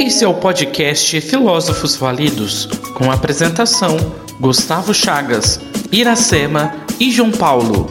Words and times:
Esse 0.00 0.24
é 0.24 0.28
o 0.28 0.34
podcast 0.34 1.20
Filósofos 1.20 1.94
Validos, 1.94 2.66
com 2.96 3.10
a 3.10 3.14
apresentação 3.14 3.96
Gustavo 4.40 4.92
Chagas, 4.92 5.60
Iracema 5.92 6.72
e 6.98 7.10
João 7.10 7.30
Paulo. 7.30 7.86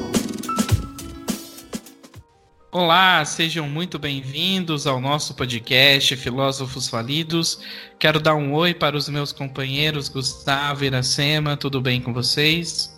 Olá, 2.72 3.24
sejam 3.26 3.68
muito 3.70 3.98
bem-vindos 3.98 4.86
ao 4.86 5.00
nosso 5.00 5.34
podcast 5.34 6.16
Filósofos 6.18 6.90
Validos. 6.90 7.62
Quero 7.98 8.20
dar 8.20 8.36
um 8.36 8.54
oi 8.54 8.74
para 8.74 8.98
os 8.98 9.08
meus 9.10 9.32
companheiros 9.32 10.10
Gustavo 10.10 10.84
e 10.84 10.88
Iracema, 10.88 11.56
tudo 11.56 11.80
bem 11.80 12.02
com 12.02 12.14
vocês? 12.14 12.92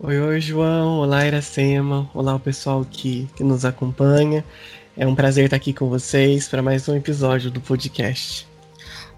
Oi, 0.00 0.20
oi, 0.20 0.40
João. 0.40 0.98
Olá, 0.98 1.26
Iracema. 1.26 2.10
Olá, 2.12 2.34
o 2.34 2.40
pessoal 2.40 2.84
que, 2.88 3.28
que 3.36 3.42
nos 3.42 3.64
acompanha. 3.64 4.44
É 4.96 5.04
um 5.04 5.14
prazer 5.14 5.46
estar 5.46 5.56
aqui 5.56 5.72
com 5.72 5.88
vocês 5.88 6.46
para 6.46 6.62
mais 6.62 6.88
um 6.88 6.94
episódio 6.94 7.50
do 7.50 7.60
podcast. 7.60 8.46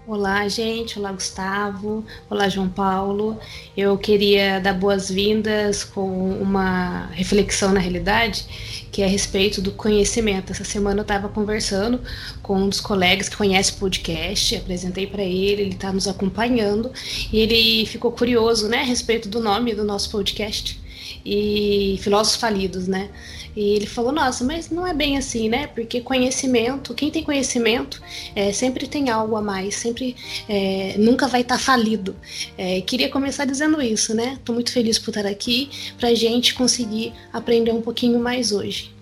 Olá, 0.07 0.47
gente. 0.47 0.97
Olá, 0.97 1.11
Gustavo. 1.11 2.03
Olá, 2.27 2.49
João 2.49 2.67
Paulo. 2.67 3.37
Eu 3.75 3.95
queria 3.95 4.59
dar 4.59 4.73
boas-vindas 4.73 5.83
com 5.83 6.31
uma 6.41 7.05
reflexão 7.11 7.73
na 7.73 7.79
realidade, 7.79 8.87
que 8.91 9.03
é 9.03 9.05
a 9.05 9.07
respeito 9.07 9.61
do 9.61 9.71
conhecimento. 9.71 10.51
Essa 10.51 10.63
semana 10.63 11.01
eu 11.01 11.03
estava 11.03 11.29
conversando 11.29 12.01
com 12.41 12.57
um 12.57 12.69
dos 12.69 12.81
colegas 12.81 13.29
que 13.29 13.37
conhece 13.37 13.73
o 13.73 13.75
podcast, 13.75 14.55
apresentei 14.55 15.05
para 15.05 15.21
ele, 15.21 15.61
ele 15.61 15.73
está 15.75 15.93
nos 15.93 16.07
acompanhando 16.07 16.91
e 17.31 17.37
ele 17.37 17.85
ficou 17.85 18.11
curioso, 18.11 18.67
né, 18.67 18.79
a 18.79 18.85
respeito 18.85 19.29
do 19.29 19.39
nome 19.39 19.75
do 19.75 19.83
nosso 19.83 20.09
podcast 20.09 20.81
e 21.23 21.99
filósofos 22.01 22.39
falidos, 22.39 22.87
né? 22.87 23.09
E 23.57 23.75
ele 23.75 23.87
falou, 23.87 24.11
nossa, 24.11 24.43
mas 24.43 24.69
não 24.69 24.85
é 24.85 24.93
bem 24.93 25.17
assim, 25.17 25.49
né? 25.49 25.65
Porque 25.65 25.99
conhecimento, 25.99 26.93
quem 26.93 27.09
tem 27.09 27.23
conhecimento 27.23 27.99
é, 28.35 28.53
sempre 28.53 28.85
tem 28.85 29.09
algo 29.09 29.35
a 29.35 29.41
mais, 29.41 29.73
sempre 29.73 30.15
é, 30.47 30.93
nunca 30.99 31.27
vai 31.27 31.41
estar 31.41 31.57
tá 31.57 31.63
falido. 31.63 32.15
É, 32.55 32.81
queria 32.81 33.09
começar 33.09 33.45
dizendo 33.45 33.81
isso, 33.81 34.13
né? 34.13 34.33
Estou 34.33 34.53
muito 34.53 34.71
feliz 34.71 34.99
por 34.99 35.09
estar 35.09 35.25
aqui 35.25 35.71
para 35.97 36.09
a 36.09 36.13
gente 36.13 36.53
conseguir 36.53 37.13
aprender 37.33 37.71
um 37.71 37.81
pouquinho 37.81 38.19
mais 38.19 38.51
hoje. 38.51 38.93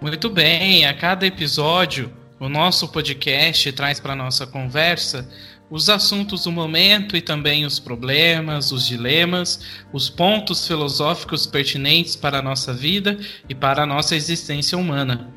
Muito 0.00 0.28
bem, 0.28 0.84
a 0.86 0.92
cada 0.92 1.24
episódio 1.24 2.12
o 2.40 2.48
nosso 2.48 2.88
podcast 2.88 3.72
traz 3.74 4.00
para 4.00 4.16
nossa 4.16 4.44
conversa 4.44 5.30
os 5.70 5.88
assuntos 5.88 6.44
do 6.44 6.52
momento 6.52 7.16
e 7.16 7.20
também 7.20 7.64
os 7.64 7.78
problemas, 7.78 8.70
os 8.70 8.86
dilemas, 8.86 9.60
os 9.92 10.10
pontos 10.10 10.66
filosóficos 10.66 11.46
pertinentes 11.46 12.14
para 12.14 12.38
a 12.38 12.42
nossa 12.42 12.72
vida 12.72 13.18
e 13.48 13.54
para 13.54 13.82
a 13.82 13.86
nossa 13.86 14.14
existência 14.14 14.76
humana. 14.76 15.32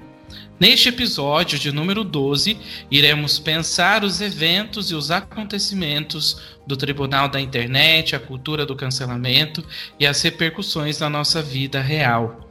Neste 0.60 0.90
episódio 0.90 1.60
de 1.60 1.72
número 1.72 2.04
12, 2.04 2.58
iremos 2.90 3.38
pensar 3.38 4.04
os 4.04 4.22
eventos 4.22 4.90
e 4.90 4.96
os 4.96 5.12
acontecimentos 5.12 6.42
do 6.66 6.76
Tribunal 6.76 7.30
da 7.30 7.40
Internet, 7.40 8.16
a 8.16 8.20
cultura 8.20 8.66
do 8.66 8.76
cancelamento 8.76 9.64
e 10.00 10.08
as 10.08 10.20
repercussões 10.24 11.00
na 11.00 11.10
nossa 11.10 11.44
vida 11.44 11.80
real. 11.80 12.48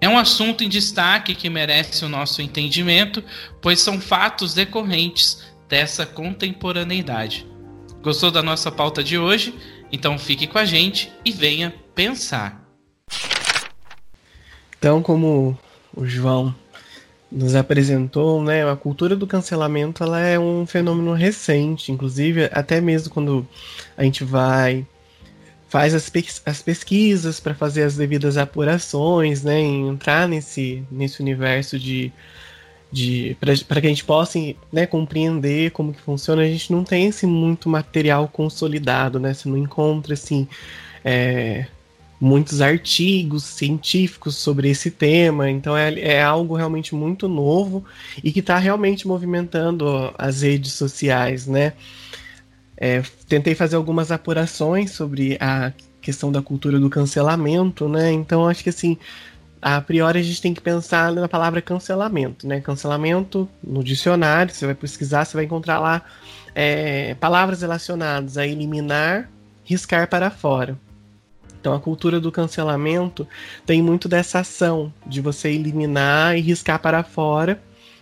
É 0.00 0.08
um 0.08 0.16
assunto 0.16 0.64
em 0.64 0.68
destaque 0.68 1.34
que 1.34 1.50
merece 1.50 2.04
o 2.04 2.08
nosso 2.08 2.40
entendimento, 2.40 3.22
pois 3.60 3.80
são 3.80 4.00
fatos 4.00 4.54
decorrentes 4.54 5.42
dessa 5.68 6.06
contemporaneidade. 6.06 7.46
Gostou 8.02 8.30
da 8.30 8.42
nossa 8.42 8.70
pauta 8.70 9.02
de 9.04 9.18
hoje? 9.18 9.54
Então 9.92 10.18
fique 10.18 10.46
com 10.46 10.58
a 10.58 10.64
gente 10.64 11.12
e 11.24 11.30
venha 11.30 11.74
pensar. 11.94 12.64
Então, 14.78 15.02
como 15.02 15.58
o 15.94 16.06
João 16.06 16.54
nos 17.30 17.54
apresentou, 17.54 18.42
né, 18.42 18.68
a 18.68 18.76
cultura 18.76 19.14
do 19.14 19.26
cancelamento 19.26 20.02
ela 20.02 20.20
é 20.20 20.38
um 20.38 20.64
fenômeno 20.64 21.12
recente, 21.12 21.92
inclusive 21.92 22.48
até 22.52 22.80
mesmo 22.80 23.12
quando 23.12 23.46
a 23.96 24.04
gente 24.04 24.24
vai 24.24 24.86
faz 25.68 25.92
as, 25.92 26.10
as 26.46 26.62
pesquisas 26.62 27.38
para 27.38 27.54
fazer 27.54 27.82
as 27.82 27.96
devidas 27.96 28.38
apurações, 28.38 29.42
né, 29.42 29.60
entrar 29.60 30.26
nesse 30.26 30.82
nesse 30.90 31.20
universo 31.20 31.78
de 31.78 32.10
de 32.90 33.36
para 33.40 33.80
que 33.80 33.86
a 33.86 33.90
gente 33.90 34.04
possa 34.04 34.38
né, 34.72 34.86
compreender 34.86 35.70
como 35.72 35.92
que 35.92 36.00
funciona, 36.00 36.42
a 36.42 36.46
gente 36.46 36.72
não 36.72 36.82
tem 36.84 37.06
esse 37.06 37.26
muito 37.26 37.68
material 37.68 38.28
consolidado, 38.28 39.20
né? 39.20 39.34
Você 39.34 39.48
não 39.48 39.58
encontra 39.58 40.14
assim 40.14 40.48
é, 41.04 41.66
muitos 42.20 42.60
artigos 42.60 43.44
científicos 43.44 44.36
sobre 44.36 44.68
esse 44.68 44.90
tema, 44.90 45.50
então 45.50 45.76
é, 45.76 45.92
é 46.00 46.22
algo 46.22 46.56
realmente 46.56 46.94
muito 46.94 47.28
novo 47.28 47.84
e 48.24 48.32
que 48.32 48.40
está 48.40 48.58
realmente 48.58 49.06
movimentando 49.06 50.12
as 50.18 50.42
redes 50.42 50.72
sociais, 50.72 51.46
né? 51.46 51.74
É, 52.76 53.02
tentei 53.28 53.54
fazer 53.54 53.76
algumas 53.76 54.10
apurações 54.10 54.92
sobre 54.92 55.36
a 55.40 55.72
questão 56.00 56.30
da 56.32 56.40
cultura 56.40 56.78
do 56.78 56.88
cancelamento, 56.88 57.88
né? 57.88 58.12
Então 58.12 58.48
acho 58.48 58.62
que 58.62 58.70
assim 58.70 58.96
a 59.60 59.80
priori 59.80 60.18
a 60.18 60.22
gente 60.22 60.40
tem 60.40 60.54
que 60.54 60.60
pensar 60.60 61.12
na 61.12 61.28
palavra 61.28 61.60
cancelamento, 61.60 62.46
né? 62.46 62.60
Cancelamento 62.60 63.48
no 63.62 63.82
dicionário, 63.82 64.54
você 64.54 64.66
vai 64.66 64.74
pesquisar, 64.74 65.24
você 65.24 65.36
vai 65.36 65.44
encontrar 65.44 65.78
lá 65.78 66.02
é, 66.54 67.14
palavras 67.14 67.62
relacionadas 67.62 68.36
a 68.36 68.46
eliminar, 68.46 69.28
riscar 69.64 70.08
para 70.08 70.30
fora. 70.30 70.78
Então 71.60 71.74
a 71.74 71.80
cultura 71.80 72.20
do 72.20 72.30
cancelamento 72.30 73.26
tem 73.66 73.82
muito 73.82 74.08
dessa 74.08 74.40
ação 74.40 74.92
de 75.04 75.20
você 75.20 75.50
eliminar 75.50 76.36
e 76.36 76.40
riscar 76.40 76.78
para 76.78 77.02
fora 77.02 77.60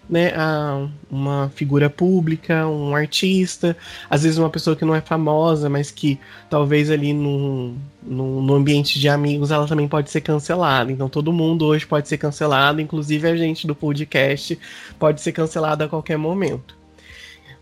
né, 0.09 0.33
a 0.37 0.87
uma 1.11 1.51
figura 1.55 1.91
pública, 1.91 2.67
um 2.67 2.95
artista, 2.95 3.77
às 4.09 4.23
vezes 4.23 4.39
uma 4.39 4.51
pessoa 4.51 4.77
que 4.77 4.85
não 4.85 4.95
é 4.95 5.01
famosa, 5.01 5.69
mas 5.69 5.91
que 5.91 6.19
talvez 6.49 6.91
ali 6.91 7.13
no, 7.13 7.75
no, 8.03 8.43
no, 8.43 8.55
ambiente 8.55 9.01
de 9.01 9.09
amigos 9.09 9.51
ela 9.51 9.67
também 9.67 9.89
pode 9.89 10.11
ser 10.11 10.21
cancelada. 10.21 10.93
Então 10.93 11.09
todo 11.09 11.33
mundo 11.33 11.67
hoje 11.67 11.87
pode 11.87 12.09
ser 12.09 12.19
cancelado, 12.19 12.81
inclusive 12.81 13.29
a 13.29 13.37
gente 13.37 13.67
do 13.67 13.75
podcast 13.75 14.59
pode 14.99 15.21
ser 15.21 15.33
cancelado 15.33 15.85
a 15.85 15.89
qualquer 15.89 16.17
momento. 16.17 16.77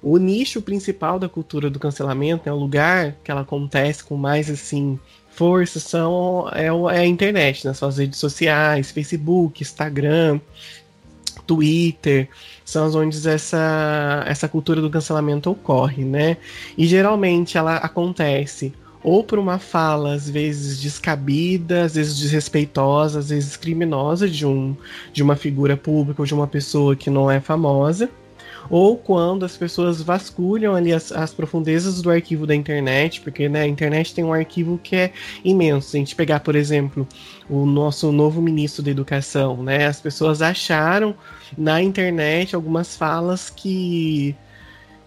O 0.03 0.19
nicho 0.19 0.61
principal 0.61 1.19
da 1.19 1.31
cultura 1.31 1.71
do 1.71 1.79
cancelamento, 1.79 2.47
é 2.47 2.53
o 2.53 2.57
lugar 2.57 3.17
que 3.25 3.31
ela 3.31 3.41
acontece 3.41 4.05
com 4.05 4.17
mais 4.17 4.51
assim 4.51 4.99
força, 5.31 5.81
são 5.81 6.49
é, 6.53 6.67
é 6.67 7.01
a 7.01 7.07
internet, 7.07 7.65
nas 7.65 7.79
suas 7.79 7.99
redes 7.99 8.19
sociais, 8.19 8.91
Facebook, 8.91 9.63
Instagram, 9.63 10.41
Twitter, 11.47 12.29
são 12.65 12.87
as 12.87 12.95
onde 12.95 13.29
essa, 13.29 14.25
essa 14.27 14.49
cultura 14.49 14.81
do 14.81 14.91
cancelamento 14.91 15.51
ocorre, 15.51 16.05
né? 16.05 16.37
E 16.77 16.87
geralmente 16.87 17.57
ela 17.59 17.77
acontece 17.77 18.73
ou 19.03 19.23
por 19.23 19.39
uma 19.39 19.59
fala, 19.59 20.15
às 20.15 20.29
vezes 20.31 20.81
descabida, 20.81 21.83
às 21.83 21.95
vezes 21.95 22.19
desrespeitosa, 22.19 23.19
às 23.19 23.29
vezes 23.29 23.55
criminosa 23.55 24.27
de, 24.27 24.47
um, 24.47 24.75
de 25.13 25.23
uma 25.23 25.37
figura 25.37 25.77
pública 25.77 26.23
ou 26.23 26.27
de 26.27 26.33
uma 26.33 26.47
pessoa 26.47 26.97
que 26.97 27.11
não 27.11 27.31
é 27.31 27.39
famosa 27.39 28.09
ou 28.71 28.97
quando 28.97 29.45
as 29.45 29.57
pessoas 29.57 30.01
vasculham 30.03 30.75
ali 30.75 30.93
as, 30.93 31.13
as 31.13 31.33
profundezas 31.33 32.01
do 32.01 32.11
arquivo 32.11 32.47
da 32.47 32.55
internet, 32.55 33.21
porque 33.21 33.49
né, 33.49 33.63
a 33.63 33.67
internet 33.67 34.15
tem 34.15 34.25
um 34.25 34.33
arquivo 34.33 34.79
que 34.83 34.97
é 34.97 35.13
imenso. 35.45 35.91
Se 35.91 35.97
a 35.97 36.01
gente 36.01 36.15
pegar, 36.15 36.41
por 36.41 36.57
exemplo, 36.57 37.07
o 37.49 37.67
nosso 37.67 38.11
novo 38.13 38.41
ministro 38.41 38.83
da 38.83 38.91
Educação, 38.91 39.63
né, 39.63 39.87
as 39.87 40.01
pessoas 40.01 40.43
acharam 40.43 41.15
na 41.57 41.83
internet 41.83 42.55
algumas 42.55 42.97
falas 42.97 43.51
que 43.51 44.35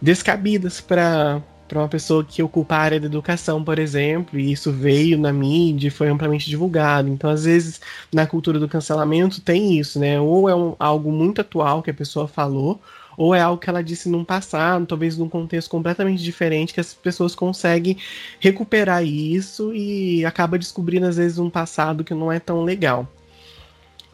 descabidas 0.01 0.79
para 0.79 1.41
para 1.67 1.79
uma 1.79 1.87
pessoa 1.87 2.23
que 2.23 2.41
ocupa 2.41 2.75
a 2.75 2.79
área 2.79 2.99
da 2.99 3.07
educação, 3.07 3.63
por 3.63 3.77
exemplo, 3.77 4.39
e 4.39 4.51
isso 4.51 4.71
veio 4.71 5.17
na 5.17 5.33
mídia 5.33 5.91
foi 5.91 6.07
amplamente 6.07 6.49
divulgado. 6.49 7.09
Então, 7.09 7.29
às 7.29 7.43
vezes, 7.43 7.81
na 8.11 8.25
cultura 8.25 8.57
do 8.57 8.69
cancelamento 8.69 9.41
tem 9.41 9.77
isso, 9.77 9.99
né? 9.99 10.19
Ou 10.19 10.47
é 10.47 10.55
um, 10.55 10.75
algo 10.79 11.11
muito 11.11 11.41
atual 11.41 11.83
que 11.83 11.91
a 11.91 11.93
pessoa 11.93 12.27
falou, 12.27 12.81
ou 13.17 13.33
é 13.33 13.41
algo 13.41 13.59
que 13.59 13.69
ela 13.69 13.83
disse 13.83 14.07
num 14.07 14.23
passado, 14.23 14.85
talvez 14.85 15.17
num 15.17 15.27
contexto 15.27 15.69
completamente 15.69 16.23
diferente, 16.23 16.73
que 16.73 16.79
as 16.79 16.93
pessoas 16.93 17.33
conseguem 17.33 17.97
recuperar 18.39 19.03
isso 19.03 19.73
e 19.73 20.23
acaba 20.23 20.59
descobrindo, 20.59 21.07
às 21.07 21.17
vezes, 21.17 21.39
um 21.39 21.49
passado 21.49 22.03
que 22.03 22.13
não 22.13 22.31
é 22.31 22.39
tão 22.39 22.63
legal. 22.63 23.11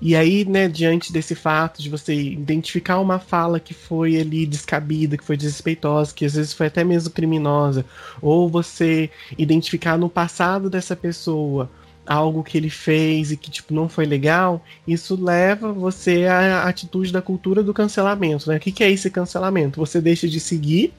E 0.02 0.16
aí, 0.16 0.44
né, 0.46 0.68
diante 0.68 1.14
desse 1.14 1.36
fato 1.36 1.82
de 1.82 1.90
você 1.90 2.14
identificar 2.14 3.00
uma 3.00 3.20
fala 3.20 3.60
que 3.60 3.74
foi 3.74 4.20
ali 4.20 4.46
descabida, 4.46 5.18
que 5.18 5.24
foi 5.24 5.38
desrespeitosa, 5.38 6.14
que 6.14 6.26
às 6.26 6.34
vezes 6.34 6.54
foi 6.54 6.68
até 6.68 6.84
mesmo 6.84 7.14
criminosa, 7.14 7.86
ou 8.22 8.50
você 8.50 9.10
identificar 9.38 9.98
no 9.98 10.10
passado 10.10 10.70
dessa 10.70 10.96
pessoa 10.96 11.70
algo 12.06 12.44
que 12.44 12.58
ele 12.58 12.70
fez 12.70 13.32
e 13.32 13.38
que 13.38 13.50
tipo 13.50 13.74
não 13.74 13.88
foi 13.88 14.06
legal, 14.06 14.64
isso 14.88 15.22
leva 15.22 15.72
você 15.72 16.26
à 16.26 16.64
atitude 16.64 17.12
da 17.12 17.22
cultura 17.22 17.64
do 17.64 17.74
cancelamento, 17.74 18.50
né? 18.50 18.58
O 18.58 18.60
que, 18.60 18.72
que 18.72 18.84
é 18.84 18.92
esse 18.92 19.10
cancelamento? 19.10 19.80
Você 19.80 20.02
deixa 20.02 20.28
de 20.28 20.40
seguir 20.40 20.94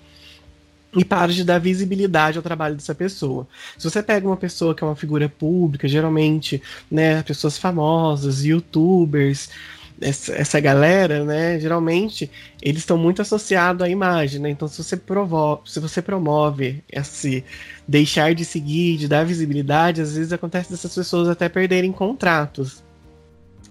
e 0.97 1.05
para 1.05 1.33
de 1.33 1.45
dar 1.45 1.59
visibilidade 1.59 2.37
ao 2.37 2.43
trabalho 2.43 2.77
dessa 2.77 2.95
pessoa. 2.95 3.47
Se 3.77 3.89
você 3.89 4.03
pega 4.03 4.27
uma 4.27 4.37
pessoa 4.37 4.75
que 4.75 4.85
é 4.85 4.87
uma 4.87 4.97
figura 4.97 5.29
pública, 5.29 5.89
geralmente, 5.89 6.63
né, 6.91 7.23
pessoas 7.23 7.59
famosas, 7.59 8.45
youtubers, 8.45 9.51
essa, 10.01 10.35
essa 10.35 10.61
galera, 10.61 11.25
né, 11.25 11.59
geralmente 11.59 12.31
eles 12.61 12.81
estão 12.81 12.99
muito 12.99 13.23
associados 13.23 13.83
à 13.83 13.89
imagem, 13.89 14.41
né? 14.41 14.51
Então, 14.51 14.67
se 14.67 14.83
você, 14.83 14.97
provo 14.97 15.63
se 15.65 15.81
você 15.81 16.03
promove 16.03 16.83
esse 16.91 17.45
deixar 17.87 18.35
de 18.35 18.45
seguir, 18.45 18.97
de 18.97 19.09
dar 19.09 19.25
visibilidade, 19.25 20.01
às 20.01 20.17
vezes 20.17 20.33
acontece 20.33 20.71
dessas 20.71 20.95
pessoas 20.95 21.29
até 21.29 21.49
perderem 21.49 21.93
contratos. 21.93 22.83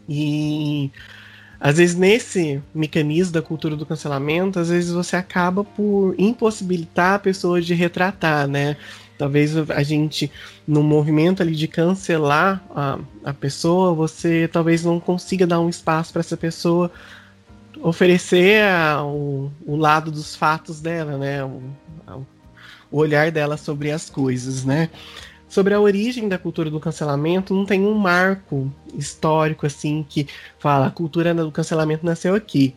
E 0.07 0.91
às 1.59 1.77
vezes 1.77 1.95
nesse 1.95 2.61
mecanismo 2.75 3.33
da 3.33 3.41
cultura 3.41 3.75
do 3.75 3.85
cancelamento, 3.85 4.59
às 4.59 4.69
vezes 4.69 4.91
você 4.91 5.15
acaba 5.15 5.63
por 5.63 6.13
impossibilitar 6.17 7.15
a 7.15 7.19
pessoa 7.19 7.61
de 7.61 7.73
retratar, 7.73 8.47
né? 8.47 8.75
Talvez 9.23 9.55
a 9.69 9.81
gente, 9.83 10.29
no 10.67 10.83
movimento 10.83 11.41
ali 11.41 11.55
de 11.55 11.65
cancelar 11.65 12.61
a, 12.75 12.99
a 13.23 13.33
pessoa, 13.33 13.93
você 13.93 14.49
talvez 14.51 14.83
não 14.83 14.99
consiga 14.99 15.47
dar 15.47 15.61
um 15.61 15.69
espaço 15.69 16.11
para 16.11 16.19
essa 16.19 16.35
pessoa 16.35 16.91
oferecer 17.81 18.65
a, 18.65 19.01
o, 19.01 19.49
o, 19.65 19.77
lado 19.77 20.11
dos 20.11 20.35
fatos 20.35 20.81
dela, 20.81 21.17
né? 21.17 21.41
O, 21.41 21.61
o 22.91 22.97
olhar 22.97 23.31
dela 23.31 23.55
sobre 23.55 23.91
as 23.91 24.09
coisas, 24.09 24.65
né? 24.65 24.89
Sobre 25.47 25.73
a 25.73 25.79
origem 25.79 26.27
da 26.27 26.37
cultura 26.37 26.69
do 26.69 26.81
cancelamento, 26.81 27.53
não 27.53 27.65
tem 27.65 27.79
um 27.85 27.93
marco 27.93 28.69
histórico 28.93 29.65
assim 29.65 30.05
que 30.09 30.27
fala 30.59 30.87
a 30.87 30.91
cultura 30.91 31.33
do 31.33 31.49
cancelamento 31.49 32.05
nasceu 32.05 32.35
aqui. 32.35 32.75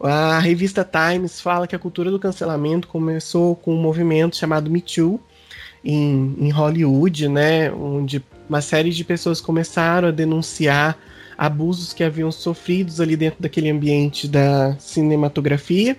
A 0.00 0.38
revista 0.38 0.82
Times 0.82 1.42
fala 1.42 1.66
que 1.66 1.76
a 1.76 1.78
cultura 1.78 2.10
do 2.10 2.18
cancelamento 2.18 2.88
começou 2.88 3.54
com 3.54 3.74
um 3.74 3.82
movimento 3.82 4.34
chamado 4.34 4.70
Me 4.70 4.80
Too, 4.80 5.20
em, 5.84 6.34
em 6.38 6.50
Hollywood, 6.50 7.28
né, 7.28 7.70
onde 7.72 8.22
uma 8.48 8.60
série 8.60 8.90
de 8.90 9.04
pessoas 9.04 9.40
começaram 9.40 10.08
a 10.08 10.10
denunciar 10.10 10.98
abusos 11.36 11.92
que 11.92 12.04
haviam 12.04 12.30
sofridos 12.30 13.00
ali 13.00 13.16
dentro 13.16 13.42
daquele 13.42 13.70
ambiente 13.70 14.28
da 14.28 14.76
cinematografia. 14.78 15.96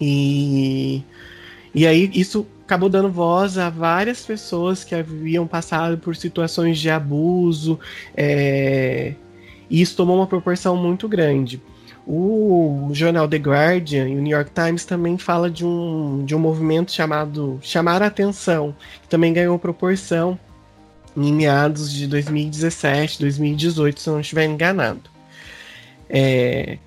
E, 0.00 1.02
e 1.74 1.86
aí 1.86 2.10
isso 2.14 2.46
acabou 2.64 2.88
dando 2.88 3.10
voz 3.10 3.58
a 3.58 3.70
várias 3.70 4.24
pessoas 4.24 4.84
que 4.84 4.94
haviam 4.94 5.46
passado 5.46 5.98
por 5.98 6.16
situações 6.16 6.78
de 6.78 6.90
abuso, 6.90 7.78
é, 8.16 9.14
e 9.70 9.80
isso 9.80 9.96
tomou 9.96 10.16
uma 10.16 10.26
proporção 10.26 10.76
muito 10.76 11.08
grande. 11.08 11.60
O 12.06 12.90
jornal 12.92 13.26
The 13.26 13.38
Guardian 13.38 14.08
e 14.08 14.16
o 14.16 14.20
New 14.20 14.36
York 14.36 14.50
Times 14.50 14.84
também 14.84 15.16
fala 15.16 15.50
de 15.50 15.64
um, 15.64 16.24
de 16.24 16.34
um 16.34 16.38
movimento 16.38 16.92
chamado 16.92 17.58
Chamar 17.62 18.02
a 18.02 18.06
Atenção, 18.06 18.76
que 19.02 19.08
também 19.08 19.32
ganhou 19.32 19.58
proporção 19.58 20.38
em 21.16 21.32
meados 21.32 21.92
de 21.92 22.06
2017, 22.06 23.20
2018, 23.20 24.00
se 24.00 24.08
eu 24.08 24.14
não 24.14 24.20
estiver 24.20 24.44
enganado. 24.44 25.08
É, 26.08 26.78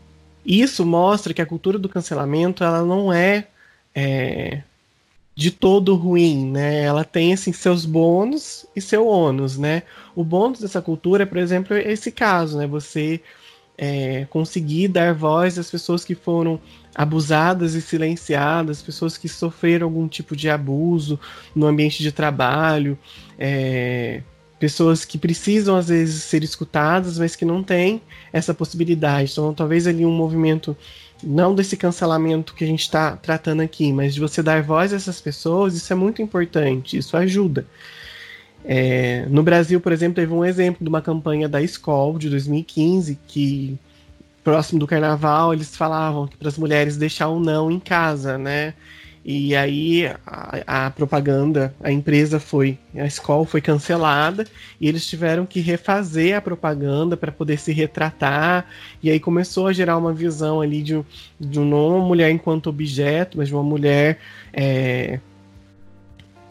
isso 0.46 0.86
mostra 0.86 1.34
que 1.34 1.42
a 1.42 1.46
cultura 1.46 1.80
do 1.80 1.90
cancelamento 1.90 2.64
ela 2.64 2.84
não 2.84 3.12
é, 3.12 3.48
é 3.96 4.62
de 5.36 5.52
todo 5.52 5.96
ruim, 5.96 6.50
né? 6.50 6.84
Ela 6.84 7.04
tem 7.04 7.34
assim 7.34 7.54
seus 7.54 7.86
bônus 7.86 8.66
e 8.76 8.82
seu 8.82 9.06
ônus, 9.06 9.58
né? 9.58 9.84
O 10.16 10.24
bônus 10.24 10.60
dessa 10.60 10.82
cultura, 10.82 11.26
por 11.26 11.38
exemplo, 11.38 11.76
é 11.76 11.92
esse 11.92 12.12
caso, 12.12 12.58
né? 12.58 12.66
Você 12.68 13.22
é, 13.78 14.26
conseguir 14.30 14.88
dar 14.88 15.14
voz 15.14 15.60
às 15.60 15.70
pessoas 15.70 16.04
que 16.04 16.16
foram 16.16 16.60
abusadas 16.96 17.76
e 17.76 17.82
silenciadas, 17.82 18.82
pessoas 18.82 19.18
que 19.18 19.30
sofreram 19.30 19.86
algum 19.86 20.08
tipo 20.08 20.36
de 20.36 20.50
abuso 20.50 21.20
no 21.56 21.68
ambiente 21.68 22.02
de 22.02 22.12
trabalho, 22.12 22.98
é, 23.38 24.24
pessoas 24.60 25.06
que 25.06 25.18
precisam 25.18 25.76
às 25.76 25.90
vezes 25.90 26.24
ser 26.24 26.44
escutadas, 26.44 27.20
mas 27.20 27.36
que 27.36 27.46
não 27.46 27.62
têm 27.62 28.02
essa 28.34 28.54
possibilidade. 28.54 29.32
Então, 29.32 29.54
talvez 29.54 29.86
ali 29.86 30.04
um 30.04 30.12
movimento 30.12 30.76
não 31.24 31.54
desse 31.54 31.78
cancelamento 31.78 32.54
que 32.54 32.64
a 32.64 32.68
gente 32.68 32.82
está 32.82 33.16
tratando 33.16 33.62
aqui, 33.62 33.92
mas 33.94 34.14
de 34.14 34.20
você 34.20 34.42
dar 34.42 34.62
voz 34.64 34.94
a 34.94 34.96
essas 34.96 35.22
pessoas, 35.22 35.76
isso 35.76 35.92
é 35.92 35.96
muito 35.96 36.22
importante, 36.22 36.98
isso 36.98 37.16
ajuda. 37.16 37.66
É, 38.70 39.26
no 39.30 39.44
Brasil, 39.44 39.80
por 39.80 39.94
exemplo, 39.94 40.16
teve 40.16 40.34
um 40.34 40.44
exemplo 40.44 40.84
de 40.84 40.90
uma 40.90 41.02
campanha 41.02 41.48
da 41.48 41.62
Skol 41.62 42.20
de 42.20 42.30
2015 42.30 43.18
que 43.26 43.80
próximo 44.44 44.78
do 44.78 44.86
carnaval 44.86 45.54
eles 45.54 45.74
falavam 45.74 46.28
que 46.28 46.36
para 46.36 46.50
as 46.50 46.58
mulheres 46.58 46.98
deixar 46.98 47.30
o 47.30 47.40
não 47.40 47.72
em 47.72 47.80
casa, 47.80 48.38
né? 48.38 48.74
E 49.24 49.56
aí 49.56 50.06
a, 50.26 50.86
a, 50.86 50.92
propaganda, 50.92 51.74
a 51.82 51.92
empresa 51.92 52.42
foi, 52.42 52.78
a 52.96 53.06
escola 53.06 53.46
foi 53.46 53.62
cancelada 53.62 54.46
e 54.80 54.88
eles 54.88 55.06
tiveram 55.06 55.46
que 55.46 55.62
refazer 55.62 56.36
a 56.36 56.42
propaganda 56.42 57.16
para 57.16 57.32
poder 57.32 57.60
se 57.60 57.72
retratar. 57.74 58.66
E 59.02 59.10
aí 59.10 59.20
começou 59.20 59.68
a 59.68 59.74
gerar 59.74 59.98
uma 59.98 60.14
visão 60.14 60.60
ali 60.62 60.82
de, 60.82 61.02
de 61.40 61.60
não 61.60 61.98
uma 61.98 62.06
mulher 62.06 62.32
enquanto 62.32 62.70
objeto, 62.70 63.38
mas 63.38 63.48
de 63.48 63.54
uma 63.54 63.64
mulher 63.64 64.20
é, 64.54 65.20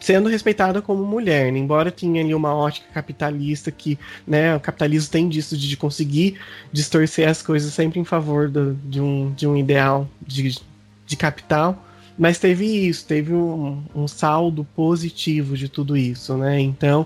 sendo 0.07 0.29
respeitada 0.29 0.81
como 0.81 1.03
mulher, 1.03 1.51
né? 1.51 1.59
embora 1.59 1.91
tenha 1.91 2.23
ali 2.23 2.33
uma 2.33 2.55
ótica 2.55 2.87
capitalista 2.93 3.69
que, 3.69 3.99
né, 4.25 4.55
o 4.55 4.59
capitalismo 4.61 5.11
tem 5.11 5.27
disso 5.27 5.57
de, 5.57 5.75
conseguir 5.75 6.39
distorcer 6.71 7.27
as 7.27 7.41
coisas 7.41 7.73
sempre 7.73 7.99
em 7.99 8.05
favor 8.05 8.47
do, 8.47 8.73
de, 8.85 9.01
um, 9.01 9.33
de 9.35 9.45
um 9.45 9.57
ideal 9.57 10.07
de, 10.25 10.61
de 11.05 11.17
capital, 11.17 11.85
mas 12.17 12.39
teve 12.39 12.65
isso, 12.87 13.05
teve 13.05 13.33
um, 13.33 13.83
um 13.93 14.07
saldo 14.07 14.65
positivo 14.73 15.57
de 15.57 15.67
tudo 15.67 15.97
isso, 15.97 16.37
né? 16.37 16.57
Então, 16.57 17.05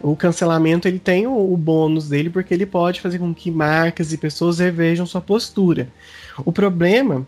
o 0.00 0.16
cancelamento 0.16 0.88
ele 0.88 0.98
tem 0.98 1.26
o, 1.26 1.52
o, 1.52 1.56
bônus 1.56 2.08
dele 2.08 2.30
porque 2.30 2.54
ele 2.54 2.64
pode 2.64 3.02
fazer 3.02 3.18
com 3.18 3.34
que 3.34 3.50
marcas 3.50 4.10
e 4.10 4.16
pessoas 4.16 4.58
revejam 4.58 5.04
sua 5.04 5.20
postura. 5.20 5.86
O 6.46 6.50
problema 6.50 7.26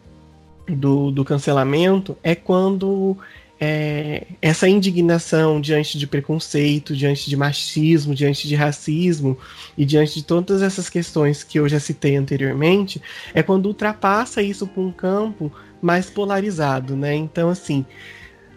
do, 0.67 1.11
do 1.11 1.27
cancelamento 1.27 2.17
é 2.23 2.35
quando 2.35 3.19
é, 3.61 4.27
essa 4.41 4.67
indignação 4.67 5.61
diante 5.61 5.99
de 5.99 6.07
preconceito, 6.07 6.97
diante 6.97 7.29
de 7.29 7.37
machismo, 7.37 8.15
diante 8.15 8.49
de 8.49 8.55
racismo 8.55 9.37
e 9.77 9.85
diante 9.85 10.15
de 10.15 10.23
todas 10.25 10.63
essas 10.63 10.89
questões 10.89 11.45
que 11.45 11.59
eu 11.59 11.69
já 11.69 11.79
citei 11.79 12.17
anteriormente, 12.17 13.03
é 13.35 13.43
quando 13.43 13.67
ultrapassa 13.67 14.43
isso 14.43 14.67
para 14.67 14.83
um 14.83 14.91
campo 14.91 15.53
mais 15.83 16.09
polarizado, 16.09 16.97
né? 16.97 17.15
Então, 17.15 17.51
assim, 17.51 17.85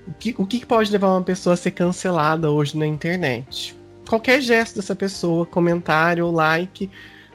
o 0.07 0.13
que, 0.13 0.33
o 0.37 0.45
que 0.45 0.65
pode 0.65 0.89
levar 0.89 1.09
uma 1.09 1.23
pessoa 1.23 1.53
a 1.53 1.57
ser 1.57 1.71
cancelada 1.71 2.49
hoje 2.49 2.77
na 2.77 2.87
internet? 2.87 3.75
Qualquer 4.07 4.41
gesto 4.41 4.77
dessa 4.77 4.95
pessoa, 4.95 5.45
comentário 5.45 6.25
ou 6.25 6.31
like, 6.31 6.89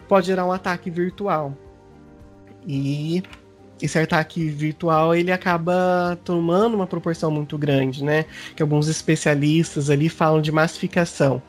pode 0.09 0.27
gerar 0.27 0.47
um 0.47 0.53
ataque 0.53 0.91
virtual. 0.91 1.57
E 2.67 3.23
esse 3.81 3.99
ataque 3.99 4.49
virtual 4.49 5.15
ele 5.15 5.33
acaba 5.33 6.19
tomando 6.25 6.75
uma 6.75 6.87
proporção 6.87 7.31
muito 7.31 7.57
grande, 7.57 8.05
né? 8.05 8.25
Que 8.57 8.63
alguns 8.63 8.89
especialistas 8.89 9.91
ali 9.91 10.09
falam 10.09 10.41
de 10.41 10.53
massificação. 10.53 11.43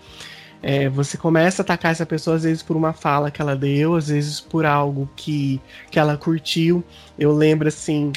É, 0.62 0.90
você 0.90 1.18
começa 1.18 1.62
a 1.62 1.64
atacar 1.64 1.92
essa 1.92 2.06
pessoa 2.06 2.36
às 2.36 2.44
vezes 2.44 2.62
por 2.62 2.76
uma 2.76 2.92
fala 2.92 3.32
que 3.32 3.42
ela 3.42 3.56
deu, 3.56 3.96
às 3.96 4.10
vezes 4.10 4.42
por 4.42 4.66
algo 4.66 5.10
que, 5.16 5.62
que 5.90 5.98
ela 5.98 6.18
curtiu. 6.18 6.84
Eu 7.18 7.32
lembro 7.32 7.68
assim 7.68 8.12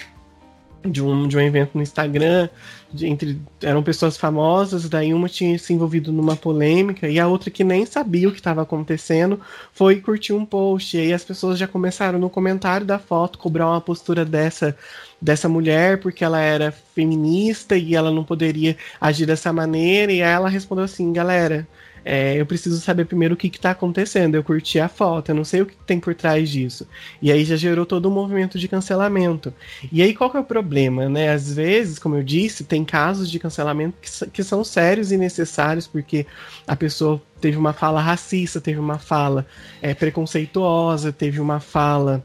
de 0.85 1.03
um, 1.03 1.29
de 1.29 1.37
um 1.37 1.41
evento 1.41 1.71
no 1.75 1.83
Instagram, 1.83 2.49
de, 2.93 3.07
entre 3.07 3.41
eram 3.63 3.83
pessoas 3.83 4.17
famosas, 4.17 4.89
daí 4.89 5.15
uma 5.15 5.29
tinha 5.29 5.59
se 5.59 5.73
envolvido 5.73 6.13
numa 6.13 6.37
polêmica 6.37 7.09
e 7.09 7.19
a 7.19 7.27
outra 7.27 7.51
que 7.51 7.65
nem 7.65 7.87
sabia 7.87 8.29
o 8.29 8.33
que 8.33 8.39
estava 8.39 8.63
acontecendo 8.63 9.41
foi 9.73 10.01
curtir 10.01 10.33
um 10.33 10.45
post. 10.45 10.97
E 10.97 11.01
aí 11.01 11.13
as 11.13 11.25
pessoas 11.25 11.59
já 11.59 11.67
começaram 11.67 12.19
no 12.19 12.31
comentário 12.31 12.87
da 12.87 12.99
foto 12.99 13.39
cobrar 13.39 13.69
uma 13.69 13.81
postura 13.81 14.25
dessa 14.25 14.77
dessa 15.21 15.49
mulher 15.49 16.01
porque 16.01 16.25
ela 16.25 16.41
era 16.41 16.73
feminista 16.73 17.77
e 17.77 17.95
ela 17.95 18.11
não 18.11 18.25
poderia 18.25 18.77
agir 19.01 19.27
dessa 19.27 19.53
maneira. 19.53 20.13
E 20.13 20.23
aí 20.23 20.33
ela 20.33 20.49
respondeu 20.49 20.85
assim, 20.85 21.13
galera, 21.13 21.67
é, 22.05 22.41
eu 22.41 22.47
preciso 22.47 22.81
saber 22.81 23.05
primeiro 23.05 23.35
o 23.35 23.37
que 23.37 23.49
está 23.49 23.71
acontecendo. 23.71 24.35
Eu 24.35 24.45
curti 24.45 24.81
a 24.81 24.89
foto, 24.89 25.31
eu 25.31 25.35
não 25.35 25.45
sei 25.45 25.63
o 25.63 25.67
que 25.67 25.77
tem 25.87 26.01
por 26.01 26.15
trás 26.15 26.51
disso. 26.51 26.87
E 27.21 27.31
aí 27.31 27.45
já 27.45 27.57
gerou 27.57 27.87
todo 27.87 28.09
um 28.09 28.13
movimento 28.13 28.59
de 28.59 28.69
cancelamento. 28.69 29.53
E 29.91 30.03
aí 30.03 30.15
qual 30.15 30.31
que 30.31 30.37
é 30.37 30.41
o 30.41 30.45
problema, 30.45 31.09
né? 31.09 31.31
Às 31.31 31.53
vezes, 31.53 31.99
como 31.99 32.17
eu 32.17 32.23
disse, 32.23 32.65
tem 32.65 32.85
casos 32.85 33.31
de 33.31 33.39
cancelamento 33.39 33.97
que, 34.01 34.31
que 34.31 34.45
são 34.45 34.65
sérios 34.65 35.13
e 35.13 35.17
necessários, 35.17 35.87
porque 35.87 36.27
a 36.67 36.75
pessoa 36.75 37.23
teve 37.41 37.57
uma 37.57 37.73
fala 37.73 38.01
racista, 38.01 38.61
teve 38.61 38.79
uma 38.79 38.99
fala 38.99 39.47
é, 39.81 39.95
preconceituosa, 39.95 41.13
teve 41.13 41.41
uma 41.41 41.61
fala 41.61 42.25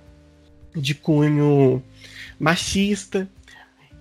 de 0.75 0.93
cunho 0.93 1.83
machista. 2.39 3.27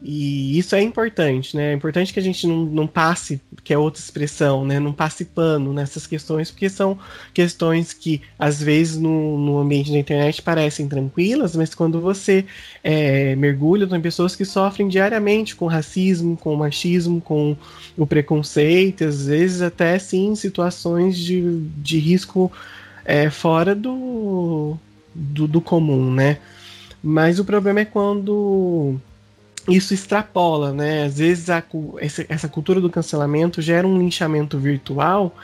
E 0.09 0.57
isso 0.57 0.77
é 0.77 0.81
importante, 0.81 1.57
né? 1.57 1.73
É 1.73 1.75
importante 1.75 2.13
que 2.13 2.21
a 2.21 2.23
gente 2.23 2.47
não, 2.47 2.65
não 2.65 2.87
passe, 2.87 3.41
que 3.65 3.75
é 3.75 3.79
outra 3.79 4.01
expressão, 4.01 4.65
né? 4.65 4.79
Não 4.79 4.93
passe 4.93 5.25
pano 5.25 5.73
nessas 5.73 6.07
questões, 6.07 6.49
porque 6.49 6.71
são 6.71 6.97
questões 7.35 7.93
que, 7.93 8.23
às 8.39 8.63
vezes, 8.63 8.99
no, 8.99 9.37
no 9.37 9.59
ambiente 9.59 9.91
da 9.91 9.99
internet 9.99 10.41
parecem 10.41 10.87
tranquilas, 10.87 11.57
mas 11.57 11.75
quando 11.75 12.01
você 12.01 12.45
é, 12.85 13.35
mergulha, 13.35 13.85
tem 13.85 14.01
pessoas 14.01 14.37
que 14.37 14.45
sofrem 14.45 14.87
diariamente 14.87 15.57
com 15.57 15.67
racismo, 15.67 16.37
com 16.37 16.55
machismo, 16.55 17.21
com 17.21 17.57
o 17.99 18.07
preconceito, 18.07 19.03
às 19.03 19.27
vezes 19.27 19.61
até, 19.61 19.99
sim, 19.99 20.37
situações 20.37 21.19
de, 21.19 21.63
de 21.79 21.99
risco 21.99 22.53
é, 23.05 23.29
fora 23.29 23.75
do, 23.75 24.77
do, 25.13 25.49
do 25.49 25.61
comum, 25.61 26.13
né? 26.13 26.39
Mas 27.03 27.41
o 27.41 27.45
problema 27.45 27.81
é 27.81 27.85
quando 27.85 29.01
isso 29.69 29.93
extrapola, 29.93 30.73
né? 30.73 31.05
Às 31.05 31.19
vezes 31.19 31.51
a, 31.51 31.63
essa, 32.29 32.49
cultura 32.49 32.81
do 32.81 32.91
cancelamento 32.91 33.61
gera 33.61 33.87
um 33.87 33.99
linchamento 33.99 34.59
virtual 34.59 35.35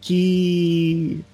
que 0.00 1.24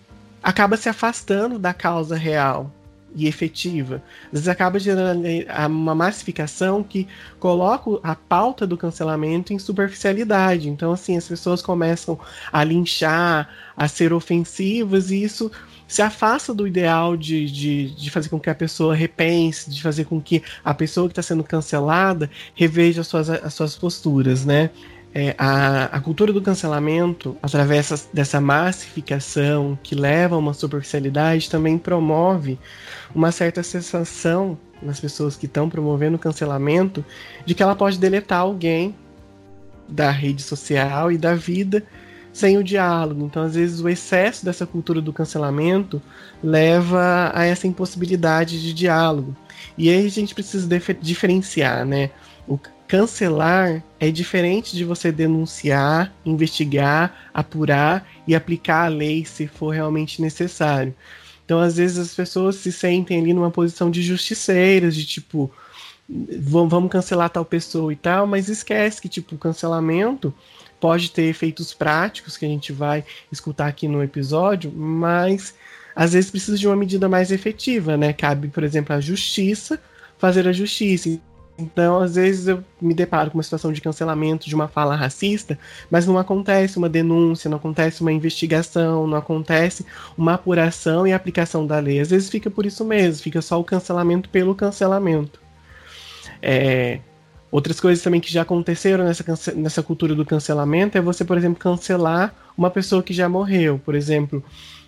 acaba 0.42 0.76
se 0.76 0.88
afastando 0.88 1.58
da 1.58 1.72
causa 1.72 2.16
real 2.16 2.70
e 3.14 3.26
efetiva. 3.26 4.02
Às 4.26 4.32
vezes 4.32 4.48
acaba 4.48 4.78
gerando 4.78 5.24
uma 5.68 5.94
massificação 5.94 6.82
que 6.82 7.06
coloca 7.38 8.00
a 8.02 8.14
pauta 8.14 8.66
do 8.66 8.76
cancelamento 8.76 9.52
em 9.52 9.58
superficialidade. 9.58 10.68
Então, 10.68 10.92
assim, 10.92 11.16
as 11.16 11.28
pessoas 11.28 11.62
começam 11.62 12.18
a 12.50 12.64
linchar, 12.64 13.48
a 13.76 13.86
ser 13.86 14.12
ofensivas, 14.12 15.10
e 15.10 15.22
isso 15.22 15.50
se 15.92 16.00
afasta 16.00 16.54
do 16.54 16.66
ideal 16.66 17.18
de, 17.18 17.44
de, 17.50 17.90
de 17.90 18.10
fazer 18.10 18.30
com 18.30 18.40
que 18.40 18.48
a 18.48 18.54
pessoa 18.54 18.94
repense, 18.94 19.68
de 19.68 19.82
fazer 19.82 20.06
com 20.06 20.22
que 20.22 20.42
a 20.64 20.72
pessoa 20.72 21.06
que 21.06 21.12
está 21.12 21.20
sendo 21.20 21.44
cancelada 21.44 22.30
reveja 22.54 23.02
as 23.02 23.06
suas, 23.06 23.28
as 23.28 23.52
suas 23.52 23.76
posturas, 23.76 24.42
né? 24.42 24.70
É, 25.14 25.34
a, 25.36 25.84
a, 25.94 26.00
cultura 26.00 26.32
do 26.32 26.40
cancelamento, 26.40 27.36
através 27.42 28.08
dessa 28.10 28.40
massificação 28.40 29.78
que 29.82 29.94
leva 29.94 30.34
a 30.34 30.38
uma 30.38 30.54
superficialidade, 30.54 31.50
também 31.50 31.76
promove 31.76 32.58
uma 33.14 33.30
certa 33.30 33.62
sensação 33.62 34.58
nas 34.80 34.98
pessoas 34.98 35.36
que 35.36 35.44
estão 35.44 35.68
promovendo 35.68 36.16
o 36.16 36.18
cancelamento 36.18 37.04
de 37.44 37.54
que 37.54 37.62
ela 37.62 37.76
pode 37.76 37.98
deletar 37.98 38.40
alguém 38.40 38.94
da 39.86 40.10
rede 40.10 40.40
social 40.40 41.12
e 41.12 41.18
da 41.18 41.34
vida 41.34 41.84
sem 42.32 42.56
o 42.56 42.64
diálogo. 42.64 43.24
Então, 43.26 43.42
às 43.42 43.54
vezes, 43.54 43.80
o 43.80 43.88
excesso 43.88 44.44
dessa 44.44 44.66
cultura 44.66 45.00
do 45.00 45.12
cancelamento 45.12 46.00
leva 46.42 47.30
a 47.34 47.44
essa 47.44 47.66
impossibilidade 47.66 48.60
de 48.60 48.72
diálogo. 48.72 49.36
E 49.76 49.90
aí 49.90 50.06
a 50.06 50.10
gente 50.10 50.34
precisa 50.34 50.68
diferenciar, 51.00 51.84
né? 51.84 52.10
O 52.48 52.58
cancelar 52.88 53.82
é 54.00 54.10
diferente 54.10 54.76
de 54.76 54.84
você 54.84 55.12
denunciar, 55.12 56.12
investigar, 56.24 57.30
apurar 57.32 58.08
e 58.26 58.34
aplicar 58.34 58.86
a 58.86 58.88
lei 58.88 59.24
se 59.24 59.46
for 59.46 59.70
realmente 59.70 60.20
necessário. 60.20 60.94
Então, 61.44 61.60
às 61.60 61.76
vezes, 61.76 61.98
as 61.98 62.14
pessoas 62.14 62.56
se 62.56 62.72
sentem 62.72 63.20
ali 63.20 63.32
numa 63.32 63.50
posição 63.50 63.90
de 63.90 64.02
justiceiras, 64.02 64.94
de 64.94 65.04
tipo, 65.04 65.50
vamos 66.08 66.90
cancelar 66.90 67.30
tal 67.30 67.44
pessoa 67.44 67.92
e 67.92 67.96
tal, 67.96 68.26
mas 68.26 68.48
esquece 68.48 69.00
que, 69.00 69.08
tipo, 69.08 69.34
o 69.34 69.38
cancelamento 69.38 70.32
pode 70.82 71.12
ter 71.12 71.26
efeitos 71.26 71.72
práticos 71.72 72.36
que 72.36 72.44
a 72.44 72.48
gente 72.48 72.72
vai 72.72 73.04
escutar 73.30 73.68
aqui 73.68 73.86
no 73.86 74.02
episódio, 74.02 74.72
mas 74.72 75.54
às 75.94 76.12
vezes 76.12 76.28
precisa 76.28 76.58
de 76.58 76.66
uma 76.66 76.74
medida 76.74 77.08
mais 77.08 77.30
efetiva, 77.30 77.96
né? 77.96 78.12
Cabe, 78.12 78.48
por 78.48 78.64
exemplo, 78.64 78.92
à 78.92 79.00
justiça 79.00 79.80
fazer 80.18 80.48
a 80.48 80.52
justiça. 80.52 81.20
Então, 81.56 82.00
às 82.00 82.16
vezes 82.16 82.48
eu 82.48 82.64
me 82.80 82.94
deparo 82.94 83.30
com 83.30 83.38
uma 83.38 83.44
situação 83.44 83.72
de 83.72 83.80
cancelamento 83.80 84.48
de 84.48 84.56
uma 84.56 84.66
fala 84.66 84.96
racista, 84.96 85.56
mas 85.88 86.04
não 86.04 86.18
acontece 86.18 86.78
uma 86.78 86.88
denúncia, 86.88 87.48
não 87.48 87.58
acontece 87.58 88.00
uma 88.00 88.12
investigação, 88.12 89.06
não 89.06 89.18
acontece 89.18 89.86
uma 90.18 90.34
apuração 90.34 91.06
e 91.06 91.12
aplicação 91.12 91.64
da 91.64 91.78
lei. 91.78 92.00
Às 92.00 92.10
vezes 92.10 92.28
fica 92.28 92.50
por 92.50 92.66
isso 92.66 92.84
mesmo, 92.84 93.22
fica 93.22 93.40
só 93.40 93.60
o 93.60 93.64
cancelamento 93.64 94.28
pelo 94.30 94.52
cancelamento. 94.52 95.40
É, 96.40 96.98
Outras 97.52 97.78
coisas 97.78 98.02
também 98.02 98.18
que 98.18 98.32
já 98.32 98.40
aconteceram 98.40 99.04
nessa, 99.04 99.52
nessa 99.54 99.82
cultura 99.82 100.14
do 100.14 100.24
cancelamento 100.24 100.96
é 100.96 101.02
você, 101.02 101.22
por 101.22 101.36
exemplo, 101.36 101.58
cancelar 101.58 102.34
uma 102.56 102.70
pessoa 102.70 103.02
que 103.02 103.12
já 103.12 103.28
morreu. 103.28 103.78
Por 103.84 103.94
exemplo, 103.94 104.42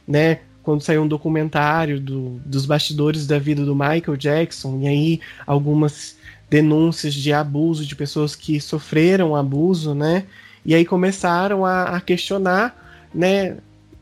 né, 0.09 0.41
quando 0.63 0.81
saiu 0.81 1.03
um 1.03 1.07
documentário 1.07 2.01
do, 2.01 2.41
dos 2.47 2.65
bastidores 2.65 3.27
da 3.27 3.39
vida 3.39 3.63
do 3.67 3.75
Michael 3.75 4.17
Jackson, 4.17 4.81
e 4.81 4.89
aí 4.89 5.21
algumas 5.47 6.17
denúncias 6.49 7.13
de 7.13 7.35
abuso 7.35 7.85
de 7.85 7.95
pessoas 7.95 8.35
que 8.35 8.59
sofreram 8.59 9.37
abuso, 9.37 9.95
né? 9.95 10.25
E 10.65 10.75
aí 10.75 10.87
começaram 10.87 11.67
a, 11.67 11.97
a 11.97 12.01
questionar, 12.01 13.07
né? 13.15 13.59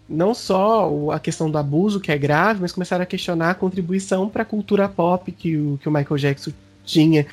Não 0.08 0.34
só 0.34 1.10
a 1.10 1.18
questão 1.18 1.50
do 1.50 1.58
abuso, 1.58 1.98
que 1.98 2.12
é 2.12 2.18
grave, 2.18 2.60
mas 2.60 2.70
começaram 2.70 3.02
a 3.02 3.06
questionar 3.06 3.50
a 3.50 3.54
contribuição 3.54 4.28
para 4.28 4.42
a 4.42 4.46
cultura 4.46 4.88
pop 4.88 5.32
que 5.32 5.56
o, 5.56 5.78
que 5.82 5.88
o 5.88 5.92
Michael 5.92 6.18
Jackson 6.18 6.52
tinha 6.84 7.26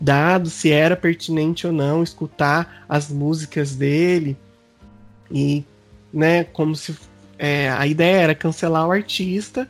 dado 0.00 0.50
se 0.50 0.70
era 0.70 0.96
pertinente 0.96 1.66
ou 1.66 1.72
não 1.72 2.02
escutar 2.02 2.84
as 2.88 3.10
músicas 3.10 3.74
dele. 3.74 4.36
E 5.30 5.64
né 6.12 6.44
como 6.44 6.74
se 6.76 6.96
é, 7.38 7.68
a 7.70 7.86
ideia 7.86 8.22
era 8.22 8.34
cancelar 8.34 8.86
o 8.86 8.92
artista 8.92 9.68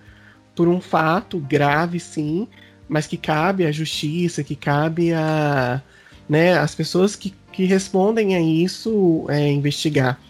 por 0.54 0.68
um 0.68 0.80
fato 0.80 1.38
grave 1.38 1.99
sim 1.99 2.47
mas 2.88 3.06
que 3.06 3.16
cabe 3.16 3.66
à 3.66 3.73
justiça 3.73 4.45
que 4.45 4.54
cabe 4.54 5.12
a 5.12 5.83
né 6.28 6.56
as 6.56 6.75
pessoas 6.75 7.16
que, 7.16 7.35
que 7.52 7.64
respondem 7.64 8.37
a 8.37 8.40
isso 8.40 9.25
é, 9.28 9.50
investigar. 9.50 10.21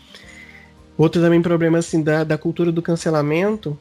Outro 0.96 1.20
também 1.20 1.42
problema 1.42 1.78
assim 1.78 2.02
da, 2.02 2.24
da 2.24 2.38
cultura 2.38 2.72
do 2.72 2.80
cancelamento 2.80 3.78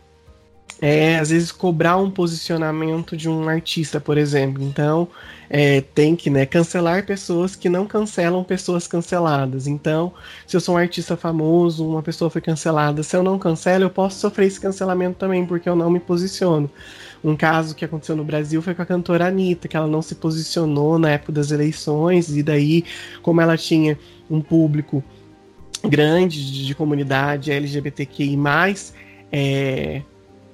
é, 0.82 1.17
às 1.17 1.29
vezes, 1.29 1.51
cobrar 1.51 1.98
um 1.98 2.12
posicionamento 2.12 3.15
de 3.15 3.29
um 3.29 3.48
artista, 3.48 4.00
por 4.00 4.17
exemplo. 4.17 4.62
Então, 4.62 5.08
é, 5.50 5.82
tem 5.82 6.15
que 6.15 6.29
né, 6.29 6.46
cancelar 6.46 7.05
pessoas 7.05 7.55
que 7.55 7.70
não 7.70 7.86
cancelam 7.86 8.44
pessoas 8.44 8.88
canceladas. 8.88 9.67
Então, 9.67 10.13
se 10.46 10.55
eu 10.55 10.62
sou 10.62 10.75
um 10.75 10.77
artista 10.77 11.15
famoso, 11.15 11.88
uma 11.88 12.01
pessoa 12.03 12.29
foi 12.29 12.41
cancelada, 12.41 13.03
se 13.03 13.15
eu 13.15 13.24
não 13.24 13.39
cancelo, 13.39 13.86
eu 13.86 13.89
posso 13.89 14.20
sofrer 14.20 14.48
esse 14.48 14.60
cancelamento 14.60 15.17
também, 15.17 15.46
porque 15.46 15.70
eu 15.70 15.75
não 15.75 15.89
me 15.89 16.00
posiciono. 16.00 16.70
Um 17.24 17.36
caso 17.36 17.74
que 17.74 17.86
aconteceu 17.86 18.15
no 18.15 18.24
Brasil 18.24 18.62
foi 18.62 18.75
com 18.75 18.82
a 18.82 18.86
cantora 18.86 19.27
Anitta, 19.27 19.67
que 19.67 19.75
ela 19.75 19.88
não 19.88 20.01
se 20.01 20.15
posicionou 20.15 21.00
na 21.00 21.12
época 21.12 21.32
das 21.32 21.51
eleições, 21.51 22.36
e 22.36 22.44
daí, 22.44 22.84
como 23.22 23.41
ela 23.41 23.58
tinha 23.58 23.98
um 24.29 24.41
público 24.41 25.03
grande 25.84 26.51
de, 26.51 26.65
de 26.65 26.75
comunidade 26.75 27.51
LGBTQI, 27.51 28.38
é, 29.32 30.01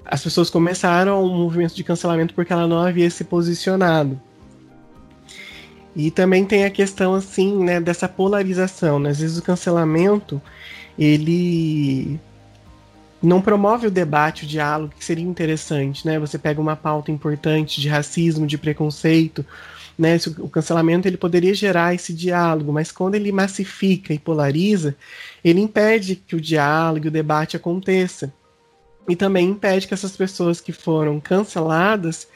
as 0.05 0.23
pessoas 0.23 0.49
começaram 0.49 1.23
um 1.23 1.37
movimento 1.37 1.75
de 1.75 1.83
cancelamento 1.83 2.33
porque 2.33 2.51
ela 2.51 2.67
não 2.67 2.79
havia 2.79 3.09
se 3.09 3.23
posicionado. 3.23 4.19
E 5.95 6.09
também 6.09 6.45
tem 6.45 6.63
a 6.63 6.69
questão 6.69 7.13
assim, 7.13 7.63
né, 7.63 7.79
dessa 7.79 8.07
polarização, 8.07 8.97
né? 8.97 9.09
Às 9.09 9.19
vezes 9.19 9.37
o 9.37 9.41
cancelamento 9.41 10.41
ele 10.97 12.19
não 13.21 13.41
promove 13.41 13.87
o 13.87 13.91
debate, 13.91 14.45
o 14.45 14.47
diálogo 14.47 14.93
que 14.97 15.03
seria 15.03 15.23
interessante, 15.23 16.05
né? 16.05 16.17
Você 16.17 16.37
pega 16.37 16.61
uma 16.61 16.75
pauta 16.75 17.11
importante 17.11 17.79
de 17.79 17.89
racismo, 17.89 18.47
de 18.47 18.57
preconceito, 18.57 19.45
né? 19.97 20.17
O 20.39 20.49
cancelamento 20.49 21.07
ele 21.07 21.17
poderia 21.17 21.53
gerar 21.53 21.93
esse 21.93 22.13
diálogo, 22.13 22.71
mas 22.71 22.91
quando 22.91 23.15
ele 23.15 23.31
massifica 23.31 24.13
e 24.13 24.19
polariza, 24.19 24.95
ele 25.43 25.59
impede 25.59 26.15
que 26.15 26.35
o 26.35 26.41
diálogo, 26.41 27.07
o 27.07 27.11
debate 27.11 27.57
aconteça 27.57 28.33
e 29.11 29.15
também 29.15 29.49
impede 29.49 29.89
que 29.89 29.93
essas 29.93 30.15
pessoas 30.15 30.61
que 30.61 30.71
foram 30.71 31.19
canceladas 31.19 32.29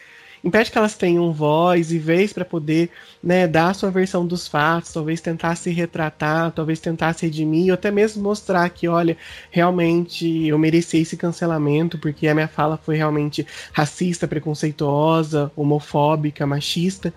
impede 0.43 0.69
que 0.69 0.77
elas 0.77 0.95
tenham 0.95 1.31
voz 1.31 1.91
e 1.93 1.97
vez 1.97 2.33
para 2.33 2.43
poder 2.43 2.89
né, 3.23 3.47
dar 3.47 3.69
a 3.69 3.73
sua 3.73 3.89
versão 3.89 4.27
dos 4.27 4.45
fatos, 4.45 4.91
talvez 4.91 5.21
tentar 5.21 5.55
se 5.55 5.71
retratar, 5.71 6.51
talvez 6.51 6.81
tentar 6.81 7.13
se 7.13 7.25
redimir, 7.25 7.69
ou 7.69 7.75
até 7.75 7.89
mesmo 7.89 8.21
mostrar 8.21 8.69
que, 8.69 8.89
olha, 8.89 9.17
realmente 9.49 10.45
eu 10.45 10.59
mereci 10.59 10.97
esse 10.97 11.15
cancelamento 11.15 11.97
porque 11.97 12.27
a 12.27 12.35
minha 12.35 12.47
fala 12.47 12.77
foi 12.77 12.97
realmente 12.97 13.47
racista, 13.71 14.27
preconceituosa, 14.27 15.49
homofóbica, 15.55 16.45
machista. 16.45 17.13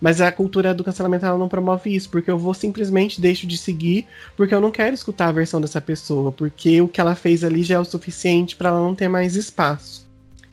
Mas 0.00 0.20
a 0.20 0.30
cultura 0.30 0.74
do 0.74 0.84
cancelamento 0.84 1.24
ela 1.24 1.38
não 1.38 1.48
promove 1.48 1.94
isso, 1.94 2.10
porque 2.10 2.30
eu 2.30 2.38
vou 2.38 2.54
simplesmente 2.54 3.20
deixo 3.20 3.46
de 3.46 3.56
seguir, 3.56 4.06
porque 4.36 4.54
eu 4.54 4.60
não 4.60 4.70
quero 4.70 4.94
escutar 4.94 5.28
a 5.28 5.32
versão 5.32 5.60
dessa 5.60 5.80
pessoa, 5.80 6.30
porque 6.32 6.80
o 6.80 6.88
que 6.88 7.00
ela 7.00 7.14
fez 7.14 7.42
ali 7.44 7.62
já 7.62 7.76
é 7.76 7.78
o 7.78 7.84
suficiente 7.84 8.56
para 8.56 8.68
ela 8.68 8.80
não 8.80 8.94
ter 8.94 9.08
mais 9.08 9.36
espaço. 9.36 10.06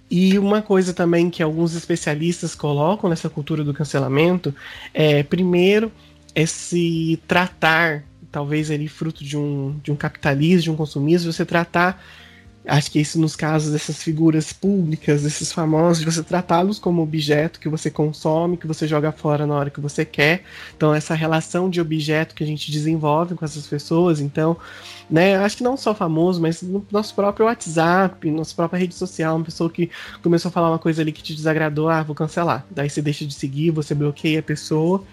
E 0.10 0.38
uma 0.38 0.62
coisa 0.62 0.94
também 0.94 1.30
que 1.30 1.42
alguns 1.42 1.74
especialistas 1.74 2.54
colocam 2.54 3.10
nessa 3.10 3.30
cultura 3.30 3.64
do 3.64 3.74
cancelamento 3.74 4.54
é, 4.94 5.24
primeiro, 5.24 5.92
esse 6.36 7.20
tratar, 7.28 8.04
talvez 8.32 8.70
ali 8.70 8.88
fruto 8.88 9.24
de 9.24 9.38
um, 9.38 9.76
de 9.84 9.92
um 9.92 9.96
capitalismo, 9.96 10.62
de 10.62 10.72
um 10.72 10.76
consumismo, 10.76 11.32
você 11.32 11.46
tratar 11.46 12.04
Acho 12.66 12.92
que 12.92 13.00
isso 13.00 13.20
nos 13.20 13.36
casos 13.36 13.74
dessas 13.74 14.02
figuras 14.02 14.54
públicas, 14.54 15.24
desses 15.24 15.52
famosos, 15.52 16.00
de 16.00 16.06
você 16.06 16.24
tratá-los 16.24 16.80
como 16.80 17.02
objeto 17.02 17.60
que 17.60 17.68
você 17.68 17.92
consome, 17.92 18.56
que 18.56 18.66
você 18.66 18.88
joga 18.88 19.12
fora 19.12 19.46
na 19.46 19.54
hora 19.54 19.70
que 19.70 19.82
você 19.82 20.06
quer. 20.06 20.44
Então, 20.76 20.94
essa 20.96 21.14
relação 21.14 21.70
de 21.70 21.82
objeto 21.82 22.34
que 22.34 22.44
a 22.44 22.48
gente 22.48 22.72
desenvolve 22.72 23.36
com 23.36 23.44
essas 23.44 23.68
pessoas. 23.68 24.22
Então, 24.22 24.56
né, 25.10 25.36
acho 25.36 25.58
que 25.58 25.64
não 25.64 25.76
só 25.76 25.94
famoso, 25.94 26.42
mas 26.42 26.62
no 26.62 26.86
nosso 26.90 27.14
próprio 27.14 27.48
WhatsApp, 27.48 28.32
nossa 28.32 28.56
própria 28.56 28.80
rede 28.80 28.96
social, 28.96 29.36
uma 29.36 29.46
pessoa 29.46 29.70
que 29.70 29.90
começou 30.22 30.48
a 30.48 30.52
falar 30.52 30.70
uma 30.70 30.80
coisa 30.80 31.02
ali 31.02 31.12
que 31.12 31.22
te 31.22 31.36
desagradou, 31.36 31.90
ah, 31.90 32.02
vou 32.02 32.16
cancelar. 32.16 32.66
Daí 32.72 32.90
você 32.90 33.02
deixa 33.02 33.26
de 33.26 33.34
seguir, 33.34 33.72
você 33.72 33.94
bloqueia 33.94 34.40
a 34.40 34.44
pessoa. 34.44 35.04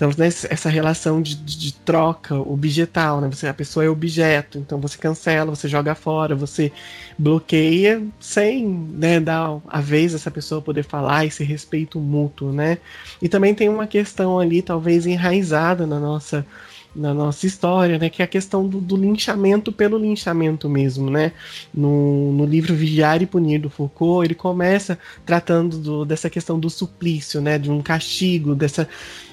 Então, 0.00 0.10
né, 0.16 0.28
essa 0.28 0.70
relação 0.70 1.20
de, 1.20 1.34
de, 1.34 1.58
de, 1.58 1.74
troca 1.74 2.34
objetal, 2.34 3.20
né? 3.20 3.28
Você, 3.28 3.46
a 3.46 3.52
pessoa 3.52 3.84
é 3.84 3.88
objeto, 3.90 4.56
então 4.56 4.80
você 4.80 4.96
cancela, 4.96 5.54
você 5.54 5.68
joga 5.68 5.94
fora, 5.94 6.34
você 6.34 6.72
bloqueia 7.18 8.02
sem 8.18 8.66
né, 8.66 9.20
dar 9.20 9.60
a 9.68 9.80
vez 9.82 10.14
essa 10.14 10.30
pessoa 10.30 10.62
poder 10.62 10.84
falar 10.84 11.26
esse 11.26 11.44
respeito 11.44 12.00
mútuo, 12.00 12.50
né? 12.50 12.78
E 13.20 13.28
também 13.28 13.54
tem 13.54 13.68
uma 13.68 13.86
questão 13.86 14.38
ali, 14.38 14.62
talvez 14.62 15.04
enraizada 15.04 15.86
na 15.86 16.00
nossa 16.00 16.46
na 16.94 17.14
nossa 17.14 17.46
história, 17.46 17.98
né, 17.98 18.08
que 18.10 18.20
é 18.20 18.24
a 18.24 18.28
questão 18.28 18.66
do, 18.66 18.80
do 18.80 18.96
linchamento 18.96 19.70
pelo 19.70 19.96
linchamento 19.96 20.68
mesmo, 20.68 21.08
né? 21.08 21.32
No, 21.72 22.32
no, 22.32 22.44
livro 22.44 22.74
Vigiar 22.74 23.22
e 23.22 23.26
Punir 23.26 23.60
do 23.60 23.70
Foucault, 23.70 24.26
ele 24.26 24.34
começa 24.34 24.98
tratando 25.24 25.78
do, 25.78 26.04
dessa 26.04 26.28
questão 26.28 26.58
do 26.58 26.68
suplício, 26.68 27.40
né, 27.40 27.58
de 27.58 27.70
um 27.70 27.80
castigo, 27.80 28.56
dessa, 28.56 28.88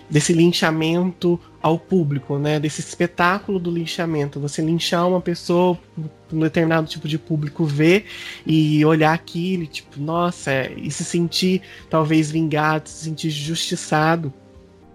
desse 0.09 0.33
linchamento 0.33 1.39
ao 1.61 1.77
público, 1.77 2.37
né, 2.37 2.59
desse 2.59 2.79
espetáculo 2.79 3.59
do 3.59 3.69
linchamento. 3.69 4.39
Você 4.39 4.61
linchar 4.61 5.07
uma 5.07 5.19
pessoa, 5.19 5.77
um 6.31 6.39
determinado 6.39 6.87
tipo 6.87 7.07
de 7.07 7.17
público 7.17 7.65
ver 7.65 8.05
e 8.45 8.83
olhar 8.85 9.13
aquilo, 9.13 9.65
tipo, 9.65 9.99
nossa, 9.99 10.71
e 10.71 10.89
se 10.89 11.03
sentir 11.03 11.61
talvez 11.89 12.31
vingado, 12.31 12.87
se 12.87 13.05
sentir 13.05 13.29
justiçado 13.29 14.33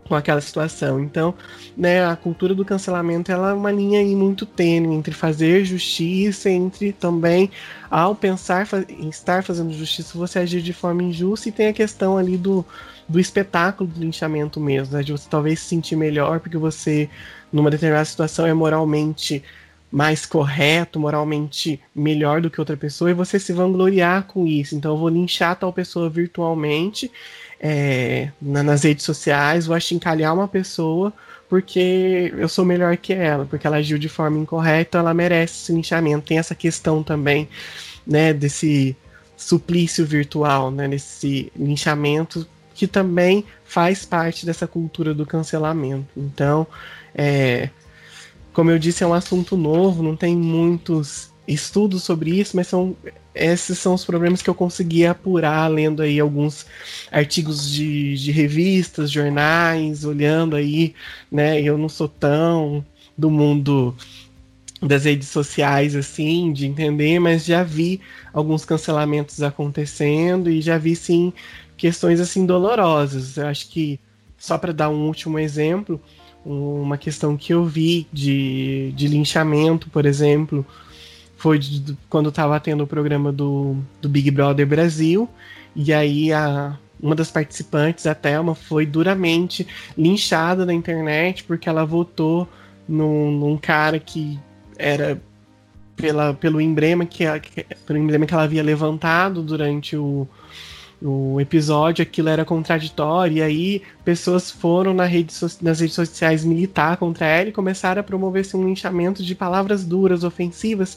com 0.09 0.15
aquela 0.15 0.41
situação. 0.41 1.01
Então, 1.01 1.35
né, 1.77 2.05
a 2.05 2.17
cultura 2.17 2.55
do 2.55 2.65
cancelamento 2.65 3.31
ela 3.31 3.51
é 3.51 3.55
uma 3.55 3.71
linha 3.71 4.01
aí 4.01 4.15
muito 4.15 4.45
tênue 4.45 4.97
entre 4.97 5.15
fazer 5.15 5.65
justiça, 5.65 6.51
entre 6.51 6.93
também 6.93 7.51
ao 7.91 8.15
pensar 8.15 8.67
em 8.89 9.09
estar 9.09 9.43
fazendo 9.43 9.73
justiça, 9.73 10.19
você 10.19 10.39
agir 10.39 10.63
de 10.63 10.73
forma 10.73 11.03
injusta 11.03 11.49
e 11.49 11.53
tem 11.53 11.69
a 11.69 11.73
questão 11.73 12.19
ali 12.19 12.37
do, 12.37 12.65
do 13.09 13.21
espetáculo 13.21 13.89
do 13.89 14.01
linchamento 14.01 14.61
mesmo, 14.61 14.97
né, 14.97 15.03
de 15.03 15.13
você 15.13 15.29
talvez 15.29 15.61
se 15.61 15.67
sentir 15.67 15.97
melhor 15.97 16.41
porque 16.41 16.57
você 16.57 17.09
numa 17.53 17.71
determinada 17.71 18.05
situação 18.05 18.47
é 18.47 18.55
moralmente 18.55 19.43
mais 19.93 20.25
correto, 20.25 20.99
moralmente 20.99 21.79
melhor 21.95 22.41
do 22.41 22.51
que 22.51 22.59
outra 22.59 22.79
pessoa 22.79 23.11
e 23.11 23.15
você 23.15 23.39
se 23.39 23.53
vangloriar 23.53 24.25
com 24.25 24.47
isso. 24.47 24.75
Então 24.75 24.93
eu 24.93 24.97
vou 24.97 25.11
linchar 25.11 25.55
tal 25.55 25.71
pessoa 25.71 26.09
virtualmente 26.09 27.13
é, 27.63 28.31
na, 28.43 28.65
nas 28.65 28.83
redes 28.83 29.05
sociais, 29.05 29.67
vou 29.67 29.77
achincalhar 29.77 30.35
uma 30.35 30.49
pessoa 30.49 31.13
porque 31.49 32.33
eu 32.37 32.49
sou 32.49 32.65
melhor 32.65 32.97
que 32.97 33.13
ela, 33.13 33.45
porque 33.45 33.67
ela 33.67 33.77
agiu 33.77 33.99
de 33.99 34.09
forma 34.09 34.39
incorreta, 34.39 34.99
ela 34.99 35.13
merece 35.13 35.65
esse 35.65 35.73
linchamento. 35.73 36.27
Tem 36.27 36.39
essa 36.39 36.55
questão 36.55 37.03
também, 37.03 37.47
né, 38.07 38.33
desse 38.33 38.97
suplício 39.37 40.07
virtual, 40.07 40.71
né, 40.71 40.89
desse 40.89 41.53
linchamento 41.55 42.49
que 42.75 42.87
também 42.87 43.45
faz 43.65 44.05
parte 44.05 44.47
dessa 44.47 44.67
cultura 44.67 45.13
do 45.13 45.27
cancelamento. 45.27 46.07
Então, 46.17 46.67
é, 47.15 47.69
como 48.53 48.71
eu 48.71 48.79
disse, 48.79 49.05
é 49.05 49.07
um 49.07 49.15
assunto 49.15 49.55
novo, 49.55 50.03
não 50.03 50.17
tem 50.17 50.35
muitos 50.35 51.31
estudos 51.47 52.03
sobre 52.03 52.31
isso, 52.31 52.57
mas 52.57 52.67
são 52.67 52.97
esses 53.35 53.79
são 53.79 53.95
os 53.95 54.05
problemas 54.05 54.43
que 54.43 54.51
eu 54.51 54.55
consegui 54.55 55.07
apurar 55.07 55.69
lendo 55.69 56.03
aí 56.03 56.21
alguns 56.21 56.67
artigos 57.11 57.71
de, 57.71 58.17
de 58.17 58.31
revistas, 58.31 59.11
jornais, 59.11 60.05
olhando 60.05 60.57
aí, 60.57 60.95
né? 61.31 61.61
Eu 61.61 61.79
não 61.79 61.89
sou 61.89 62.09
tão 62.09 62.85
do 63.17 63.31
mundo 63.31 63.95
das 64.81 65.05
redes 65.05 65.29
sociais 65.29 65.95
assim, 65.95 66.53
de 66.53 66.67
entender, 66.67 67.19
mas 67.21 67.45
já 67.45 67.63
vi 67.63 68.01
alguns 68.33 68.65
cancelamentos 68.65 69.43
acontecendo 69.43 70.51
e 70.51 70.61
já 70.61 70.77
vi 70.77 70.97
sim 70.97 71.33
questões 71.77 72.21
assim 72.21 72.45
dolorosas. 72.45 73.37
Eu 73.37 73.47
acho 73.47 73.69
que 73.69 73.99
só 74.37 74.59
para 74.59 74.73
dar 74.73 74.91
um 74.91 75.07
último 75.07 75.39
exemplo, 75.39 76.01
uma 76.45 76.99
questão 76.99 77.37
que 77.37 77.55
eu 77.55 77.65
vi 77.65 78.09
de, 78.13 78.93
de 78.97 79.07
linchamento, 79.07 79.89
por 79.89 80.05
exemplo, 80.05 80.67
foi 81.43 81.59
de, 81.59 81.99
quando 82.09 82.29
estava 82.29 82.61
tendo 82.61 82.85
o 82.85 82.87
programa 82.87 83.33
do, 83.33 83.77
do 84.01 84.09
Big 84.09 84.31
Brother 84.31 84.65
Brasil, 84.65 85.29
e 85.75 85.93
aí 85.93 86.33
a, 86.33 86.79
uma 87.01 87.17
das 87.17 87.33
participantes, 87.33 88.07
a 88.07 88.15
Thelma, 88.15 88.55
foi 88.55 88.87
duramente 88.87 89.67
linchada 89.99 90.65
na 90.65 90.73
internet 90.73 91.43
porque 91.43 91.69
ela 91.69 91.85
votou 91.85 92.49
num, 92.89 93.33
num 93.33 93.57
cara 93.57 93.99
que 93.99 94.39
era 94.79 95.21
pela, 95.97 96.33
pelo 96.33 96.61
emblema 96.61 97.05
que, 97.05 97.25
pelo 97.85 97.99
emblema 97.99 98.25
que 98.25 98.35
ela 98.35 98.45
havia 98.45 98.63
levantado 98.63 99.43
durante 99.43 99.97
o, 99.97 100.29
o 101.03 101.41
episódio, 101.41 102.05
aquilo 102.05 102.29
era 102.29 102.45
contraditório, 102.45 103.39
e 103.39 103.43
aí 103.43 103.83
pessoas 104.05 104.49
foram 104.49 104.95
na 104.95 105.07
rede 105.07 105.35
nas 105.61 105.81
redes 105.81 105.97
sociais 105.97 106.45
militar 106.45 106.99
contra 106.99 107.27
ela 107.27 107.49
e 107.49 107.53
começaram 107.53 107.99
a 107.99 108.05
promover 108.05 108.43
assim, 108.43 108.57
um 108.57 108.69
linchamento 108.69 109.25
de 109.25 109.35
palavras 109.35 109.85
duras, 109.85 110.23
ofensivas, 110.23 110.97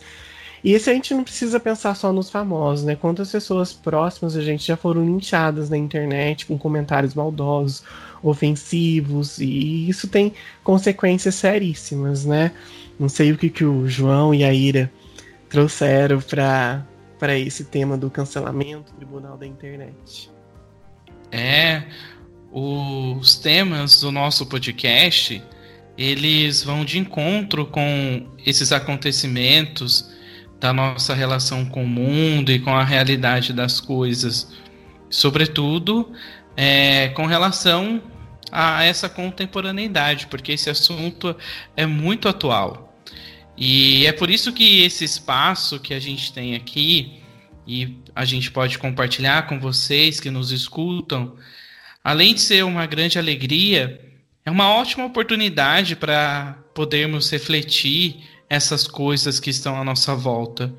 e 0.66 0.74
esse 0.74 0.90
a 0.90 0.94
gente 0.96 1.14
não 1.14 1.24
precisa 1.24 1.60
pensar 1.60 1.94
só 1.94 2.12
nos 2.12 2.28
famosos, 2.28 2.84
né? 2.84 2.96
Quantas 2.96 3.32
pessoas 3.32 3.72
próximas 3.72 4.36
a 4.36 4.42
gente 4.42 4.66
já 4.66 4.76
foram 4.76 5.06
linchadas 5.06 5.70
na 5.70 5.78
internet 5.78 6.48
com 6.48 6.58
comentários 6.58 7.14
maldosos, 7.14 7.84
ofensivos, 8.24 9.38
e 9.38 9.88
isso 9.88 10.08
tem 10.08 10.34
consequências 10.64 11.36
seríssimas, 11.36 12.26
né? 12.26 12.52
Não 13.00 13.08
sei 13.08 13.32
o 13.32 13.38
que, 13.38 13.48
que 13.48 13.64
o 13.64 13.88
João 13.88 14.34
e 14.34 14.44
a 14.44 14.52
Ira 14.52 14.92
trouxeram 15.48 16.20
para 16.20 16.84
para 17.20 17.38
esse 17.38 17.66
tema 17.66 17.96
do 17.96 18.10
cancelamento, 18.10 18.92
tribunal 18.94 19.38
da 19.38 19.46
internet. 19.46 20.32
É, 21.32 21.84
os 22.52 23.36
temas 23.36 24.02
do 24.02 24.12
nosso 24.12 24.48
podcast, 24.48 25.44
eles 25.96 26.64
vão 26.64 26.84
de 26.84 26.98
encontro 26.98 27.68
com 27.68 28.28
esses 28.44 28.72
acontecimentos 28.72 30.15
da 30.60 30.74
nossa 30.74 31.14
relação 31.14 31.66
com 31.66 31.84
o 31.84 31.88
mundo 31.88 32.52
e 32.52 32.60
com 32.60 32.76
a 32.76 32.84
realidade 32.84 33.54
das 33.54 33.80
coisas, 33.80 34.54
sobretudo 35.10 36.12
é, 36.56 37.10
com 37.10 37.26
relação 37.26 38.02
a 38.52 38.84
essa 38.84 39.10
contemporaneidade, 39.10 40.28
porque 40.28 40.54
esse 40.54 40.70
assunto 40.70 41.36
é 41.76 41.86
muito 41.86 42.28
atual. 42.28 42.96
E 43.58 44.06
é 44.06 44.12
por 44.12 44.30
isso 44.30 44.52
que 44.54 44.84
esse 44.84 45.04
espaço 45.04 45.80
que 45.80 45.94
a 45.94 46.00
gente 46.00 46.32
tem 46.34 46.56
aqui 46.56 47.22
e 47.68 47.98
a 48.16 48.26
gente 48.26 48.52
pode 48.52 48.78
compartilhar 48.78 49.48
com 49.48 49.60
vocês 49.60 50.20
que 50.20 50.30
nos 50.30 50.52
escutam, 50.52 51.36
além 52.04 52.34
de 52.34 52.42
ser 52.42 52.64
uma 52.64 52.86
grande 52.86 53.18
alegria, 53.18 54.00
é 54.46 54.52
uma 54.52 54.70
ótima 54.70 55.06
oportunidade 55.06 55.96
para 55.96 56.58
podermos 56.74 57.30
refletir 57.32 58.24
essas 58.50 58.88
coisas 58.88 59.40
que 59.40 59.50
estão 59.50 59.80
à 59.80 59.84
nossa 59.84 60.16
volta, 60.16 60.74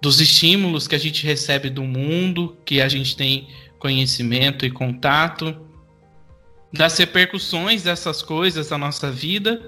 dos 0.00 0.20
estímulos 0.20 0.86
que 0.86 0.94
a 0.94 0.98
gente 0.98 1.26
recebe 1.26 1.70
do 1.70 1.82
mundo, 1.82 2.56
que 2.64 2.80
a 2.80 2.88
gente 2.88 3.16
tem 3.16 3.48
conhecimento 3.78 4.64
e 4.64 4.70
contato, 4.70 5.56
das 6.72 6.98
repercussões 6.98 7.82
dessas 7.82 8.22
coisas 8.22 8.68
na 8.70 8.78
nossa 8.78 9.10
vida. 9.10 9.62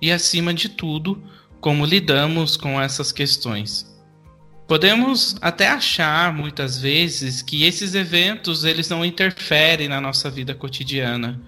E, 0.00 0.12
acima 0.12 0.52
de 0.52 0.68
tudo, 0.68 1.22
como 1.60 1.86
lidamos 1.86 2.56
com 2.56 2.80
essas 2.80 3.10
questões. 3.10 3.94
Podemos 4.68 5.36
até 5.40 5.68
achar 5.68 6.32
muitas 6.32 6.78
vezes 6.78 7.42
que 7.42 7.64
esses 7.64 7.94
eventos 7.94 8.64
eles 8.64 8.88
não 8.88 9.04
interferem 9.04 9.88
na 9.88 10.00
nossa 10.00 10.30
vida 10.30 10.54
cotidiana, 10.54 11.40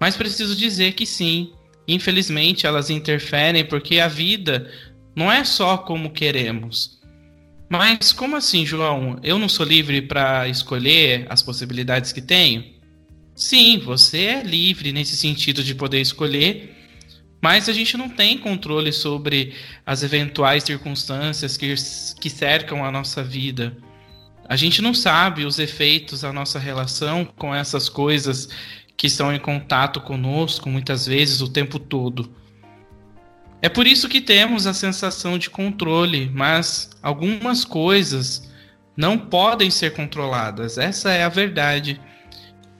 mas 0.00 0.16
preciso 0.16 0.54
dizer 0.54 0.92
que 0.92 1.06
sim, 1.06 1.52
Infelizmente, 1.88 2.66
elas 2.66 2.90
interferem 2.90 3.64
porque 3.64 4.00
a 4.00 4.08
vida 4.08 4.70
não 5.14 5.30
é 5.30 5.44
só 5.44 5.78
como 5.78 6.10
queremos. 6.10 7.00
Mas 7.68 8.12
como 8.12 8.36
assim, 8.36 8.64
João? 8.64 9.18
Eu 9.22 9.38
não 9.38 9.48
sou 9.48 9.66
livre 9.66 10.02
para 10.02 10.48
escolher 10.48 11.26
as 11.28 11.42
possibilidades 11.42 12.12
que 12.12 12.20
tenho? 12.20 12.64
Sim, 13.34 13.78
você 13.78 14.24
é 14.24 14.42
livre 14.42 14.92
nesse 14.92 15.16
sentido 15.16 15.62
de 15.62 15.74
poder 15.74 16.00
escolher, 16.00 16.74
mas 17.42 17.68
a 17.68 17.72
gente 17.72 17.96
não 17.96 18.08
tem 18.08 18.38
controle 18.38 18.92
sobre 18.92 19.52
as 19.84 20.02
eventuais 20.02 20.64
circunstâncias 20.64 21.56
que, 21.56 21.74
que 22.20 22.30
cercam 22.30 22.84
a 22.84 22.90
nossa 22.90 23.22
vida. 23.22 23.76
A 24.48 24.56
gente 24.56 24.80
não 24.80 24.94
sabe 24.94 25.44
os 25.44 25.58
efeitos 25.58 26.20
da 26.20 26.32
nossa 26.32 26.58
relação 26.58 27.24
com 27.24 27.54
essas 27.54 27.88
coisas 27.88 28.48
que 28.96 29.06
estão 29.06 29.32
em 29.32 29.38
contato 29.38 30.00
conosco 30.00 30.68
muitas 30.68 31.06
vezes 31.06 31.40
o 31.40 31.48
tempo 31.48 31.78
todo. 31.78 32.34
É 33.60 33.68
por 33.68 33.86
isso 33.86 34.08
que 34.08 34.20
temos 34.20 34.66
a 34.66 34.74
sensação 34.74 35.38
de 35.38 35.50
controle, 35.50 36.30
mas 36.32 36.90
algumas 37.02 37.64
coisas 37.64 38.50
não 38.96 39.18
podem 39.18 39.70
ser 39.70 39.92
controladas. 39.92 40.78
Essa 40.78 41.12
é 41.12 41.24
a 41.24 41.28
verdade. 41.28 42.00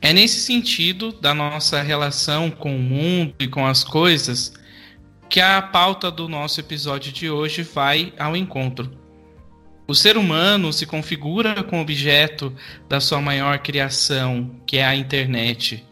É 0.00 0.12
nesse 0.12 0.40
sentido 0.40 1.12
da 1.12 1.34
nossa 1.34 1.82
relação 1.82 2.50
com 2.50 2.76
o 2.76 2.82
mundo 2.82 3.34
e 3.40 3.48
com 3.48 3.66
as 3.66 3.82
coisas 3.82 4.52
que 5.28 5.40
a 5.40 5.60
pauta 5.60 6.10
do 6.10 6.28
nosso 6.28 6.60
episódio 6.60 7.12
de 7.12 7.28
hoje 7.28 7.62
vai 7.62 8.12
ao 8.18 8.36
encontro. 8.36 8.90
O 9.88 9.94
ser 9.94 10.16
humano 10.16 10.72
se 10.72 10.84
configura 10.84 11.62
com 11.62 11.78
o 11.78 11.82
objeto 11.82 12.54
da 12.88 13.00
sua 13.00 13.20
maior 13.20 13.58
criação, 13.58 14.60
que 14.66 14.78
é 14.78 14.84
a 14.84 14.96
internet. 14.96 15.85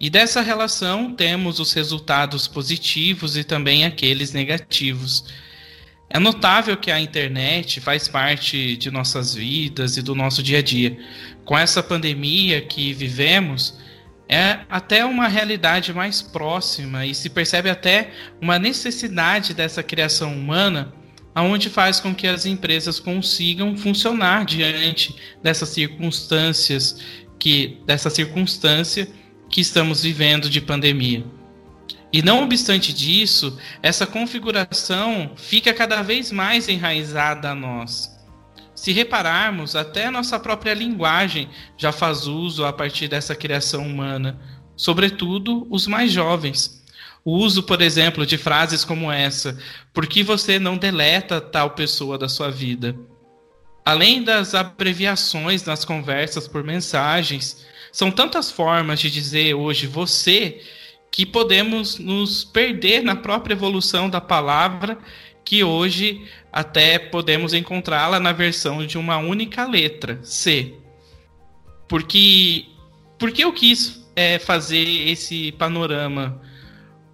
E 0.00 0.08
dessa 0.08 0.40
relação 0.40 1.12
temos 1.12 1.58
os 1.58 1.72
resultados 1.72 2.46
positivos 2.46 3.36
e 3.36 3.42
também 3.42 3.84
aqueles 3.84 4.32
negativos. 4.32 5.24
É 6.08 6.18
notável 6.18 6.76
que 6.76 6.90
a 6.90 7.00
internet 7.00 7.80
faz 7.80 8.06
parte 8.06 8.76
de 8.76 8.90
nossas 8.90 9.34
vidas 9.34 9.96
e 9.96 10.02
do 10.02 10.14
nosso 10.14 10.42
dia 10.42 10.58
a 10.58 10.62
dia. 10.62 10.96
Com 11.44 11.58
essa 11.58 11.82
pandemia 11.82 12.62
que 12.62 12.92
vivemos, 12.92 13.76
é 14.28 14.60
até 14.70 15.04
uma 15.04 15.26
realidade 15.26 15.92
mais 15.92 16.22
próxima 16.22 17.04
e 17.04 17.14
se 17.14 17.28
percebe 17.28 17.68
até 17.68 18.10
uma 18.40 18.58
necessidade 18.58 19.52
dessa 19.52 19.82
criação 19.82 20.32
humana, 20.32 20.92
aonde 21.34 21.68
faz 21.68 21.98
com 21.98 22.14
que 22.14 22.26
as 22.26 22.46
empresas 22.46 23.00
consigam 23.00 23.76
funcionar 23.76 24.44
diante 24.44 25.14
dessas 25.42 25.70
circunstâncias 25.70 27.00
que 27.38 27.80
dessa 27.86 28.10
circunstância 28.10 29.08
que 29.48 29.60
estamos 29.60 30.02
vivendo 30.02 30.48
de 30.48 30.60
pandemia. 30.60 31.24
E 32.12 32.22
não 32.22 32.42
obstante 32.42 32.92
disso, 32.92 33.58
essa 33.82 34.06
configuração 34.06 35.32
fica 35.36 35.74
cada 35.74 36.02
vez 36.02 36.32
mais 36.32 36.68
enraizada 36.68 37.50
a 37.50 37.54
nós. 37.54 38.10
Se 38.74 38.92
repararmos, 38.92 39.74
até 39.74 40.10
nossa 40.10 40.38
própria 40.38 40.72
linguagem 40.72 41.48
já 41.76 41.92
faz 41.92 42.26
uso 42.26 42.64
a 42.64 42.72
partir 42.72 43.08
dessa 43.08 43.34
criação 43.34 43.86
humana, 43.86 44.38
sobretudo 44.76 45.66
os 45.68 45.86
mais 45.86 46.12
jovens. 46.12 46.82
O 47.24 47.36
uso, 47.36 47.62
por 47.64 47.82
exemplo, 47.82 48.24
de 48.24 48.38
frases 48.38 48.84
como 48.84 49.12
essa: 49.12 49.58
por 49.92 50.06
que 50.06 50.22
você 50.22 50.58
não 50.58 50.78
deleta 50.78 51.40
tal 51.40 51.70
pessoa 51.70 52.16
da 52.16 52.28
sua 52.28 52.50
vida? 52.50 52.96
Além 53.84 54.22
das 54.22 54.54
abreviações 54.54 55.64
nas 55.64 55.84
conversas 55.84 56.46
por 56.46 56.62
mensagens, 56.62 57.66
são 57.92 58.10
tantas 58.10 58.50
formas 58.50 59.00
de 59.00 59.10
dizer 59.10 59.54
hoje 59.54 59.86
você 59.86 60.60
que 61.10 61.24
podemos 61.24 61.98
nos 61.98 62.44
perder 62.44 63.02
na 63.02 63.16
própria 63.16 63.54
evolução 63.54 64.08
da 64.08 64.20
palavra, 64.20 64.98
que 65.44 65.64
hoje 65.64 66.26
até 66.52 66.98
podemos 66.98 67.54
encontrá-la 67.54 68.20
na 68.20 68.32
versão 68.32 68.86
de 68.86 68.98
uma 68.98 69.16
única 69.16 69.66
letra, 69.66 70.20
C. 70.22 70.74
Porque, 71.88 72.66
porque 73.18 73.42
eu 73.44 73.52
quis 73.52 74.06
é, 74.14 74.38
fazer 74.38 75.08
esse 75.08 75.52
panorama? 75.52 76.40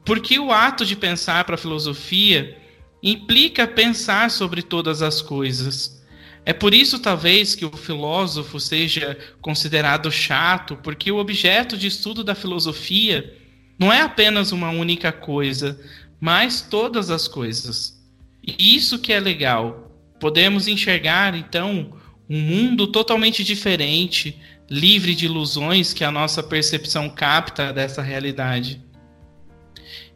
Porque 0.05 0.39
o 0.39 0.53
ato 0.53 0.85
de 0.85 0.97
pensar 0.97 1.45
para 1.45 1.55
a 1.55 1.59
filosofia 1.59 2.59
implica 3.03 3.67
pensar 3.67 4.31
sobre 4.31 4.63
todas 4.63 5.01
as 5.01 5.23
coisas. 5.23 6.04
É 6.47 6.53
por 6.53 6.75
isso, 6.75 6.99
talvez, 6.99 7.55
que 7.55 7.65
o 7.65 7.77
filósofo 7.77 8.61
seja 8.61 9.17
considerado 9.41 10.11
chato, 10.13 10.77
porque 10.83 11.11
o 11.11 11.17
objeto 11.17 11.77
de 11.77 11.87
estudo 11.87 12.23
da 12.23 12.35
filosofia 12.35 13.35
não 13.79 13.93
é 13.93 14.03
apenas 14.03 14.53
uma 14.53 14.71
única 14.71 15.11
coisa, 15.11 15.81
mas 16.21 16.61
todas 16.61 17.11
as 17.11 17.27
coisas. 17.27 17.99
E 18.47 18.77
isso 18.77 18.99
que 18.99 19.13
é 19.13 19.19
legal. 19.19 19.91
Podemos 20.21 20.69
enxergar, 20.69 21.35
então, 21.35 21.99
um 22.29 22.41
mundo 22.41 22.87
totalmente 22.87 23.43
diferente, 23.43 24.39
livre 24.69 25.15
de 25.15 25.25
ilusões 25.25 25.93
que 25.93 26.05
a 26.05 26.11
nossa 26.11 26.43
percepção 26.43 27.09
capta 27.09 27.73
dessa 27.73 28.03
realidade. 28.03 28.83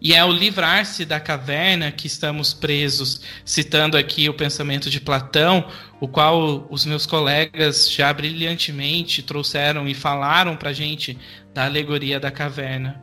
E 0.01 0.15
é 0.15 0.21
ao 0.21 0.33
livrar-se 0.33 1.05
da 1.05 1.19
caverna 1.19 1.91
que 1.91 2.07
estamos 2.07 2.55
presos, 2.55 3.21
citando 3.45 3.97
aqui 3.97 4.29
o 4.29 4.35
pensamento 4.35 4.89
de 4.89 5.01
Platão, 5.01 5.69
o 6.01 6.07
qual 6.07 6.67
os 6.71 6.87
meus 6.87 7.05
colegas 7.05 7.91
já 7.91 8.13
brilhantemente 8.13 9.23
trouxeram 9.23 9.89
e 9.89 9.95
falaram 9.95 10.57
para 10.57 10.73
gente 10.73 11.19
da 11.53 11.65
alegoria 11.65 12.21
da 12.21 12.31
caverna. 12.31 13.03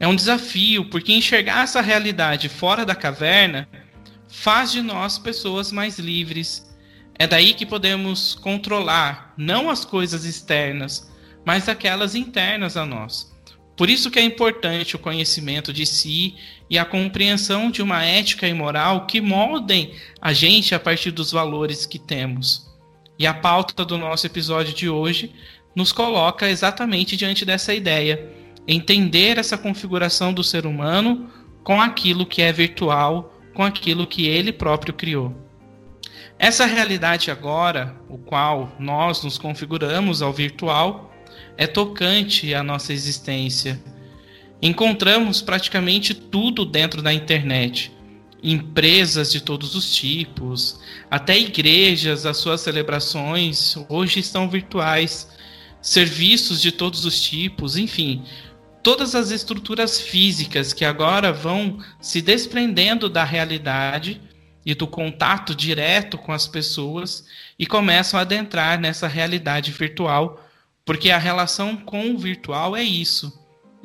É 0.00 0.08
um 0.08 0.16
desafio, 0.16 0.86
porque 0.86 1.12
enxergar 1.12 1.64
essa 1.64 1.82
realidade 1.82 2.48
fora 2.48 2.86
da 2.86 2.94
caverna 2.94 3.68
faz 4.26 4.72
de 4.72 4.80
nós 4.80 5.18
pessoas 5.18 5.70
mais 5.70 5.98
livres. 5.98 6.74
É 7.18 7.26
daí 7.26 7.52
que 7.52 7.66
podemos 7.66 8.34
controlar 8.34 9.34
não 9.36 9.68
as 9.68 9.84
coisas 9.84 10.24
externas, 10.24 11.10
mas 11.44 11.68
aquelas 11.68 12.14
internas 12.14 12.76
a 12.76 12.86
nós. 12.86 13.35
Por 13.76 13.90
isso 13.90 14.10
que 14.10 14.18
é 14.18 14.22
importante 14.22 14.96
o 14.96 14.98
conhecimento 14.98 15.72
de 15.72 15.84
si 15.84 16.34
e 16.70 16.78
a 16.78 16.84
compreensão 16.84 17.70
de 17.70 17.82
uma 17.82 18.02
ética 18.02 18.48
e 18.48 18.54
moral 18.54 19.06
que 19.06 19.20
moldem 19.20 19.92
a 20.20 20.32
gente 20.32 20.74
a 20.74 20.80
partir 20.80 21.10
dos 21.10 21.30
valores 21.30 21.84
que 21.84 21.98
temos. 21.98 22.66
E 23.18 23.26
a 23.26 23.34
pauta 23.34 23.84
do 23.84 23.98
nosso 23.98 24.26
episódio 24.26 24.74
de 24.74 24.88
hoje 24.88 25.32
nos 25.74 25.92
coloca 25.92 26.48
exatamente 26.48 27.16
diante 27.16 27.44
dessa 27.44 27.74
ideia: 27.74 28.26
entender 28.66 29.38
essa 29.38 29.58
configuração 29.58 30.32
do 30.32 30.42
ser 30.42 30.66
humano 30.66 31.30
com 31.62 31.80
aquilo 31.80 32.24
que 32.24 32.40
é 32.40 32.52
virtual, 32.52 33.34
com 33.52 33.62
aquilo 33.62 34.06
que 34.06 34.26
ele 34.26 34.52
próprio 34.52 34.94
criou. 34.94 35.34
Essa 36.38 36.66
realidade 36.66 37.30
agora, 37.30 37.96
o 38.08 38.18
qual 38.18 38.72
nós 38.78 39.22
nos 39.22 39.38
configuramos 39.38 40.20
ao 40.20 40.32
virtual, 40.32 41.05
é 41.56 41.66
tocante 41.66 42.54
à 42.54 42.62
nossa 42.62 42.92
existência. 42.92 43.80
Encontramos 44.60 45.40
praticamente 45.40 46.14
tudo 46.14 46.64
dentro 46.64 47.02
da 47.02 47.12
internet. 47.12 47.92
Empresas 48.42 49.32
de 49.32 49.40
todos 49.40 49.74
os 49.74 49.94
tipos, 49.94 50.80
até 51.10 51.38
igrejas, 51.38 52.26
as 52.26 52.36
suas 52.36 52.60
celebrações 52.60 53.76
hoje 53.88 54.20
estão 54.20 54.48
virtuais. 54.48 55.28
Serviços 55.80 56.60
de 56.60 56.72
todos 56.72 57.04
os 57.04 57.20
tipos, 57.20 57.76
enfim, 57.76 58.24
todas 58.82 59.14
as 59.14 59.30
estruturas 59.30 60.00
físicas 60.00 60.72
que 60.72 60.84
agora 60.84 61.32
vão 61.32 61.78
se 62.00 62.20
desprendendo 62.20 63.08
da 63.08 63.24
realidade 63.24 64.20
e 64.64 64.74
do 64.74 64.86
contato 64.86 65.54
direto 65.54 66.18
com 66.18 66.32
as 66.32 66.46
pessoas 66.46 67.24
e 67.58 67.66
começam 67.66 68.18
a 68.18 68.22
adentrar 68.22 68.80
nessa 68.80 69.06
realidade 69.06 69.70
virtual 69.70 70.45
porque 70.86 71.10
a 71.10 71.18
relação 71.18 71.76
com 71.76 72.12
o 72.12 72.16
virtual 72.16 72.76
é 72.76 72.82
isso. 72.82 73.36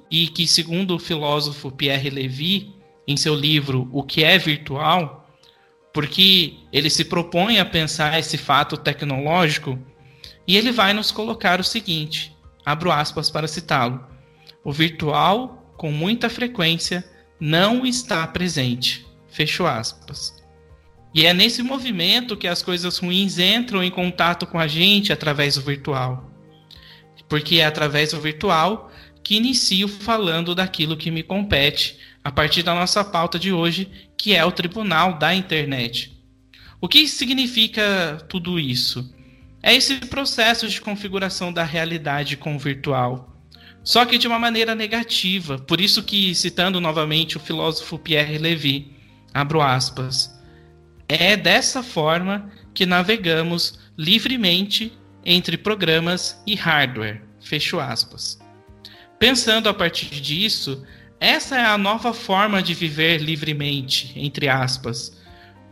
E 0.10 0.28
que, 0.28 0.48
segundo 0.48 0.96
o 0.96 1.00
filósofo 1.00 1.72
Pierre 1.72 2.12
Levy, 2.12 2.76
em 3.08 3.18
seu 3.18 3.34
livro 3.34 3.90
O 3.92 4.04
que 4.04 4.24
é 4.24 4.38
virtual, 4.38 5.28
porque 5.92 6.54
ele 6.72 6.90
se 6.90 7.04
propõe 7.04 7.60
a 7.60 7.66
pensar 7.66 8.18
esse 8.20 8.38
fato 8.38 8.78
tecnológico, 8.78 9.80
e 10.48 10.56
ele 10.56 10.72
vai 10.72 10.94
nos 10.94 11.12
colocar 11.12 11.60
o 11.60 11.64
seguinte: 11.64 12.38
abro 12.64 12.92
aspas 12.92 13.32
para 13.32 13.48
citá-lo. 13.48 14.06
O 14.64 14.72
virtual, 14.72 15.74
com 15.78 15.92
muita 15.92 16.30
frequência, 16.30 17.04
não 17.40 17.84
está 17.84 18.28
presente. 18.28 19.08
Fecho 19.28 19.66
aspas. 19.66 20.40
E 21.16 21.26
é 21.26 21.34
nesse 21.34 21.64
movimento 21.64 22.38
que 22.38 22.48
as 22.48 22.62
coisas 22.62 23.00
ruins 23.00 23.40
entram 23.40 23.84
em 23.84 23.90
contato 23.90 24.46
com 24.46 24.60
a 24.60 24.68
gente 24.68 25.12
através 25.12 25.56
do 25.56 25.62
virtual 25.62 26.31
porque 27.32 27.62
é 27.62 27.66
através 27.66 28.12
do 28.12 28.20
virtual 28.20 28.92
que 29.24 29.38
inicio 29.38 29.88
falando 29.88 30.54
daquilo 30.54 30.98
que 30.98 31.10
me 31.10 31.24
compete 31.24 31.98
a 32.22 32.30
partir 32.30 32.62
da 32.62 32.76
nossa 32.76 33.06
pauta 33.06 33.40
de 33.40 33.54
hoje, 33.54 33.90
que 34.18 34.36
é 34.36 34.44
o 34.44 34.52
Tribunal 34.52 35.18
da 35.18 35.34
Internet. 35.34 36.12
O 36.82 36.90
que 36.90 37.08
significa 37.08 38.22
tudo 38.28 38.60
isso? 38.60 39.10
É 39.64 39.74
esse 39.74 39.96
processo 40.08 40.68
de 40.68 40.82
configuração 40.82 41.54
da 41.54 41.64
realidade 41.64 42.36
com 42.36 42.58
o 42.58 42.60
virtual. 42.60 43.34
Só 43.82 44.04
que 44.04 44.18
de 44.18 44.28
uma 44.28 44.38
maneira 44.38 44.76
negativa. 44.76 45.58
Por 45.58 45.80
isso 45.80 46.04
que, 46.04 46.36
citando 46.36 46.82
novamente 46.82 47.38
o 47.38 47.40
filósofo 47.40 47.98
Pierre 47.98 48.40
Levy, 48.40 48.92
abro 49.34 49.62
aspas, 49.62 50.38
é 51.08 51.38
dessa 51.38 51.82
forma 51.82 52.52
que 52.74 52.86
navegamos 52.86 53.80
livremente 53.98 54.92
entre 55.26 55.58
programas 55.58 56.42
e 56.46 56.56
hardware. 56.56 57.22
Fecho 57.40 57.80
aspas. 57.80 58.40
Pensando 59.20 59.70
a 59.70 59.74
partir 59.74 60.20
disso, 60.22 60.84
essa 61.20 61.56
é 61.56 61.66
a 61.66 61.78
nova 61.78 62.14
forma 62.14 62.62
de 62.64 62.74
viver 62.74 63.20
livremente, 63.20 64.12
entre 64.16 64.50
aspas. 64.50 65.16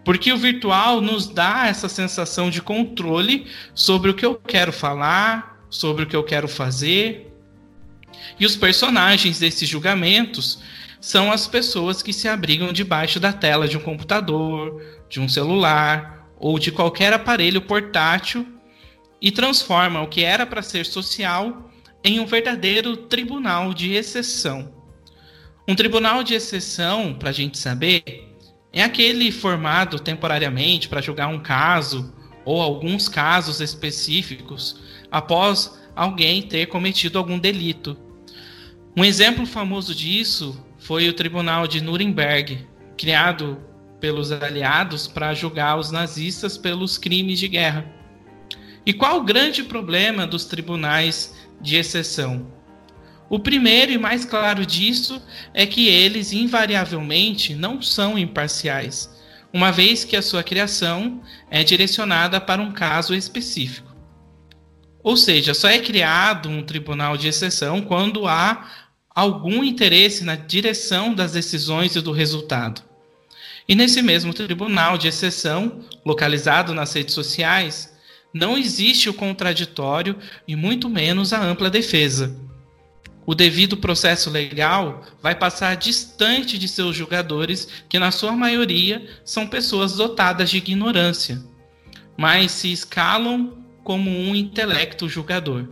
Porque 0.06 0.32
o 0.32 0.38
virtual 0.38 1.02
nos 1.02 1.28
dá 1.28 1.68
essa 1.68 1.90
sensação 1.90 2.50
de 2.50 2.62
controle 2.62 3.48
sobre 3.74 4.12
o 4.12 4.14
que 4.14 4.26
eu 4.26 4.36
quero 4.36 4.72
falar, 4.72 5.66
sobre 5.70 6.04
o 6.04 6.08
que 6.08 6.16
eu 6.16 6.24
quero 6.24 6.48
fazer. 6.48 7.34
E 8.40 8.46
os 8.46 8.56
personagens 8.56 9.40
desses 9.40 9.68
julgamentos 9.68 10.60
são 11.02 11.32
as 11.32 11.48
pessoas 11.48 12.04
que 12.04 12.14
se 12.14 12.28
abrigam 12.28 12.74
debaixo 12.74 13.20
da 13.20 13.34
tela 13.34 13.68
de 13.68 13.78
um 13.78 13.82
computador, 13.82 14.82
de 15.10 15.20
um 15.20 15.28
celular 15.30 16.30
ou 16.38 16.60
de 16.60 16.72
qualquer 16.72 17.14
aparelho 17.14 17.62
portátil 17.62 18.46
e 19.22 19.32
transforma 19.32 20.02
o 20.02 20.08
que 20.08 20.24
era 20.24 20.46
para 20.46 20.62
ser 20.62 20.86
social 20.86 21.70
em 22.04 22.20
um 22.20 22.26
verdadeiro 22.26 22.96
tribunal 22.96 23.74
de 23.74 23.94
exceção. 23.94 24.74
Um 25.68 25.76
tribunal 25.76 26.24
de 26.24 26.34
exceção, 26.34 27.14
para 27.14 27.30
a 27.30 27.34
gente 27.34 27.58
saber, 27.58 28.36
é 28.72 28.82
aquele 28.82 29.32
formado 29.32 30.00
temporariamente 30.00 30.88
para 30.88 31.02
julgar 31.02 31.28
um 31.28 31.40
caso 31.40 32.14
ou 32.46 32.62
alguns 32.62 33.08
casos 33.08 33.60
específicos 33.60 34.82
após 35.12 35.80
alguém 35.96 36.42
ter 36.42 36.68
cometido 36.68 37.18
algum 37.18 37.38
delito. 37.38 37.98
Um 38.96 39.04
exemplo 39.04 39.46
famoso 39.46 39.94
disso 39.94 40.66
foi 40.78 41.08
o 41.10 41.14
Tribunal 41.14 41.68
de 41.68 41.82
Nuremberg, 41.82 42.66
criado 42.98 43.60
pelos 44.00 44.32
aliados 44.32 45.08
para 45.08 45.34
julgar 45.34 45.78
os 45.78 45.92
nazistas 45.92 46.58
pelos 46.58 46.98
crimes 46.98 47.38
de 47.40 47.48
guerra. 47.48 47.99
E 48.86 48.94
qual 48.94 49.18
o 49.18 49.24
grande 49.24 49.64
problema 49.64 50.26
dos 50.26 50.46
tribunais 50.46 51.36
de 51.62 51.76
exceção? 51.76 52.48
O 53.30 53.38
primeiro 53.38 53.92
e 53.92 53.98
mais 53.98 54.26
claro 54.26 54.66
disso 54.66 55.22
é 55.54 55.66
que 55.66 55.88
eles 55.88 56.34
invariavelmente 56.34 57.54
não 57.54 57.82
são 57.82 58.18
imparciais, 58.18 59.10
uma 59.54 59.72
vez 59.72 60.04
que 60.04 60.16
a 60.16 60.22
sua 60.22 60.42
criação 60.42 61.22
é 61.50 61.64
direcionada 61.64 62.42
para 62.42 62.62
um 62.62 62.72
caso 62.72 63.14
específico. 63.14 63.90
Ou 65.04 65.16
seja, 65.16 65.54
só 65.54 65.70
é 65.70 65.80
criado 65.80 66.50
um 66.50 66.64
tribunal 66.64 67.16
de 67.16 67.28
exceção 67.28 67.82
quando 67.82 68.28
há 68.28 68.68
algum 69.14 69.64
interesse 69.64 70.24
na 70.24 70.36
direção 70.36 71.14
das 71.14 71.34
decisões 71.34 71.96
e 71.96 72.02
do 72.02 72.12
resultado. 72.12 72.82
E 73.68 73.76
nesse 73.76 74.02
mesmo 74.02 74.34
tribunal 74.34 74.98
de 74.98 75.08
exceção, 75.08 75.82
localizado 76.04 76.74
nas 76.74 76.94
redes 76.94 77.14
sociais, 77.14 77.96
não 78.34 78.58
existe 78.58 79.10
o 79.10 79.14
contraditório 79.14 80.16
e 80.48 80.56
muito 80.56 80.90
menos 80.90 81.34
a 81.34 81.42
ampla 81.42 81.70
defesa. 81.70 82.36
O 83.26 83.36
devido 83.36 83.78
processo 83.78 84.30
legal 84.30 85.04
vai 85.22 85.36
passar 85.36 85.76
distante 85.76 86.58
de 86.58 86.68
seus 86.68 86.96
julgadores, 86.96 87.68
que 87.88 88.00
na 88.00 88.12
sua 88.12 88.32
maioria 88.32 89.08
são 89.24 89.48
pessoas 89.48 89.96
dotadas 89.96 90.50
de 90.50 90.58
ignorância, 90.58 91.40
mas 92.18 92.52
se 92.52 92.72
escalam 92.72 93.64
como 93.84 94.10
um 94.10 94.36
intelecto 94.36 95.08
julgador. 95.08 95.68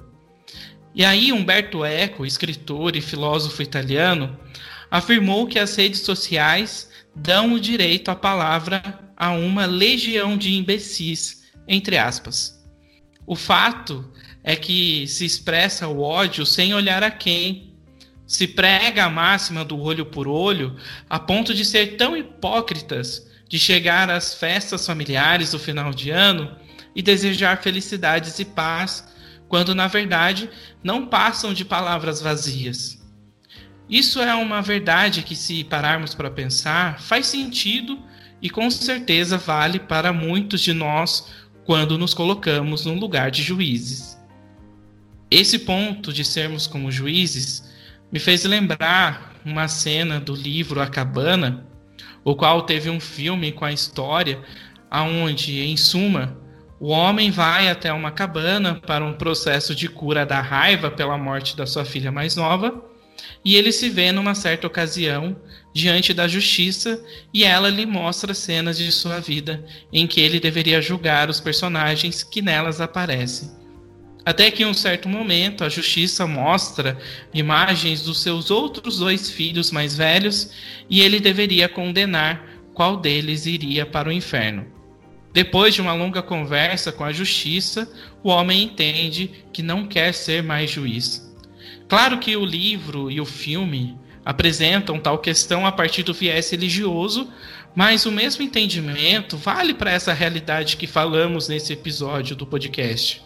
E 0.93 1.03
aí 1.05 1.31
Umberto 1.31 1.83
Eco, 1.85 2.25
escritor 2.25 2.95
e 2.95 3.01
filósofo 3.01 3.61
italiano, 3.61 4.37
afirmou 4.89 5.47
que 5.47 5.59
as 5.59 5.75
redes 5.75 6.01
sociais 6.01 6.89
dão 7.15 7.53
o 7.53 7.59
direito 7.59 8.09
à 8.09 8.15
palavra 8.15 8.99
a 9.15 9.31
uma 9.31 9.65
legião 9.65 10.37
de 10.37 10.55
imbecis, 10.55 11.36
entre 11.67 11.97
aspas. 11.97 12.57
O 13.25 13.35
fato 13.35 14.09
é 14.43 14.55
que 14.55 15.05
se 15.07 15.25
expressa 15.25 15.87
o 15.87 16.01
ódio 16.01 16.45
sem 16.45 16.73
olhar 16.73 17.03
a 17.03 17.11
quem, 17.11 17.73
se 18.25 18.47
prega 18.47 19.05
a 19.05 19.09
máxima 19.09 19.63
do 19.63 19.79
olho 19.79 20.05
por 20.05 20.27
olho, 20.27 20.75
a 21.09 21.19
ponto 21.19 21.53
de 21.53 21.65
ser 21.65 21.97
tão 21.97 22.15
hipócritas 22.15 23.27
de 23.49 23.57
chegar 23.57 24.09
às 24.09 24.33
festas 24.33 24.85
familiares 24.85 25.51
do 25.51 25.59
final 25.59 25.93
de 25.93 26.09
ano 26.09 26.55
e 26.95 27.01
desejar 27.01 27.61
felicidades 27.61 28.37
e 28.39 28.45
paz, 28.45 29.07
quando 29.47 29.73
na 29.73 29.87
verdade 29.87 30.49
não 30.83 31.07
passam 31.07 31.53
de 31.53 31.63
palavras 31.63 32.21
vazias. 32.21 32.97
Isso 33.89 34.21
é 34.21 34.35
uma 34.35 34.61
verdade 34.61 35.23
que, 35.23 35.35
se 35.35 35.63
pararmos 35.63 36.13
para 36.13 36.29
pensar, 36.29 36.99
faz 36.99 37.27
sentido 37.27 37.97
e 38.41 38.49
com 38.49 38.69
certeza 38.69 39.37
vale 39.37 39.79
para 39.79 40.11
muitos 40.11 40.59
de 40.59 40.73
nós 40.73 41.27
quando 41.67 41.97
nos 41.97 42.13
colocamos 42.13 42.85
no 42.85 42.93
lugar 42.93 43.29
de 43.29 43.43
juízes. 43.43 44.17
Esse 45.29 45.59
ponto 45.59 46.13
de 46.13 46.23
sermos 46.23 46.65
como 46.65 46.89
juízes 46.89 47.69
me 48.09 48.19
fez 48.19 48.45
lembrar 48.45 49.35
uma 49.43 49.67
cena 49.67 50.17
do 50.17 50.33
livro 50.33 50.81
A 50.81 50.87
Cabana, 50.87 51.67
o 52.23 52.33
qual 52.37 52.61
teve 52.61 52.89
um 52.89 53.01
filme 53.01 53.51
com 53.51 53.65
a 53.65 53.73
história, 53.73 54.41
aonde, 54.89 55.59
em 55.59 55.75
suma, 55.75 56.37
o 56.79 56.87
homem 56.87 57.31
vai 57.31 57.69
até 57.69 57.91
uma 57.91 58.11
cabana 58.11 58.75
para 58.75 59.03
um 59.03 59.13
processo 59.13 59.75
de 59.75 59.89
cura 59.89 60.25
da 60.25 60.39
raiva 60.39 60.89
pela 60.89 61.17
morte 61.17 61.57
da 61.57 61.65
sua 61.65 61.83
filha 61.83 62.13
mais 62.13 62.37
nova, 62.37 62.81
e 63.43 63.55
ele 63.55 63.71
se 63.71 63.89
vê 63.89 64.11
numa 64.11 64.35
certa 64.35 64.67
ocasião 64.67 65.35
diante 65.73 66.13
da 66.13 66.27
justiça 66.27 67.03
e 67.33 67.43
ela 67.43 67.69
lhe 67.69 67.85
mostra 67.85 68.33
cenas 68.33 68.77
de 68.77 68.91
sua 68.91 69.19
vida 69.19 69.63
em 69.91 70.07
que 70.07 70.19
ele 70.19 70.39
deveria 70.39 70.81
julgar 70.81 71.29
os 71.29 71.39
personagens 71.39 72.23
que 72.23 72.41
nelas 72.41 72.81
aparecem. 72.81 73.49
Até 74.25 74.51
que 74.51 74.63
em 74.63 74.65
um 74.65 74.73
certo 74.73 75.07
momento 75.07 75.63
a 75.63 75.69
justiça 75.69 76.27
mostra 76.27 76.97
imagens 77.33 78.01
dos 78.01 78.21
seus 78.21 78.51
outros 78.51 78.97
dois 78.97 79.29
filhos 79.29 79.71
mais 79.71 79.95
velhos 79.95 80.51
e 80.89 81.01
ele 81.01 81.19
deveria 81.19 81.69
condenar 81.69 82.45
qual 82.73 82.97
deles 82.97 83.45
iria 83.45 83.85
para 83.85 84.09
o 84.09 84.11
inferno. 84.11 84.65
Depois 85.33 85.75
de 85.75 85.81
uma 85.81 85.93
longa 85.93 86.21
conversa 86.21 86.91
com 86.91 87.03
a 87.03 87.13
justiça, 87.13 87.91
o 88.23 88.29
homem 88.29 88.63
entende 88.63 89.45
que 89.53 89.61
não 89.61 89.87
quer 89.87 90.13
ser 90.13 90.41
mais 90.41 90.71
juiz. 90.71 91.26
Claro 91.87 92.19
que 92.19 92.35
o 92.35 92.45
livro 92.45 93.09
e 93.09 93.21
o 93.21 93.25
filme 93.25 93.97
apresentam 94.25 94.99
tal 94.99 95.19
questão 95.19 95.65
a 95.65 95.71
partir 95.71 96.03
do 96.03 96.13
viés 96.13 96.49
religioso, 96.49 97.31
mas 97.73 98.05
o 98.05 98.11
mesmo 98.11 98.43
entendimento 98.43 99.37
vale 99.37 99.73
para 99.73 99.91
essa 99.91 100.11
realidade 100.11 100.75
que 100.75 100.85
falamos 100.85 101.47
nesse 101.47 101.71
episódio 101.71 102.35
do 102.35 102.45
podcast. 102.45 103.21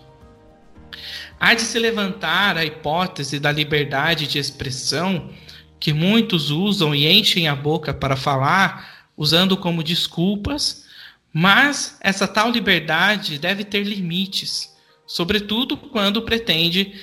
Há 1.39 1.55
de 1.55 1.61
se 1.61 1.79
levantar 1.79 2.55
a 2.55 2.63
hipótese 2.63 3.39
da 3.39 3.51
liberdade 3.51 4.27
de 4.27 4.37
expressão 4.37 5.31
que 5.79 5.91
muitos 5.91 6.51
usam 6.51 6.93
e 6.93 7.07
enchem 7.11 7.47
a 7.47 7.55
boca 7.55 7.91
para 7.91 8.15
falar, 8.15 9.07
usando 9.17 9.57
como 9.57 9.83
desculpas, 9.83 10.85
mas 11.33 11.97
essa 12.01 12.27
tal 12.27 12.51
liberdade 12.51 13.39
deve 13.39 13.63
ter 13.63 13.83
limites, 13.83 14.75
sobretudo 15.07 15.75
quando 15.75 16.21
pretende 16.21 16.93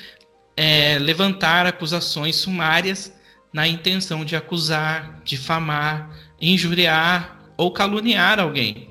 é, 0.60 0.98
levantar 0.98 1.66
acusações 1.66 2.34
sumárias 2.34 3.16
na 3.52 3.68
intenção 3.68 4.24
de 4.24 4.34
acusar, 4.34 5.22
difamar, 5.24 6.10
injuriar 6.40 7.38
ou 7.56 7.70
caluniar 7.70 8.40
alguém. 8.40 8.90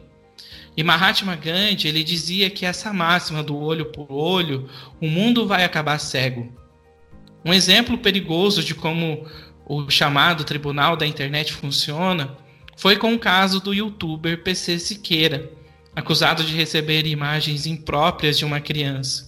E 0.77 0.81
Mahatma 0.81 1.35
Gandhi 1.35 1.89
ele 1.89 2.05
dizia 2.05 2.49
que 2.49 2.65
essa 2.65 2.93
máxima 2.93 3.43
do 3.43 3.57
olho 3.57 3.87
por 3.87 4.07
olho, 4.09 4.69
o 5.01 5.09
mundo 5.09 5.45
vai 5.45 5.65
acabar 5.65 5.99
cego. 5.99 6.49
Um 7.43 7.53
exemplo 7.53 7.97
perigoso 7.97 8.63
de 8.63 8.73
como 8.73 9.27
o 9.65 9.89
chamado 9.89 10.45
tribunal 10.45 10.95
da 10.95 11.05
internet 11.05 11.51
funciona 11.51 12.37
foi 12.77 12.95
com 12.95 13.13
o 13.13 13.19
caso 13.19 13.59
do 13.59 13.73
youtuber 13.73 14.41
PC 14.41 14.79
Siqueira, 14.79 15.51
acusado 15.93 16.45
de 16.45 16.55
receber 16.55 17.05
imagens 17.05 17.65
impróprias 17.65 18.37
de 18.37 18.45
uma 18.45 18.61
criança. 18.61 19.26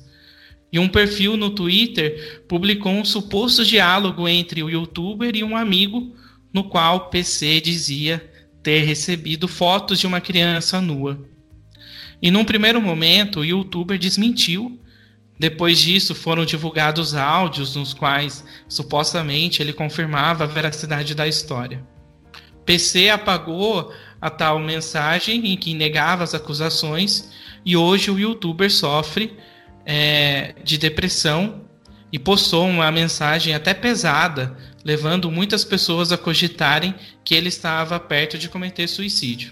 E 0.72 0.78
um 0.78 0.88
perfil 0.88 1.36
no 1.36 1.50
Twitter 1.50 2.44
publicou 2.48 2.92
um 2.92 3.04
suposto 3.04 3.66
diálogo 3.66 4.28
entre 4.28 4.62
o 4.62 4.70
youtuber 4.70 5.36
e 5.36 5.44
um 5.44 5.58
amigo, 5.58 6.16
no 6.54 6.64
qual 6.64 7.10
PC 7.10 7.60
dizia 7.60 8.24
ter 8.62 8.84
recebido 8.84 9.48
fotos 9.48 10.00
de 10.00 10.06
uma 10.06 10.22
criança 10.22 10.80
nua. 10.80 11.20
E 12.22 12.30
num 12.30 12.44
primeiro 12.44 12.82
momento, 12.82 13.40
o 13.40 13.46
youtuber 13.46 13.98
desmentiu. 13.98 14.80
Depois 15.40 15.80
disso, 15.80 16.14
foram 16.14 16.44
divulgados 16.44 17.16
áudios 17.16 17.76
nos 17.76 17.94
quais 17.94 18.44
supostamente 18.68 19.62
ele 19.62 19.72
confirmava 19.72 20.44
a 20.44 20.48
veracidade 20.48 21.16
da 21.16 21.28
história. 21.28 21.82
PC 22.66 23.10
apagou 23.10 23.92
a 24.22 24.30
tal 24.30 24.60
mensagem 24.60 25.48
em 25.48 25.58
que 25.58 25.74
negava 25.74 26.24
as 26.24 26.36
acusações 26.36 27.32
e 27.66 27.76
hoje 27.76 28.12
o 28.12 28.20
youtuber 28.20 28.70
sofre 28.70 29.34
é, 29.92 30.54
de 30.64 30.78
depressão 30.78 31.62
e 32.14 32.20
postou 32.20 32.68
uma 32.68 32.92
mensagem 32.92 33.56
até 33.56 33.74
pesada, 33.74 34.56
levando 34.86 35.32
muitas 35.32 35.66
pessoas 35.66 36.12
a 36.12 36.18
cogitarem 36.18 36.94
que 37.26 37.34
ele 37.34 37.48
estava 37.48 38.00
perto 38.00 38.38
de 38.38 38.50
cometer 38.50 38.88
suicídio. 38.88 39.52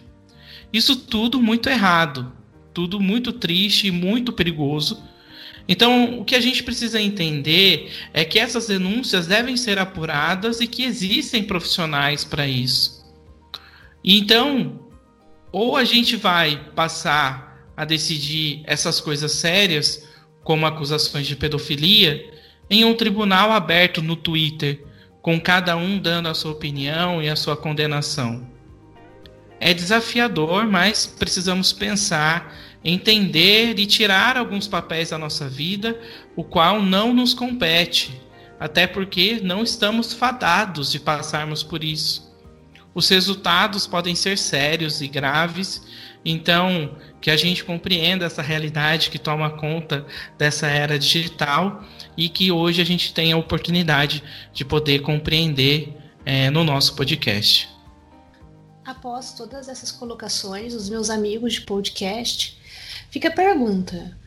Isso 0.72 0.96
tudo 0.96 1.42
muito 1.42 1.68
errado, 1.70 2.32
tudo 2.72 3.00
muito 3.00 3.34
triste 3.34 3.88
e 3.88 3.92
muito 3.92 4.32
perigoso. 4.32 5.04
Então, 5.68 6.20
o 6.20 6.24
que 6.24 6.36
a 6.36 6.40
gente 6.40 6.62
precisa 6.62 7.02
entender 7.02 7.92
é 8.14 8.24
que 8.24 8.38
essas 8.38 8.68
denúncias 8.68 9.26
devem 9.26 9.58
ser 9.58 9.80
apuradas 9.80 10.62
e 10.62 10.68
que 10.68 10.84
existem 10.84 11.44
profissionais 11.44 12.24
para 12.24 12.48
isso. 12.48 13.04
Então, 14.06 14.88
ou 15.52 15.76
a 15.76 15.84
gente 15.84 16.16
vai 16.16 16.64
passar 16.76 17.72
a 17.76 17.84
decidir 17.84 18.62
essas 18.66 19.02
coisas 19.02 19.32
sérias, 19.32 20.07
como 20.48 20.66
acusações 20.66 21.28
de 21.28 21.36
pedofilia, 21.36 22.26
em 22.70 22.86
um 22.86 22.94
tribunal 22.94 23.52
aberto 23.52 24.02
no 24.02 24.16
Twitter, 24.16 24.82
com 25.22 25.38
cada 25.42 25.76
um 25.76 26.00
dando 26.00 26.30
a 26.30 26.34
sua 26.34 26.54
opinião 26.54 27.22
e 27.22 27.28
a 27.28 27.36
sua 27.36 27.58
condenação. 27.58 28.48
É 29.60 29.74
desafiador, 29.74 30.66
mas 30.66 31.06
precisamos 31.06 31.74
pensar 31.74 32.58
entender 32.82 33.78
e 33.78 33.86
tirar 33.86 34.38
alguns 34.38 34.70
papéis 34.70 35.10
da 35.10 35.18
nossa 35.18 35.50
vida, 35.50 36.00
o 36.34 36.46
qual 36.46 36.82
não 36.82 37.14
nos 37.14 37.34
compete, 37.34 38.18
até 38.58 38.88
porque 38.88 39.42
não 39.44 39.64
estamos 39.64 40.14
fadados 40.14 40.90
de 40.90 40.98
passarmos 40.98 41.62
por 41.62 41.84
isso. 41.84 42.26
os 42.96 43.10
resultados 43.10 43.86
podem 43.86 44.16
ser 44.16 44.38
sérios 44.38 45.02
e 45.02 45.10
graves. 45.10 45.84
Então, 46.30 46.94
que 47.22 47.32
a 47.32 47.38
gente 47.38 47.64
compreenda 47.64 48.26
essa 48.26 48.42
realidade 48.42 49.10
que 49.10 49.18
toma 49.18 49.50
conta 49.50 50.06
dessa 50.38 50.68
era 50.68 51.00
digital 51.00 51.86
e 52.18 52.28
que 52.28 52.52
hoje 52.52 52.82
a 52.82 52.86
gente 52.86 53.14
tem 53.14 53.32
a 53.32 53.38
oportunidade 53.38 54.22
de 54.52 54.66
poder 54.66 55.00
compreender 55.00 55.96
é, 56.26 56.50
no 56.50 56.66
nosso 56.66 56.98
podcast. 56.98 57.70
Após 58.84 59.32
todas 59.32 59.70
essas 59.70 59.90
colocações, 59.90 60.74
os 60.74 60.90
meus 60.90 61.10
amigos 61.10 61.54
de 61.54 61.62
podcast, 61.62 62.60
fica 63.10 63.30
a 63.30 63.32
pergunta: 63.32 64.18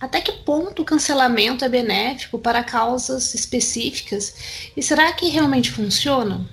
até 0.00 0.20
que 0.20 0.32
ponto 0.32 0.82
o 0.82 0.84
cancelamento 0.84 1.64
é 1.64 1.68
benéfico 1.68 2.36
para 2.36 2.64
causas 2.64 3.32
específicas 3.32 4.72
e 4.76 4.82
será 4.82 5.12
que 5.12 5.28
realmente 5.28 5.70
funciona? 5.70 6.44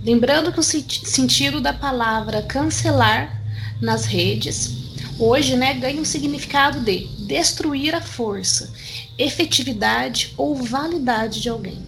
Lembrando 0.00 0.52
que 0.52 0.58
o 0.58 0.64
sentido 0.64 1.60
da 1.60 1.72
palavra 1.72 2.42
cancelar 2.42 3.41
nas 3.82 4.04
redes 4.04 4.80
hoje 5.18 5.56
né, 5.56 5.74
ganha 5.74 6.00
um 6.00 6.04
significado 6.04 6.80
de 6.80 7.06
destruir 7.26 7.94
a 7.94 8.00
força, 8.00 8.72
efetividade 9.18 10.32
ou 10.36 10.54
validade 10.54 11.40
de 11.40 11.48
alguém. 11.48 11.84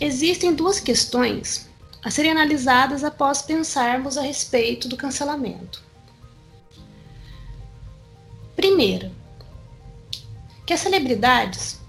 Existem 0.00 0.52
duas 0.52 0.80
questões 0.80 1.68
a 2.02 2.10
serem 2.10 2.32
analisadas 2.32 3.04
após 3.04 3.42
pensarmos 3.42 4.18
a 4.18 4.22
respeito 4.22 4.88
do 4.88 4.96
cancelamento. 4.96 5.82
Primeiro, 8.56 9.10
que 10.66 10.72
as 10.72 10.80
celebridades, 10.80 11.80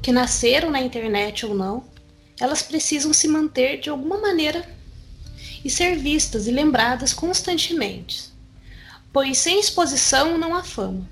que 0.00 0.12
nasceram 0.12 0.70
na 0.70 0.80
internet 0.80 1.44
ou 1.44 1.54
não, 1.54 1.84
elas 2.40 2.62
precisam 2.62 3.12
se 3.12 3.28
manter 3.28 3.80
de 3.80 3.90
alguma 3.90 4.18
maneira 4.18 4.66
e 5.64 5.70
ser 5.70 5.96
vistas 5.96 6.46
e 6.46 6.50
lembradas 6.50 7.12
constantemente, 7.12 8.30
pois 9.12 9.38
sem 9.38 9.60
exposição 9.60 10.36
não 10.38 10.54
há 10.54 10.62
fama. 10.62 11.08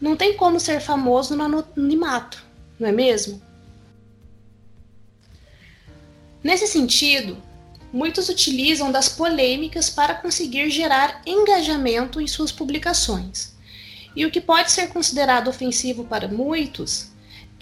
Não 0.00 0.16
tem 0.16 0.36
como 0.36 0.58
ser 0.58 0.80
famoso 0.80 1.36
no 1.36 1.44
anonimato, 1.44 2.44
não 2.78 2.88
é 2.88 2.92
mesmo? 2.92 3.40
Nesse 6.42 6.66
sentido, 6.66 7.40
muitos 7.92 8.28
utilizam 8.28 8.90
das 8.90 9.08
polêmicas 9.08 9.88
para 9.88 10.14
conseguir 10.14 10.70
gerar 10.70 11.22
engajamento 11.24 12.20
em 12.20 12.26
suas 12.26 12.50
publicações. 12.50 13.52
E 14.16 14.26
o 14.26 14.30
que 14.30 14.40
pode 14.40 14.72
ser 14.72 14.88
considerado 14.88 15.48
ofensivo 15.48 16.04
para 16.04 16.26
muitos 16.26 17.11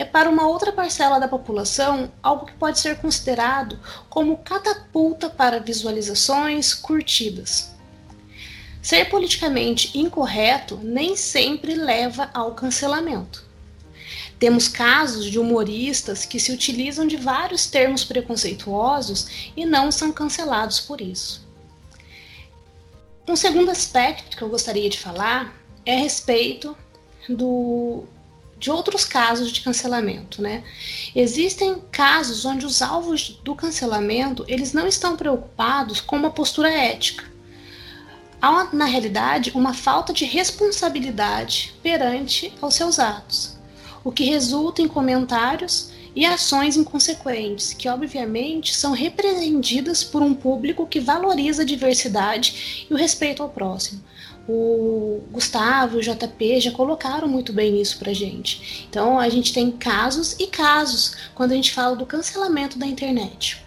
é 0.01 0.05
para 0.05 0.31
uma 0.31 0.49
outra 0.49 0.73
parcela 0.73 1.21
da 1.21 1.29
população 1.29 2.11
algo 2.23 2.47
que 2.47 2.55
pode 2.55 2.81
ser 2.81 2.97
considerado 2.97 3.79
como 4.09 4.39
catapulta 4.39 5.29
para 5.29 5.61
visualizações 5.61 6.73
curtidas. 6.73 7.71
Ser 8.81 9.11
politicamente 9.11 9.99
incorreto 9.99 10.81
nem 10.83 11.15
sempre 11.17 11.75
leva 11.75 12.31
ao 12.33 12.55
cancelamento. 12.55 13.45
Temos 14.39 14.69
casos 14.69 15.27
de 15.27 15.39
humoristas 15.39 16.25
que 16.25 16.41
se 16.41 16.51
utilizam 16.51 17.07
de 17.07 17.19
vários 17.19 17.67
termos 17.67 18.03
preconceituosos 18.03 19.53
e 19.55 19.67
não 19.67 19.93
são 19.93 20.11
cancelados 20.11 20.81
por 20.81 21.03
isso. 21.03 21.47
Um 23.29 23.37
segundo 23.37 23.71
aspecto 23.71 24.35
que 24.35 24.43
eu 24.43 24.49
gostaria 24.49 24.89
de 24.89 24.99
falar 24.99 25.55
é 25.85 25.95
a 25.95 25.99
respeito 25.99 26.75
do, 27.29 28.05
de 28.61 28.71
outros 28.71 29.05
casos 29.05 29.51
de 29.51 29.63
cancelamento, 29.63 30.41
né? 30.41 30.63
Existem 31.17 31.83
casos 31.91 32.45
onde 32.45 32.65
os 32.65 32.81
alvos 32.81 33.41
do 33.43 33.57
cancelamento 33.57 34.45
eles 34.47 34.73
não 34.73 34.87
estão 34.87 35.17
preocupados 35.17 36.01
com 36.01 36.15
uma 36.15 36.31
postura 36.31 36.71
ética. 36.71 37.25
Há, 38.41 38.69
na 38.73 38.85
realidade, 38.85 39.51
uma 39.55 39.75
falta 39.75 40.13
de 40.13 40.25
responsabilidade 40.25 41.75
perante 41.83 42.53
aos 42.61 42.75
seus 42.75 42.99
atos 42.99 43.59
o 44.05 44.11
que 44.11 44.25
resulta 44.25 44.83
em 44.83 44.89
comentários 44.89 45.91
e 46.15 46.27
ações 46.27 46.77
inconsequentes, 46.77 47.73
que 47.73 47.89
obviamente 47.89 48.75
são 48.75 48.93
repreendidas 48.93 50.03
por 50.03 50.23
um 50.23 50.35
público 50.35 50.87
que 50.87 50.99
valoriza 50.99 51.63
a 51.63 51.67
diversidade 51.67 52.87
e 52.91 52.95
o 52.95 52.97
respeito 52.97 53.43
ao 53.43 53.49
próximo. 53.49 54.03
O 54.53 55.23
Gustavo 55.31 55.99
o 55.99 56.01
JP 56.01 56.61
já 56.61 56.73
colocaram 56.73 57.29
muito 57.29 57.53
bem 57.53 57.81
isso 57.81 58.01
pra 58.01 58.13
gente. 58.13 58.85
Então 58.91 59.17
a 59.17 59.29
gente 59.29 59.53
tem 59.53 59.71
casos 59.71 60.35
e 60.41 60.49
casos 60.49 61.15
quando 61.37 61.53
a 61.53 61.55
gente 61.55 61.73
fala 61.73 61.95
do 61.95 62.05
cancelamento 62.05 62.77
da 62.77 62.85
internet. 62.85 63.65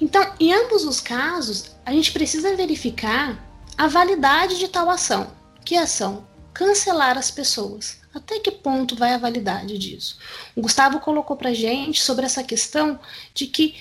Então, 0.00 0.32
em 0.40 0.52
ambos 0.52 0.84
os 0.84 0.98
casos, 0.98 1.76
a 1.84 1.92
gente 1.92 2.10
precisa 2.10 2.56
verificar 2.56 3.38
a 3.76 3.86
validade 3.86 4.58
de 4.58 4.68
tal 4.68 4.88
ação. 4.88 5.30
Que 5.62 5.76
ação? 5.76 6.26
Cancelar 6.54 7.18
as 7.18 7.30
pessoas. 7.30 8.00
Até 8.14 8.38
que 8.38 8.50
ponto 8.50 8.96
vai 8.96 9.12
a 9.12 9.18
validade 9.18 9.76
disso? 9.76 10.18
O 10.54 10.62
Gustavo 10.62 11.00
colocou 11.00 11.36
para 11.36 11.52
gente 11.52 12.02
sobre 12.02 12.24
essa 12.24 12.42
questão 12.42 12.98
de 13.34 13.46
que 13.46 13.74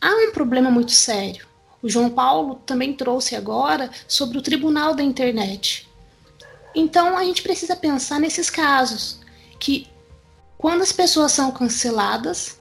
há 0.00 0.10
um 0.10 0.30
problema 0.30 0.70
muito 0.70 0.92
sério. 0.92 1.49
O 1.82 1.88
João 1.88 2.10
Paulo 2.10 2.56
também 2.66 2.92
trouxe 2.92 3.34
agora 3.34 3.90
sobre 4.06 4.36
o 4.36 4.42
tribunal 4.42 4.94
da 4.94 5.02
internet. 5.02 5.88
Então 6.74 7.16
a 7.16 7.24
gente 7.24 7.42
precisa 7.42 7.74
pensar 7.74 8.20
nesses 8.20 8.50
casos 8.50 9.20
que 9.58 9.86
quando 10.58 10.82
as 10.82 10.92
pessoas 10.92 11.32
são 11.32 11.50
canceladas 11.50 12.60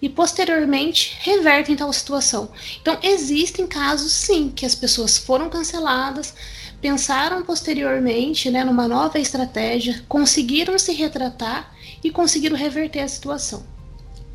e 0.00 0.08
posteriormente 0.08 1.16
revertem 1.20 1.76
tal 1.76 1.92
situação. 1.92 2.50
Então 2.80 2.98
existem 3.02 3.66
casos 3.66 4.10
sim 4.12 4.50
que 4.50 4.66
as 4.66 4.74
pessoas 4.74 5.16
foram 5.16 5.48
canceladas, 5.48 6.34
pensaram 6.80 7.44
posteriormente 7.44 8.50
né, 8.50 8.64
numa 8.64 8.88
nova 8.88 9.20
estratégia, 9.20 10.04
conseguiram 10.08 10.76
se 10.76 10.92
retratar 10.92 11.72
e 12.02 12.10
conseguiram 12.10 12.56
reverter 12.56 13.00
a 13.00 13.08
situação. 13.08 13.71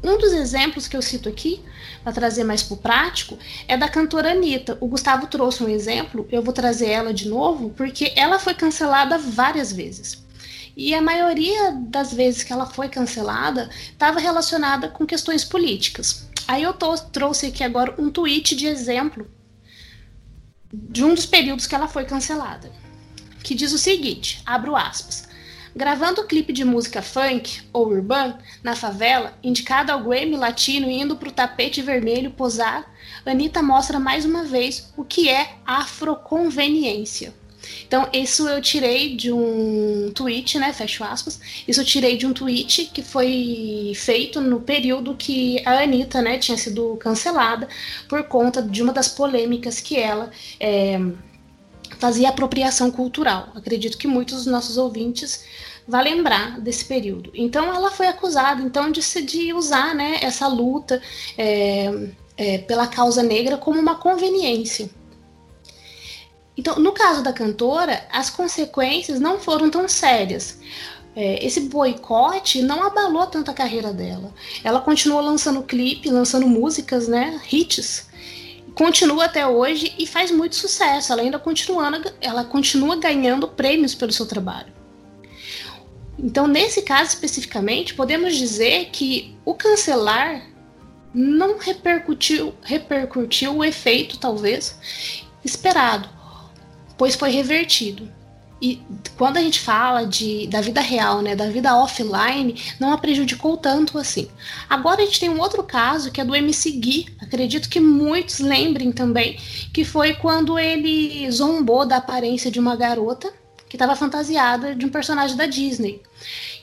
Um 0.04 0.18
dos 0.18 0.32
exemplos 0.32 0.88
que 0.88 0.96
eu 0.96 1.02
cito 1.02 1.28
aqui, 1.28 1.62
para 2.04 2.14
trazer 2.14 2.44
mais 2.44 2.62
para 2.62 2.76
o 2.76 2.78
prático, 2.78 3.38
é 3.68 3.76
da 3.76 3.90
cantora 3.90 4.32
Anitta. 4.32 4.78
O 4.80 4.88
Gustavo 4.88 5.28
trouxe 5.28 5.64
um 5.64 5.70
exemplo, 5.70 6.28
eu 6.32 6.42
vou 6.42 6.54
trazer 6.54 6.90
ela 6.90 7.14
de 7.14 7.28
novo, 7.28 7.72
porque 7.72 8.14
ela 8.16 8.40
foi 8.40 8.54
cancelada 8.54 9.18
várias 9.18 9.74
vezes. 9.74 10.26
E 10.76 10.94
a 10.94 11.02
maioria 11.02 11.72
das 11.72 12.14
vezes 12.14 12.44
que 12.44 12.54
ela 12.54 12.68
foi 12.68 12.88
cancelada 12.88 13.70
estava 13.92 14.20
relacionada 14.20 14.88
com 14.88 15.08
questões 15.08 15.44
políticas. 15.44 16.28
Aí 16.48 16.62
eu 16.62 16.74
tô, 16.74 16.96
trouxe 16.96 17.48
aqui 17.48 17.64
agora 17.64 17.96
um 17.98 18.12
tweet 18.12 18.56
de 18.56 18.68
exemplo 18.68 19.28
de 20.72 21.04
um 21.04 21.14
dos 21.16 21.26
períodos 21.26 21.66
que 21.66 21.74
ela 21.74 21.88
foi 21.88 22.06
cancelada, 22.06 22.72
que 23.44 23.56
diz 23.56 23.74
o 23.74 23.78
seguinte, 23.78 24.42
abro 24.46 24.76
aspas, 24.76 25.27
gravando 25.78 26.22
o 26.22 26.26
clipe 26.26 26.52
de 26.52 26.66
música 26.66 27.04
funk 27.04 27.62
ou 27.72 27.88
urbana 27.88 28.40
na 28.64 28.76
favela, 28.76 29.38
indicado 29.44 29.92
ao 29.92 30.04
Grammy 30.04 30.36
Latino 30.36 30.90
indo 30.90 31.16
para 31.16 31.30
o 31.30 31.32
tapete 31.32 31.84
vermelho 31.84 32.32
posar, 32.32 32.92
Anitta 33.24 33.62
mostra 33.62 34.00
mais 34.00 34.26
uma 34.26 34.44
vez 34.44 34.92
o 34.98 35.04
que 35.04 35.30
é 35.30 35.52
afroconveniência. 35.66 37.32
Então, 37.86 38.08
isso 38.14 38.48
eu 38.48 38.62
tirei 38.62 39.16
de 39.16 39.32
um 39.32 40.12
tweet, 40.16 40.58
né? 40.58 40.72
Fecho 40.72 41.04
aspas. 41.04 41.40
Isso 41.68 41.82
eu 41.82 41.86
tirei 41.86 42.16
de 42.16 42.26
um 42.26 42.34
tweet 42.34 42.86
que 42.94 43.04
foi 43.04 43.92
feito 43.96 44.40
no 44.40 44.62
período 44.62 45.16
que 45.16 45.62
a 45.66 45.82
Anitta, 45.82 46.22
né, 46.22 46.38
tinha 46.38 46.58
sido 46.58 46.96
cancelada 46.98 47.68
por 48.08 48.24
conta 48.24 48.62
de 48.62 48.82
uma 48.82 48.94
das 48.94 49.10
polêmicas 49.10 49.82
que 49.82 49.98
ela 49.98 50.32
é, 50.60 50.98
fazia 52.00 52.30
apropriação 52.30 52.92
cultural. 52.92 53.50
Acredito 53.56 53.98
que 53.98 54.08
muitos 54.08 54.38
dos 54.38 54.46
nossos 54.48 54.78
ouvintes 54.78 55.44
vão 55.88 56.02
lembrar 56.02 56.60
desse 56.60 56.84
período. 56.86 57.32
Então, 57.34 57.74
ela 57.74 57.90
foi 57.90 58.08
acusada 58.08 58.62
então 58.62 58.92
de, 58.92 59.02
de 59.22 59.54
usar, 59.54 59.96
né, 59.96 60.20
essa 60.22 60.48
luta 60.48 61.02
é, 61.38 62.10
é, 62.36 62.58
pela 62.60 62.88
causa 62.88 63.24
negra 63.24 63.58
como 63.58 63.80
uma 63.80 63.96
conveniência. 63.96 64.90
Então, 66.58 66.78
no 66.78 66.92
caso 66.92 67.24
da 67.24 67.32
cantora, 67.32 68.06
as 68.12 68.30
consequências 68.30 69.20
não 69.20 69.40
foram 69.40 69.70
tão 69.70 69.88
sérias. 69.88 70.60
É, 71.16 71.44
esse 71.46 71.62
boicote 71.62 72.62
não 72.62 72.84
abalou 72.84 73.26
tanto 73.28 73.50
a 73.50 73.54
carreira 73.54 73.94
dela. 73.94 74.34
Ela 74.64 74.82
continuou 74.82 75.22
lançando 75.22 75.64
clipe, 75.64 76.10
lançando 76.10 76.48
músicas, 76.48 77.08
né, 77.08 77.40
hits. 77.52 78.08
Continua 78.76 79.26
até 79.26 79.48
hoje 79.48 79.94
e 79.98 80.06
faz 80.06 80.30
muito 80.32 80.56
sucesso. 80.56 81.12
Ela 81.12 81.22
ainda 81.22 81.40
continua, 81.40 81.92
ela 82.22 82.44
continua 82.44 82.96
ganhando 82.96 83.48
prêmios 83.48 83.96
pelo 83.96 84.12
seu 84.12 84.26
trabalho. 84.26 84.77
Então, 86.18 86.48
nesse 86.48 86.82
caso 86.82 87.10
especificamente, 87.10 87.94
podemos 87.94 88.36
dizer 88.36 88.90
que 88.92 89.36
o 89.46 89.54
cancelar 89.54 90.42
não 91.14 91.58
repercutiu, 91.58 92.54
repercutiu 92.64 93.56
o 93.56 93.64
efeito, 93.64 94.18
talvez, 94.18 94.80
esperado 95.44 96.18
pois 96.98 97.16
foi 97.16 97.30
revertido. 97.30 98.12
e 98.60 98.82
quando 99.16 99.38
a 99.38 99.42
gente 99.42 99.60
fala 99.60 100.04
de, 100.04 100.48
da 100.48 100.62
vida 100.62 100.82
real, 100.82 101.22
né, 101.22 101.36
da 101.36 101.48
vida 101.48 101.78
offline, 101.78 102.60
não 102.80 102.92
a 102.92 102.98
prejudicou 102.98 103.56
tanto 103.56 104.00
assim. 104.00 104.28
Agora 104.68 105.04
a 105.04 105.06
gente 105.06 105.20
tem 105.20 105.30
um 105.30 105.40
outro 105.40 105.62
caso 105.62 106.12
que 106.12 106.20
é 106.20 106.26
do 106.26 106.36
MC 106.36 106.72
Gui, 106.72 107.16
acredito 107.22 107.70
que 107.70 107.80
muitos 107.80 108.40
lembrem 108.40 108.92
também, 108.92 109.38
que 109.72 109.86
foi 109.86 110.16
quando 110.16 110.58
ele 110.58 111.30
zombou 111.30 111.86
da 111.86 111.98
aparência 111.98 112.50
de 112.50 112.60
uma 112.60 112.76
garota 112.76 113.32
que 113.70 113.76
estava 113.76 113.96
fantasiada 113.96 114.74
de 114.74 114.86
um 114.86 114.90
personagem 114.90 115.36
da 115.36 115.46
Disney. 115.46 116.02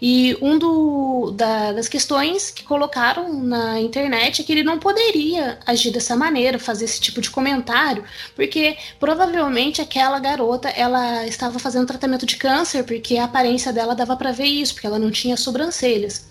E 0.00 0.36
um 0.40 0.58
do, 0.58 1.30
da, 1.32 1.72
das 1.72 1.88
questões 1.88 2.50
que 2.50 2.64
colocaram 2.64 3.32
na 3.32 3.80
internet 3.80 4.40
é 4.40 4.44
que 4.44 4.52
ele 4.52 4.62
não 4.62 4.78
poderia 4.78 5.58
agir 5.66 5.90
dessa 5.90 6.16
maneira, 6.16 6.58
fazer 6.58 6.86
esse 6.86 7.00
tipo 7.00 7.20
de 7.20 7.30
comentário, 7.30 8.04
porque 8.34 8.76
provavelmente 8.98 9.80
aquela 9.80 10.18
garota 10.18 10.68
ela 10.70 11.26
estava 11.26 11.58
fazendo 11.58 11.86
tratamento 11.86 12.26
de 12.26 12.36
câncer, 12.36 12.84
porque 12.84 13.16
a 13.16 13.24
aparência 13.24 13.72
dela 13.72 13.94
dava 13.94 14.16
para 14.16 14.32
ver 14.32 14.46
isso, 14.46 14.74
porque 14.74 14.86
ela 14.86 14.98
não 14.98 15.10
tinha 15.10 15.36
sobrancelhas. 15.36 16.26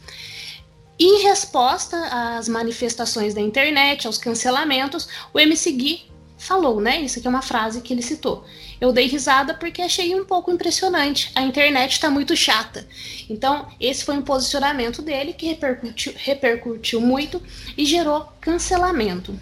Em 0.99 1.23
resposta 1.23 1.97
às 2.37 2.47
manifestações 2.47 3.33
da 3.33 3.41
internet, 3.41 4.05
aos 4.05 4.17
cancelamentos, 4.17 5.07
o 5.33 5.39
MC 5.39 5.71
Gui 5.71 6.12
falou, 6.43 6.79
né? 6.79 7.01
Isso 7.01 7.19
aqui 7.19 7.27
é 7.27 7.29
uma 7.29 7.41
frase 7.41 7.81
que 7.81 7.93
ele 7.93 8.01
citou. 8.01 8.45
Eu 8.79 8.91
dei 8.91 9.07
risada 9.07 9.53
porque 9.53 9.81
achei 9.81 10.13
um 10.13 10.25
pouco 10.25 10.51
impressionante. 10.51 11.31
A 11.35 11.41
internet 11.41 11.93
está 11.93 12.09
muito 12.09 12.35
chata. 12.35 12.87
Então, 13.29 13.67
esse 13.79 14.03
foi 14.03 14.17
um 14.17 14.21
posicionamento 14.21 15.01
dele 15.01 15.33
que 15.33 15.47
repercutiu, 15.47 16.13
repercutiu 16.15 17.01
muito 17.01 17.41
e 17.77 17.85
gerou 17.85 18.27
cancelamento. 18.41 19.37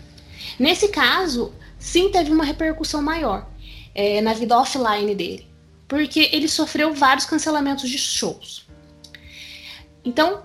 Nesse 0.60 0.90
caso, 0.90 1.54
sim 1.80 2.10
teve 2.10 2.32
uma 2.32 2.44
repercussão 2.44 3.02
maior 3.02 3.50
é, 3.96 4.22
na 4.22 4.34
vida 4.34 4.58
offline 4.58 5.16
dele, 5.16 5.48
porque 5.88 6.30
ele 6.32 6.48
sofreu 6.48 6.94
vários 6.94 7.26
cancelamentos 7.26 7.90
de 7.90 7.98
shows. 7.98 8.68
Então, 10.04 10.44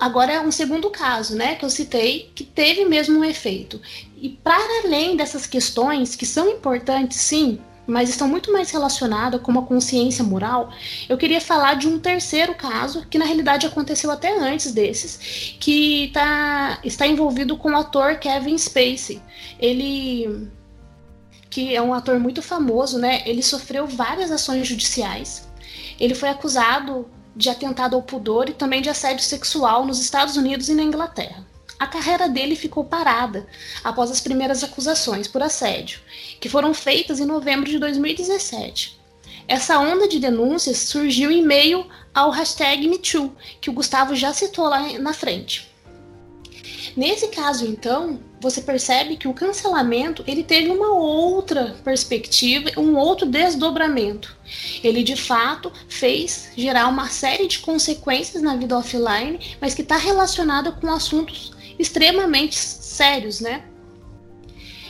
agora 0.00 0.32
é 0.32 0.40
um 0.40 0.52
segundo 0.52 0.90
caso, 0.90 1.36
né, 1.36 1.54
que 1.54 1.64
eu 1.64 1.70
citei, 1.70 2.30
que 2.34 2.44
teve 2.44 2.84
mesmo 2.84 3.20
um 3.20 3.24
efeito. 3.24 3.80
E 4.16 4.28
para 4.28 4.82
além 4.84 5.16
dessas 5.16 5.46
questões, 5.46 6.14
que 6.14 6.26
são 6.26 6.48
importantes 6.48 7.18
sim, 7.18 7.58
mas 7.86 8.08
estão 8.08 8.26
muito 8.26 8.50
mais 8.52 8.70
relacionadas 8.70 9.40
com 9.40 9.50
uma 9.50 9.66
consciência 9.66 10.24
moral, 10.24 10.70
eu 11.08 11.18
queria 11.18 11.40
falar 11.40 11.74
de 11.74 11.86
um 11.86 11.98
terceiro 11.98 12.54
caso, 12.54 13.06
que 13.06 13.18
na 13.18 13.24
realidade 13.24 13.66
aconteceu 13.66 14.10
até 14.10 14.38
antes 14.38 14.72
desses, 14.72 15.56
que 15.60 16.10
tá, 16.12 16.78
está 16.82 17.06
envolvido 17.06 17.56
com 17.56 17.70
o 17.70 17.76
ator 17.76 18.16
Kevin 18.16 18.56
Spacey. 18.56 19.20
Ele 19.58 20.48
que 21.50 21.72
é 21.72 21.80
um 21.80 21.94
ator 21.94 22.18
muito 22.18 22.42
famoso, 22.42 22.98
né? 22.98 23.22
Ele 23.24 23.40
sofreu 23.40 23.86
várias 23.86 24.32
ações 24.32 24.66
judiciais. 24.66 25.48
Ele 26.00 26.12
foi 26.12 26.28
acusado 26.28 27.08
de 27.36 27.50
atentado 27.50 27.96
ao 27.96 28.02
pudor 28.02 28.48
e 28.48 28.54
também 28.54 28.80
de 28.80 28.88
assédio 28.88 29.24
sexual 29.24 29.84
nos 29.84 30.00
Estados 30.00 30.36
Unidos 30.36 30.68
e 30.68 30.74
na 30.74 30.82
Inglaterra. 30.82 31.44
A 31.78 31.86
carreira 31.86 32.28
dele 32.28 32.54
ficou 32.54 32.84
parada 32.84 33.46
após 33.82 34.10
as 34.10 34.20
primeiras 34.20 34.62
acusações 34.62 35.26
por 35.26 35.42
assédio, 35.42 36.00
que 36.40 36.48
foram 36.48 36.72
feitas 36.72 37.18
em 37.18 37.26
novembro 37.26 37.68
de 37.68 37.78
2017. 37.78 38.98
Essa 39.46 39.78
onda 39.78 40.08
de 40.08 40.18
denúncias 40.18 40.78
surgiu 40.78 41.30
em 41.30 41.42
meio 41.42 41.86
ao 42.14 42.30
hashtag 42.30 42.88
MeToo, 42.88 43.34
que 43.60 43.68
o 43.68 43.72
Gustavo 43.72 44.14
já 44.14 44.32
citou 44.32 44.68
lá 44.68 44.98
na 44.98 45.12
frente. 45.12 45.68
Nesse 46.96 47.28
caso, 47.28 47.66
então, 47.66 48.20
você 48.44 48.60
percebe 48.60 49.16
que 49.16 49.26
o 49.26 49.32
cancelamento 49.32 50.22
ele 50.26 50.44
teve 50.44 50.68
uma 50.68 50.90
outra 50.90 51.74
perspectiva, 51.82 52.70
um 52.76 52.94
outro 52.94 53.26
desdobramento. 53.26 54.36
Ele 54.82 55.02
de 55.02 55.16
fato 55.16 55.72
fez 55.88 56.50
gerar 56.54 56.88
uma 56.88 57.08
série 57.08 57.48
de 57.48 57.60
consequências 57.60 58.42
na 58.42 58.54
vida 58.54 58.76
offline, 58.76 59.40
mas 59.60 59.74
que 59.74 59.80
está 59.80 59.96
relacionada 59.96 60.70
com 60.70 60.90
assuntos 60.92 61.52
extremamente 61.78 62.54
sérios, 62.54 63.40
né? 63.40 63.64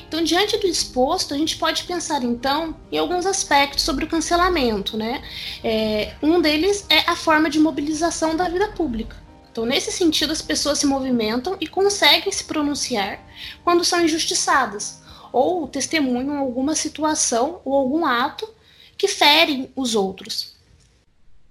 Então, 0.09 0.23
diante 0.23 0.57
do 0.59 0.67
exposto, 0.67 1.33
a 1.33 1.39
gente 1.39 1.57
pode 1.57 1.85
pensar 1.85 2.23
então 2.23 2.77
em 2.91 2.99
alguns 2.99 3.25
aspectos 3.25 3.85
sobre 3.85 4.05
o 4.05 4.09
cancelamento, 4.09 4.97
né? 4.97 5.23
É, 5.63 6.15
um 6.21 6.41
deles 6.41 6.85
é 6.91 6.99
a 7.09 7.17
forma 7.17 7.49
de 7.49 7.59
mobilização 7.61 8.37
da 8.37 8.49
vida 8.49 8.69
pública. 8.73 9.24
Então, 9.55 9.65
nesse 9.65 9.93
sentido, 9.93 10.33
as 10.33 10.43
pessoas 10.43 10.81
se 10.81 10.87
movimentam 10.87 11.57
e 11.61 11.69
conseguem 11.69 12.33
se 12.33 12.43
pronunciar 12.43 13.21
quando 13.63 13.85
são 13.85 14.05
injustiçadas 14.05 15.01
ou 15.33 15.69
testemunham 15.69 16.37
alguma 16.39 16.75
situação 16.75 17.61
ou 17.65 17.73
algum 17.73 18.05
ato 18.05 18.53
que 18.99 19.07
ferem 19.07 19.71
os 19.77 19.95
outros. 19.95 20.57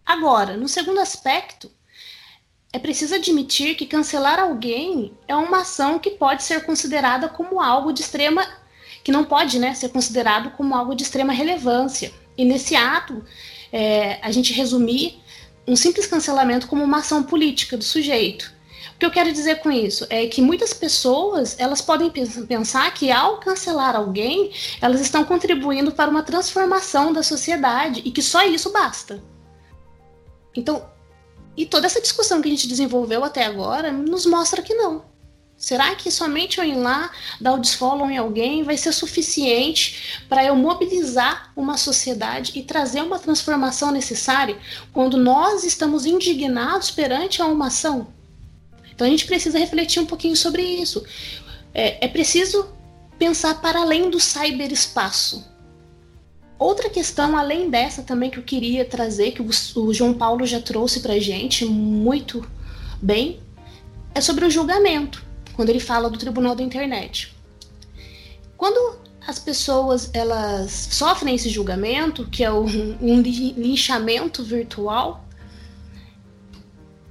Agora, 0.06 0.58
no 0.58 0.68
segundo 0.68 1.00
aspecto, 1.00 1.72
é 2.74 2.78
preciso 2.78 3.16
admitir 3.16 3.76
que 3.76 3.86
cancelar 3.86 4.38
alguém 4.38 5.18
é 5.26 5.34
uma 5.34 5.62
ação 5.62 5.98
que 5.98 6.10
pode 6.10 6.44
ser 6.44 6.66
considerada 6.66 7.30
como 7.30 7.62
algo 7.62 7.94
de 7.94 8.02
extrema 8.02 8.46
que 9.02 9.14
não 9.14 9.24
pode 9.24 9.58
né, 9.60 9.74
ser 9.76 9.88
considerado 9.88 10.52
como 10.58 10.76
algo 10.76 10.94
de 10.94 11.04
extrema 11.04 11.32
relevância. 11.32 12.14
E 12.38 12.44
nesse 12.44 12.76
ato, 12.76 13.24
é, 13.72 14.20
a 14.22 14.30
gente 14.30 14.52
resumir 14.52 15.23
um 15.68 15.76
simples 15.76 16.08
cancelamento 16.08 16.68
como 16.68 16.84
uma 16.84 17.00
ação 17.00 17.24
política 17.24 17.78
do 17.78 17.84
sujeito. 17.84 18.54
O 18.96 19.00
que 19.00 19.06
eu 19.06 19.12
quero 19.12 19.32
dizer 19.32 19.60
com 19.60 19.72
isso 19.72 20.06
é 20.10 20.28
que 20.28 20.42
muitas 20.42 20.74
pessoas 20.74 21.58
elas 21.60 21.82
podem 21.82 22.10
pensar 22.10 22.94
que 22.94 23.12
ao 23.12 23.40
cancelar 23.40 23.96
alguém 23.96 24.52
elas 24.82 25.02
estão 25.02 25.24
contribuindo 25.24 25.92
para 25.92 26.12
uma 26.12 26.24
transformação 26.24 27.12
da 27.12 27.24
sociedade 27.24 28.02
e 28.06 28.12
que 28.12 28.22
só 28.22 28.44
isso 28.44 28.72
basta. 28.72 29.22
Então, 30.56 30.86
e 31.56 31.66
toda 31.66 31.86
essa 31.86 32.02
discussão 32.02 32.42
que 32.42 32.48
a 32.48 32.52
gente 32.52 32.68
desenvolveu 32.68 33.24
até 33.24 33.46
agora 33.46 33.92
nos 33.92 34.26
mostra 34.26 34.62
que 34.62 34.74
não. 34.74 35.13
Será 35.64 35.96
que 35.96 36.12
somente 36.12 36.58
eu 36.58 36.66
ir 36.66 36.76
lá 36.76 37.10
dar 37.40 37.54
o 37.54 37.58
desfollow 37.58 38.12
em 38.12 38.18
alguém 38.18 38.64
vai 38.64 38.76
ser 38.76 38.92
suficiente 38.92 40.22
para 40.28 40.44
eu 40.44 40.58
mobilizar 40.58 41.54
uma 41.56 41.78
sociedade 41.78 42.52
e 42.54 42.64
trazer 42.64 43.02
uma 43.02 43.18
transformação 43.18 43.90
necessária 43.90 44.58
quando 44.92 45.16
nós 45.16 45.64
estamos 45.64 46.06
indignados 46.06 46.92
perante 46.92 47.42
a 47.42 47.46
uma 47.46 47.68
ação? 47.68 48.08
Então 48.94 49.08
a 49.08 49.10
gente 49.10 49.26
precisa 49.26 49.58
refletir 49.58 50.02
um 50.02 50.06
pouquinho 50.06 50.36
sobre 50.36 50.62
isso. 50.62 51.02
É, 51.74 52.04
é 52.04 52.10
preciso 52.10 52.68
pensar 53.18 53.62
para 53.62 53.80
além 53.80 54.10
do 54.10 54.20
cyberespaço. 54.20 55.50
Outra 56.60 56.90
questão, 56.90 57.38
além 57.38 57.70
dessa 57.70 58.04
também 58.04 58.30
que 58.30 58.38
eu 58.38 58.44
queria 58.44 58.84
trazer, 58.84 59.32
que 59.32 59.42
o 59.42 59.94
João 59.94 60.14
Paulo 60.14 60.46
já 60.46 60.60
trouxe 60.60 61.00
para 61.00 61.18
gente 61.20 61.64
muito 61.64 62.46
bem, 63.02 63.40
é 64.14 64.20
sobre 64.20 64.44
o 64.44 64.52
julgamento 64.52 65.32
quando 65.56 65.70
ele 65.70 65.80
fala 65.80 66.10
do 66.10 66.18
tribunal 66.18 66.56
da 66.56 66.64
internet. 66.64 67.36
Quando 68.58 69.00
as 69.26 69.40
pessoas 69.40 70.10
elas 70.14 70.72
sofrem 70.72 71.36
esse 71.36 71.50
julgamento, 71.50 72.28
que 72.30 72.44
é 72.44 72.52
um, 72.52 72.98
um 73.02 73.22
linchamento 73.22 74.44
virtual, 74.44 75.26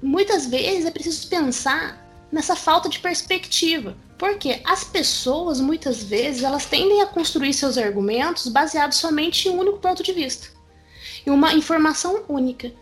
muitas 0.03 0.47
vezes 0.47 0.85
é 0.85 0.91
preciso 0.91 1.29
pensar 1.29 2.03
nessa 2.31 2.57
falta 2.57 2.89
de 2.89 2.99
perspectiva. 2.99 3.97
Porque 4.19 4.61
as 4.65 4.85
pessoas, 4.85 5.61
muitas 5.61 6.03
vezes, 6.03 6.45
elas 6.45 6.65
tendem 6.65 7.03
a 7.03 7.07
construir 7.07 7.53
seus 7.53 7.77
argumentos 7.77 8.47
baseados 8.47 8.99
somente 8.99 9.49
em 9.49 9.51
um 9.51 9.59
único 9.59 9.79
ponto 9.79 10.03
de 10.03 10.13
vista. 10.13 10.49
Em 11.27 11.31
uma 11.31 11.53
informação 11.55 12.23
única. 12.29 12.73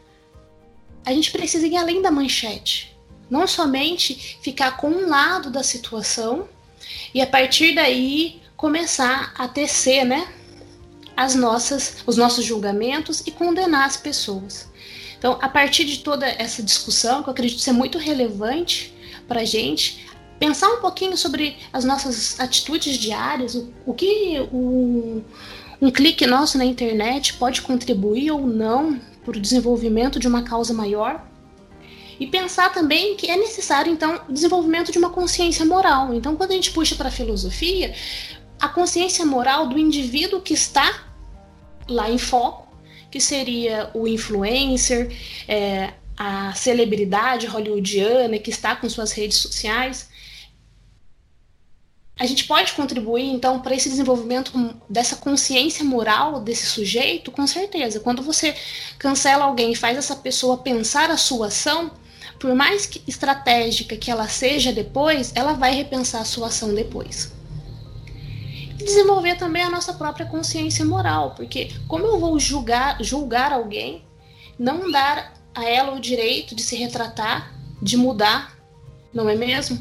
A 1.05 1.13
gente 1.13 1.33
precisa 1.33 1.67
ir 1.67 1.77
além 1.77 2.03
da 2.03 2.11
manchete. 2.11 2.95
Não 3.31 3.47
somente 3.47 4.39
ficar 4.43 4.77
com 4.77 4.89
um 4.89 5.09
lado 5.09 5.51
da 5.51 5.63
situação 5.63 6.49
e 7.15 7.21
a 7.21 7.27
partir 7.27 7.75
daí 7.75 8.43
começar 8.57 9.33
a 9.39 9.49
tecer, 9.49 10.05
né, 10.05 10.27
as 11.17 11.35
nossas, 11.35 12.03
os 12.07 12.17
nossos 12.17 12.45
julgamentos 12.45 13.23
e 13.27 13.31
condenar 13.31 13.87
as 13.87 13.97
pessoas. 13.97 14.69
Então, 15.19 15.39
a 15.43 15.49
partir 15.49 15.85
de 15.85 15.99
toda 15.99 16.27
essa 16.27 16.63
discussão, 16.63 17.23
que 17.23 17.29
eu 17.29 17.33
acredito 17.33 17.61
ser 17.61 17.73
muito 17.73 17.99
relevante 17.99 18.95
para 19.29 19.43
a 19.43 19.45
gente, 19.45 20.07
pensar 20.39 20.71
um 20.71 20.81
pouquinho 20.81 21.17
sobre 21.17 21.59
as 21.73 21.85
nossas 21.85 22.41
atitudes 22.41 22.97
diárias, 22.97 23.55
o, 23.55 23.71
o 23.85 23.93
que 23.93 24.41
o, 24.51 25.23
um 25.81 25.91
clique 25.91 26.27
nosso 26.27 26.57
na 26.57 26.65
internet 26.65 27.35
pode 27.35 27.61
contribuir 27.61 28.31
ou 28.31 28.47
não 28.47 28.99
para 29.25 29.37
o 29.37 29.41
desenvolvimento 29.41 30.19
de 30.19 30.27
uma 30.27 30.43
causa 30.43 30.73
maior. 30.73 31.30
E 32.21 32.27
pensar 32.27 32.71
também 32.71 33.17
que 33.17 33.31
é 33.31 33.37
necessário, 33.37 33.91
então, 33.91 34.21
o 34.29 34.33
desenvolvimento 34.33 34.93
de 34.93 34.99
uma 34.99 35.09
consciência 35.09 35.65
moral. 35.65 36.13
Então, 36.13 36.37
quando 36.37 36.51
a 36.51 36.55
gente 36.55 36.71
puxa 36.71 36.95
para 36.95 37.09
a 37.09 37.11
filosofia, 37.11 37.95
a 38.61 38.69
consciência 38.69 39.25
moral 39.25 39.67
do 39.67 39.79
indivíduo 39.79 40.43
que 40.43 40.53
está 40.53 41.07
lá 41.89 42.11
em 42.11 42.19
foco, 42.19 42.69
que 43.11 43.19
seria 43.19 43.91
o 43.95 44.07
influencer, 44.07 45.11
é, 45.49 45.95
a 46.15 46.53
celebridade 46.53 47.47
hollywoodiana 47.47 48.39
que 48.39 48.51
está 48.51 48.77
com 48.77 48.89
suas 48.91 49.13
redes 49.13 49.39
sociais. 49.39 50.11
a 52.19 52.27
gente 52.27 52.45
pode 52.45 52.75
contribuir, 52.75 53.31
então, 53.31 53.61
para 53.61 53.75
esse 53.75 53.89
desenvolvimento 53.89 54.53
dessa 54.91 55.17
consciência 55.17 55.83
moral 55.83 56.39
desse 56.39 56.67
sujeito? 56.67 57.31
Com 57.31 57.47
certeza. 57.47 57.99
Quando 57.99 58.23
você 58.23 58.55
cancela 58.99 59.47
alguém 59.47 59.73
e 59.73 59.75
faz 59.75 59.97
essa 59.97 60.15
pessoa 60.15 60.59
pensar 60.59 61.11
a 61.11 61.17
sua 61.17 61.47
ação, 61.47 61.91
por 62.41 62.55
mais 62.55 62.87
que 62.87 63.03
estratégica 63.07 63.97
que 63.97 64.11
ela 64.11 64.27
seja 64.27 64.73
depois, 64.73 65.31
ela 65.35 65.53
vai 65.53 65.75
repensar 65.75 66.23
a 66.23 66.25
sua 66.25 66.47
ação 66.47 66.75
depois. 66.75 67.31
E 68.79 68.83
desenvolver 68.83 69.37
também 69.37 69.63
a 69.63 69.71
nossa 69.71 69.93
própria 69.93 70.25
consciência 70.25 70.85
moral, 70.85 71.35
porque 71.37 71.71
como 71.87 72.07
eu 72.07 72.19
vou 72.19 72.41
julgar, 72.41 72.97
julgar 73.05 73.53
alguém, 73.53 74.03
não 74.59 74.91
dar 74.91 75.35
a 75.55 75.65
ela 75.65 75.95
o 75.95 76.01
direito 76.01 76.55
de 76.55 76.63
se 76.63 76.77
retratar, 76.77 77.55
de 77.81 77.99
mudar, 77.99 78.57
não 79.13 79.29
é 79.29 79.35
mesmo? 79.35 79.79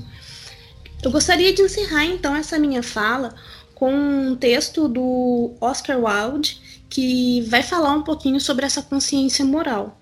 Eu 1.01 1.11
gostaria 1.11 1.53
de 1.53 1.61
encerrar 1.61 2.03
então 2.03 2.35
essa 2.35 2.59
minha 2.59 2.83
fala 2.83 3.33
com 3.73 3.89
um 3.93 4.35
texto 4.35 4.89
do 4.89 5.53
Oscar 5.61 5.97
Wilde 5.97 6.61
que 6.89 7.41
vai 7.43 7.63
falar 7.63 7.93
um 7.93 8.03
pouquinho 8.03 8.41
sobre 8.41 8.65
essa 8.65 8.81
consciência 8.81 9.45
moral, 9.45 9.98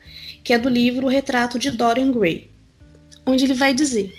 que 0.48 0.54
é 0.54 0.58
do 0.58 0.70
livro 0.70 1.08
O 1.08 1.10
Retrato 1.10 1.60
de 1.60 1.70
Dorian 1.70 2.10
Gray, 2.10 2.50
onde 3.26 3.44
ele 3.44 3.54
vai 3.54 3.74
dizer: 3.74 4.16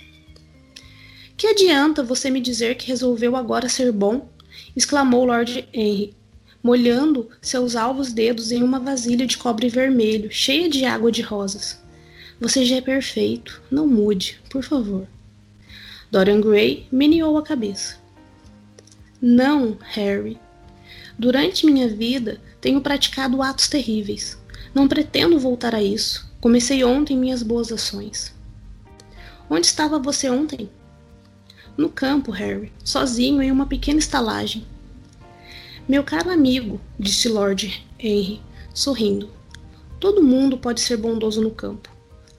Que 1.35 1.47
adianta 1.47 2.03
você 2.03 2.29
me 2.29 2.39
dizer 2.39 2.75
que 2.75 2.87
resolveu 2.87 3.35
agora 3.35 3.67
ser 3.67 3.91
bom? 3.91 4.29
exclamou 4.75 5.25
Lord 5.25 5.67
Henry, 5.73 6.13
molhando 6.61 7.31
seus 7.41 7.75
alvos 7.75 8.13
dedos 8.13 8.51
em 8.51 8.61
uma 8.61 8.79
vasilha 8.79 9.25
de 9.25 9.39
cobre 9.39 9.69
vermelho, 9.69 10.31
cheia 10.31 10.69
de 10.69 10.85
água 10.85 11.11
de 11.11 11.23
rosas. 11.23 11.81
Você 12.39 12.63
já 12.63 12.75
é 12.75 12.81
perfeito, 12.81 13.59
não 13.71 13.87
mude, 13.87 14.39
por 14.51 14.63
favor. 14.63 15.07
Dorian 16.11 16.41
Gray 16.41 16.85
meneou 16.91 17.39
a 17.39 17.43
cabeça. 17.43 17.97
Não, 19.19 19.79
Harry. 19.81 20.37
Durante 21.17 21.65
minha 21.65 21.87
vida, 21.87 22.39
tenho 22.61 22.81
praticado 22.81 23.41
atos 23.41 23.67
terríveis. 23.67 24.38
Não 24.73 24.87
pretendo 24.87 25.39
voltar 25.39 25.73
a 25.73 25.81
isso. 25.81 26.29
Comecei 26.39 26.83
ontem 26.83 27.17
minhas 27.17 27.43
boas 27.43 27.71
ações. 27.71 28.33
Onde 29.49 29.65
estava 29.65 29.97
você 29.97 30.29
ontem? 30.29 30.69
No 31.75 31.89
campo, 31.89 32.31
Harry, 32.31 32.71
sozinho 32.83 33.41
em 33.41 33.51
uma 33.51 33.65
pequena 33.65 33.99
estalagem. 33.99 34.65
Meu 35.87 36.03
caro 36.03 36.29
amigo, 36.29 36.79
disse 36.99 37.27
Lord 37.27 37.83
Henry, 37.97 38.41
sorrindo. 38.73 39.29
Todo 39.99 40.23
mundo 40.23 40.57
pode 40.57 40.81
ser 40.81 40.97
bondoso 40.97 41.41
no 41.41 41.51
campo. 41.51 41.89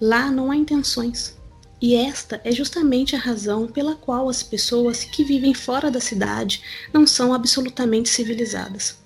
Lá 0.01 0.31
não 0.31 0.51
há 0.51 0.57
intenções. 0.57 1.37
E 1.83 1.97
esta 1.97 2.41
é 2.45 2.53
justamente 2.53 3.17
a 3.17 3.19
razão 3.19 3.67
pela 3.67 3.95
qual 3.97 4.29
as 4.29 4.43
pessoas 4.43 5.03
que 5.03 5.25
vivem 5.25 5.53
fora 5.53 5.91
da 5.91 5.99
cidade 5.99 6.63
não 6.93 7.07
são 7.07 7.35
absolutamente 7.35 8.09
civilizadas. 8.09 9.00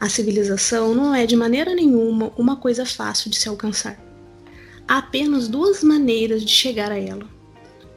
A 0.00 0.08
civilização 0.08 0.94
não 0.94 1.14
é 1.14 1.26
de 1.26 1.36
maneira 1.36 1.74
nenhuma 1.74 2.32
uma 2.36 2.56
coisa 2.56 2.86
fácil 2.86 3.30
de 3.30 3.36
se 3.36 3.48
alcançar. 3.48 4.02
Há 4.88 4.98
apenas 4.98 5.46
duas 5.46 5.84
maneiras 5.84 6.42
de 6.42 6.50
chegar 6.50 6.90
a 6.90 6.98
ela. 6.98 7.28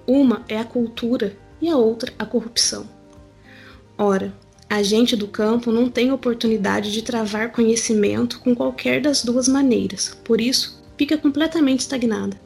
Uma 0.06 0.44
é 0.50 0.60
a 0.60 0.66
cultura 0.66 1.38
e 1.62 1.70
a 1.70 1.78
outra 1.78 2.14
a 2.20 2.26
corrupção. 2.26 2.88
Ora, 3.98 4.34
a 4.70 4.84
gente 4.84 5.16
do 5.16 5.28
campo 5.28 5.72
não 5.72 5.90
tem 5.90 6.12
oportunidade 6.12 6.92
de 6.92 7.02
travar 7.02 7.52
conhecimento 7.52 8.40
com 8.40 8.54
qualquer 8.54 9.02
das 9.02 9.24
duas 9.24 9.48
maneiras, 9.48 10.18
por 10.24 10.42
isso 10.42 10.84
fica 10.98 11.18
completamente 11.18 11.80
estagnada 11.80 12.44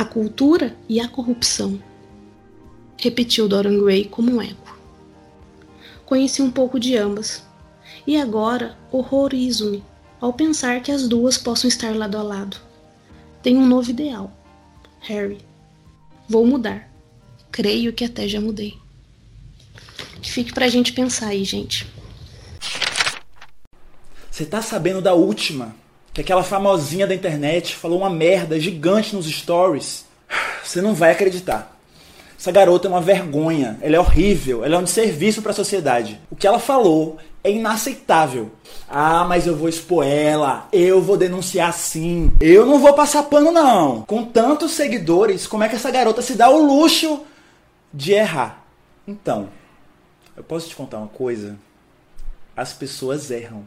a 0.00 0.04
cultura 0.06 0.74
e 0.88 0.98
a 0.98 1.06
corrupção. 1.06 1.78
Repetiu 2.96 3.46
Dorian 3.46 3.78
Gray 3.82 4.06
como 4.06 4.32
um 4.32 4.40
eco. 4.40 4.78
Conheci 6.06 6.40
um 6.40 6.50
pouco 6.50 6.80
de 6.80 6.96
ambas, 6.96 7.44
e 8.10 8.16
agora 8.16 8.76
horrorizo-me 8.90 9.84
ao 10.20 10.32
pensar 10.32 10.82
que 10.82 10.90
as 10.90 11.06
duas 11.06 11.38
possam 11.38 11.68
estar 11.68 11.94
lado 11.94 12.18
a 12.18 12.22
lado. 12.22 12.56
Tenho 13.42 13.60
um 13.60 13.66
novo 13.66 13.90
ideal. 13.90 14.32
Harry. 15.00 15.38
Vou 16.28 16.44
mudar. 16.44 16.90
Creio 17.52 17.92
que 17.92 18.04
até 18.04 18.26
já 18.26 18.40
mudei. 18.40 18.76
Que 20.20 20.30
fique 20.30 20.52
pra 20.52 20.68
gente 20.68 20.92
pensar 20.92 21.28
aí, 21.28 21.44
gente. 21.44 21.86
Você 24.30 24.44
tá 24.44 24.60
sabendo 24.60 25.00
da 25.00 25.14
última? 25.14 25.74
que 26.12 26.20
aquela 26.20 26.42
famosinha 26.42 27.06
da 27.06 27.14
internet 27.14 27.76
falou 27.76 27.98
uma 27.98 28.10
merda 28.10 28.58
gigante 28.58 29.14
nos 29.14 29.26
stories. 29.26 30.04
Você 30.64 30.82
não 30.82 30.94
vai 30.94 31.12
acreditar. 31.12 31.76
Essa 32.38 32.50
garota 32.50 32.88
é 32.88 32.90
uma 32.90 33.00
vergonha, 33.00 33.78
ela 33.82 33.96
é 33.96 34.00
horrível, 34.00 34.64
ela 34.64 34.76
é 34.76 34.78
um 34.78 34.82
desserviço 34.82 35.42
para 35.42 35.52
a 35.52 35.54
sociedade. 35.54 36.18
O 36.30 36.36
que 36.36 36.46
ela 36.46 36.58
falou 36.58 37.18
é 37.42 37.50
inaceitável. 37.50 38.50
Ah, 38.88 39.24
mas 39.24 39.46
eu 39.46 39.56
vou 39.56 39.68
expor 39.68 40.04
ela, 40.04 40.68
eu 40.72 41.00
vou 41.00 41.16
denunciar 41.16 41.72
sim. 41.72 42.32
Eu 42.40 42.66
não 42.66 42.78
vou 42.78 42.92
passar 42.94 43.22
pano 43.24 43.50
não. 43.52 44.02
Com 44.02 44.24
tantos 44.24 44.72
seguidores, 44.72 45.46
como 45.46 45.62
é 45.62 45.68
que 45.68 45.76
essa 45.76 45.90
garota 45.90 46.22
se 46.22 46.34
dá 46.34 46.48
o 46.48 46.64
luxo 46.64 47.24
de 47.92 48.12
errar? 48.12 48.64
Então, 49.06 49.48
eu 50.36 50.42
posso 50.42 50.68
te 50.68 50.76
contar 50.76 50.98
uma 50.98 51.08
coisa? 51.08 51.58
As 52.56 52.72
pessoas 52.72 53.30
erram. 53.30 53.64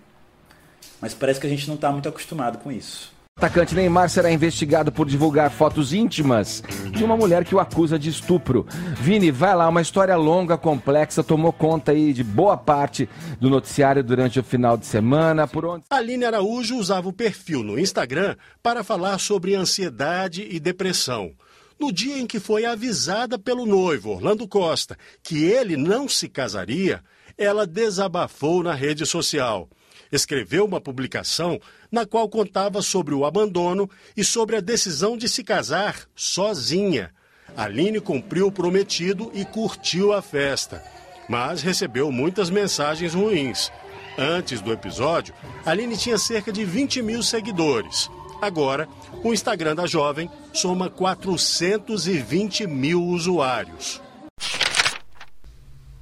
Mas 0.99 1.13
parece 1.13 1.39
que 1.39 1.47
a 1.47 1.49
gente 1.49 1.67
não 1.67 1.75
está 1.75 1.91
muito 1.91 2.09
acostumado 2.09 2.57
com 2.57 2.71
isso. 2.71 3.12
Atacante 3.43 3.75
Neymar 3.75 4.09
será 4.09 4.31
investigado 4.31 4.89
por 4.89 5.05
divulgar 5.05 5.51
fotos 5.51 5.91
íntimas 5.91 6.63
de 6.91 7.03
uma 7.03 7.17
mulher 7.17 7.43
que 7.43 7.53
o 7.53 7.59
acusa 7.59 7.99
de 7.99 8.09
estupro. 8.09 8.65
Vini, 9.01 9.31
vai 9.31 9.53
lá, 9.53 9.67
uma 9.67 9.81
história 9.81 10.15
longa, 10.15 10.57
complexa, 10.57 11.21
tomou 11.21 11.51
conta 11.51 11.91
aí 11.91 12.13
de 12.13 12.23
boa 12.23 12.55
parte 12.55 13.09
do 13.41 13.49
noticiário 13.49 14.01
durante 14.01 14.39
o 14.39 14.43
final 14.43 14.77
de 14.77 14.85
semana. 14.85 15.45
Por 15.45 15.65
onde. 15.65 15.83
Aline 15.89 16.23
Araújo 16.23 16.77
usava 16.77 17.09
o 17.09 17.13
perfil 17.13 17.63
no 17.63 17.77
Instagram 17.77 18.37
para 18.61 18.81
falar 18.81 19.17
sobre 19.17 19.55
ansiedade 19.55 20.47
e 20.49 20.57
depressão. 20.57 21.33
No 21.77 21.91
dia 21.91 22.17
em 22.19 22.25
que 22.25 22.39
foi 22.39 22.63
avisada 22.63 23.37
pelo 23.37 23.65
noivo, 23.65 24.11
Orlando 24.11 24.47
Costa, 24.47 24.97
que 25.21 25.43
ele 25.43 25.75
não 25.75 26.07
se 26.07 26.29
casaria, 26.29 27.03
ela 27.37 27.67
desabafou 27.67 28.63
na 28.63 28.73
rede 28.73 29.05
social 29.05 29.67
escreveu 30.15 30.65
uma 30.65 30.79
publicação 30.79 31.59
na 31.91 32.05
qual 32.05 32.29
contava 32.29 32.81
sobre 32.81 33.13
o 33.13 33.25
abandono 33.25 33.89
e 34.15 34.23
sobre 34.23 34.55
a 34.55 34.61
decisão 34.61 35.17
de 35.17 35.27
se 35.27 35.43
casar 35.43 36.07
sozinha. 36.15 37.11
Aline 37.55 37.99
cumpriu 37.99 38.47
o 38.47 38.51
prometido 38.51 39.31
e 39.33 39.45
curtiu 39.45 40.13
a 40.13 40.21
festa, 40.21 40.83
mas 41.27 41.61
recebeu 41.61 42.11
muitas 42.11 42.49
mensagens 42.49 43.13
ruins. 43.13 43.71
Antes 44.17 44.61
do 44.61 44.71
episódio, 44.71 45.33
Aline 45.65 45.97
tinha 45.97 46.17
cerca 46.17 46.51
de 46.51 46.63
20 46.63 47.01
mil 47.01 47.23
seguidores. 47.23 48.09
Agora, 48.41 48.87
o 49.23 49.33
Instagram 49.33 49.75
da 49.75 49.87
jovem 49.87 50.29
soma 50.51 50.89
420 50.89 52.67
mil 52.67 53.01
usuários. 53.03 54.01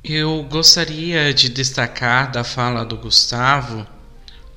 Eu 0.04 0.44
gostaria 0.50 1.34
de 1.34 1.48
destacar 1.48 2.32
da 2.32 2.44
fala 2.44 2.84
do 2.84 2.98
Gustavo 2.98 3.86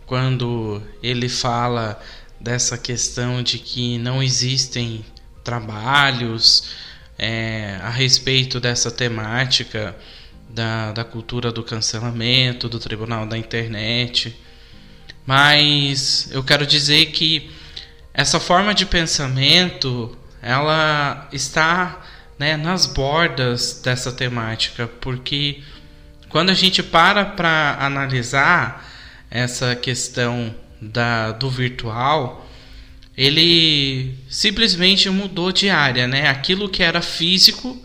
quando 0.07 0.83
ele 1.03 1.29
fala 1.29 2.01
dessa 2.41 2.77
questão 2.77 3.43
de 3.43 3.59
que 3.59 3.99
não 3.99 4.23
existem 4.23 5.05
trabalhos 5.43 6.71
é, 7.19 7.79
a 7.83 7.91
respeito 7.91 8.61
dessa 8.61 8.91
temática 8.91 9.97
da, 10.49 10.93
da 10.93 11.05
cultura 11.05 11.51
do 11.51 11.63
cancelamento, 11.63 12.69
do 12.69 12.79
tribunal 12.79 13.27
da 13.27 13.37
internet. 13.37 14.37
Mas 15.27 16.29
eu 16.31 16.45
quero 16.45 16.67
dizer 16.67 17.07
que 17.07 17.51
essa 18.13 18.39
forma 18.39 18.75
de 18.75 18.87
pensamento 18.87 20.17
ela 20.41 21.29
está 21.33 22.03
né, 22.39 22.57
nas 22.57 22.87
bordas 22.87 23.81
dessa 23.83 24.13
temática, 24.13 24.87
porque 25.01 25.63
quando 26.29 26.51
a 26.51 26.55
gente 26.55 26.83
para 26.83 27.25
para 27.25 27.79
analisar 27.81 28.94
essa 29.35 29.75
questão 29.75 30.55
da, 30.81 31.33
do 31.33 31.51
virtual, 31.51 32.49
ele 33.17 34.15
simplesmente 34.29 35.11
mudou 35.11 35.51
de 35.51 35.69
área, 35.69 36.07
né? 36.07 36.29
Aquilo 36.29 36.69
que 36.69 36.85
era 36.85 37.03
físico, 37.03 37.77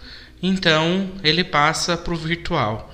então 0.43 1.09
ele 1.23 1.43
passa 1.43 1.97
para 1.97 2.13
o 2.13 2.17
virtual. 2.17 2.93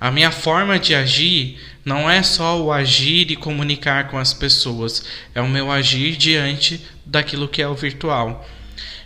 A 0.00 0.12
minha 0.12 0.30
forma 0.30 0.78
de 0.78 0.94
agir 0.94 1.58
não 1.84 2.08
é 2.08 2.22
só 2.22 2.62
o 2.62 2.70
agir 2.70 3.32
e 3.32 3.36
comunicar 3.36 4.08
com 4.08 4.16
as 4.16 4.32
pessoas, 4.32 5.04
é 5.34 5.40
o 5.40 5.48
meu 5.48 5.68
agir 5.68 6.16
diante 6.16 6.80
daquilo 7.04 7.48
que 7.48 7.60
é 7.60 7.66
o 7.66 7.74
virtual. 7.74 8.48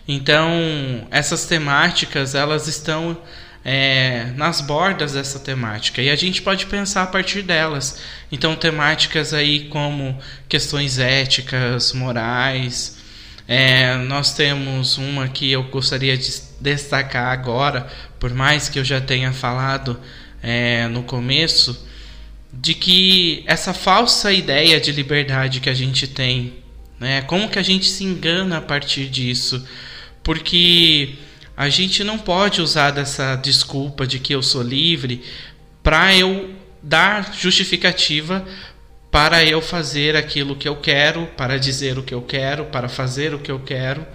Então, 0.07 1.07
essas 1.11 1.47
temáticas 1.47 2.35
elas 2.35 2.69
estão 2.69 3.17
é, 3.65 4.33
nas 4.37 4.61
bordas 4.61 5.13
dessa 5.13 5.39
temática 5.39 6.03
e 6.03 6.11
a 6.11 6.17
gente 6.17 6.43
pode 6.43 6.67
pensar 6.67 7.03
a 7.03 7.07
partir 7.07 7.43
delas. 7.43 8.01
Então, 8.31 8.57
temáticas 8.57 9.33
aí 9.33 9.69
como 9.69 10.19
questões 10.49 10.99
éticas, 10.99 11.93
morais, 11.93 13.01
É, 13.49 13.97
nós 13.97 14.33
temos 14.35 14.99
uma 14.99 15.29
que 15.29 15.51
eu 15.51 15.65
gostaria 15.65 16.17
de 16.17 16.31
destacar 16.61 17.33
agora, 17.33 17.89
por 18.19 18.33
mais 18.33 18.69
que 18.69 18.79
eu 18.79 18.85
já 18.85 19.01
tenha 19.01 19.33
falado 19.33 19.99
é, 20.41 20.87
no 20.87 21.03
começo, 21.03 21.87
de 22.53 22.73
que 22.73 23.43
essa 23.47 23.75
falsa 23.75 24.33
ideia 24.33 24.81
de 24.81 24.93
liberdade 24.93 25.61
que 25.61 25.69
a 25.69 25.75
gente 25.75 26.07
tem, 26.07 26.53
né, 27.01 27.23
como 27.23 27.49
que 27.49 27.59
a 27.59 27.65
gente 27.65 27.87
se 27.87 28.05
engana 28.05 28.59
a 28.59 28.61
partir 28.63 29.09
disso? 29.11 29.67
Porque 30.23 31.17
a 31.57 31.69
gente 31.69 32.03
não 32.03 32.19
pode 32.19 32.61
usar 32.61 32.91
dessa 32.91 33.37
desculpa 33.37 34.07
de 34.07 34.19
que 34.19 34.35
eu 34.35 34.43
sou 34.43 34.63
livre 34.63 35.23
para 35.83 36.17
eu 36.17 36.51
dar 36.83 37.33
justificativa 37.35 38.45
para 39.13 39.45
eu 39.45 39.61
fazer 39.61 40.17
aquilo 40.17 40.57
que 40.57 40.67
eu 40.67 40.77
quero, 40.77 41.27
para 41.37 41.59
dizer 41.59 41.99
o 41.99 42.03
que 42.03 42.15
eu 42.15 42.23
quero, 42.23 42.65
para 42.65 42.89
fazer 42.89 43.35
o 43.35 43.39
que 43.39 43.53
eu 43.53 43.61
quero, 43.61 44.07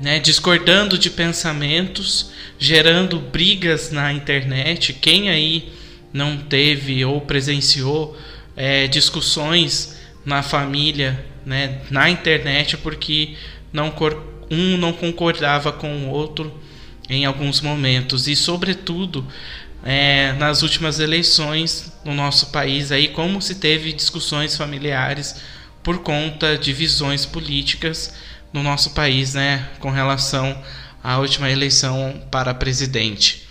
né? 0.00 0.20
discordando 0.20 0.96
de 0.96 1.10
pensamentos, 1.10 2.30
gerando 2.56 3.18
brigas 3.18 3.90
na 3.90 4.12
internet. 4.12 4.92
Quem 4.92 5.30
aí 5.30 5.72
não 6.12 6.36
teve 6.36 7.04
ou 7.04 7.20
presenciou 7.22 8.16
é, 8.56 8.86
discussões 8.86 10.00
na 10.24 10.44
família, 10.44 11.26
né? 11.44 11.80
na 11.90 12.08
internet, 12.08 12.76
porque 12.76 13.34
não 13.72 13.90
um 14.54 14.76
não 14.76 14.92
concordava 14.92 15.72
com 15.72 16.06
o 16.06 16.10
outro 16.10 16.52
em 17.08 17.24
alguns 17.24 17.60
momentos 17.60 18.26
e, 18.28 18.34
sobretudo, 18.34 19.26
é, 19.84 20.32
nas 20.34 20.62
últimas 20.62 20.98
eleições 20.98 21.92
no 22.04 22.14
nosso 22.14 22.46
país 22.46 22.90
aí 22.90 23.08
como 23.08 23.42
se 23.42 23.56
teve 23.56 23.92
discussões 23.92 24.56
familiares 24.56 25.36
por 25.82 25.98
conta 25.98 26.56
de 26.56 26.72
visões 26.72 27.26
políticas 27.26 28.14
no 28.52 28.62
nosso 28.62 28.90
país, 28.90 29.34
né, 29.34 29.68
com 29.80 29.90
relação 29.90 30.56
à 31.02 31.18
última 31.18 31.50
eleição 31.50 32.22
para 32.30 32.54
presidente. 32.54 33.46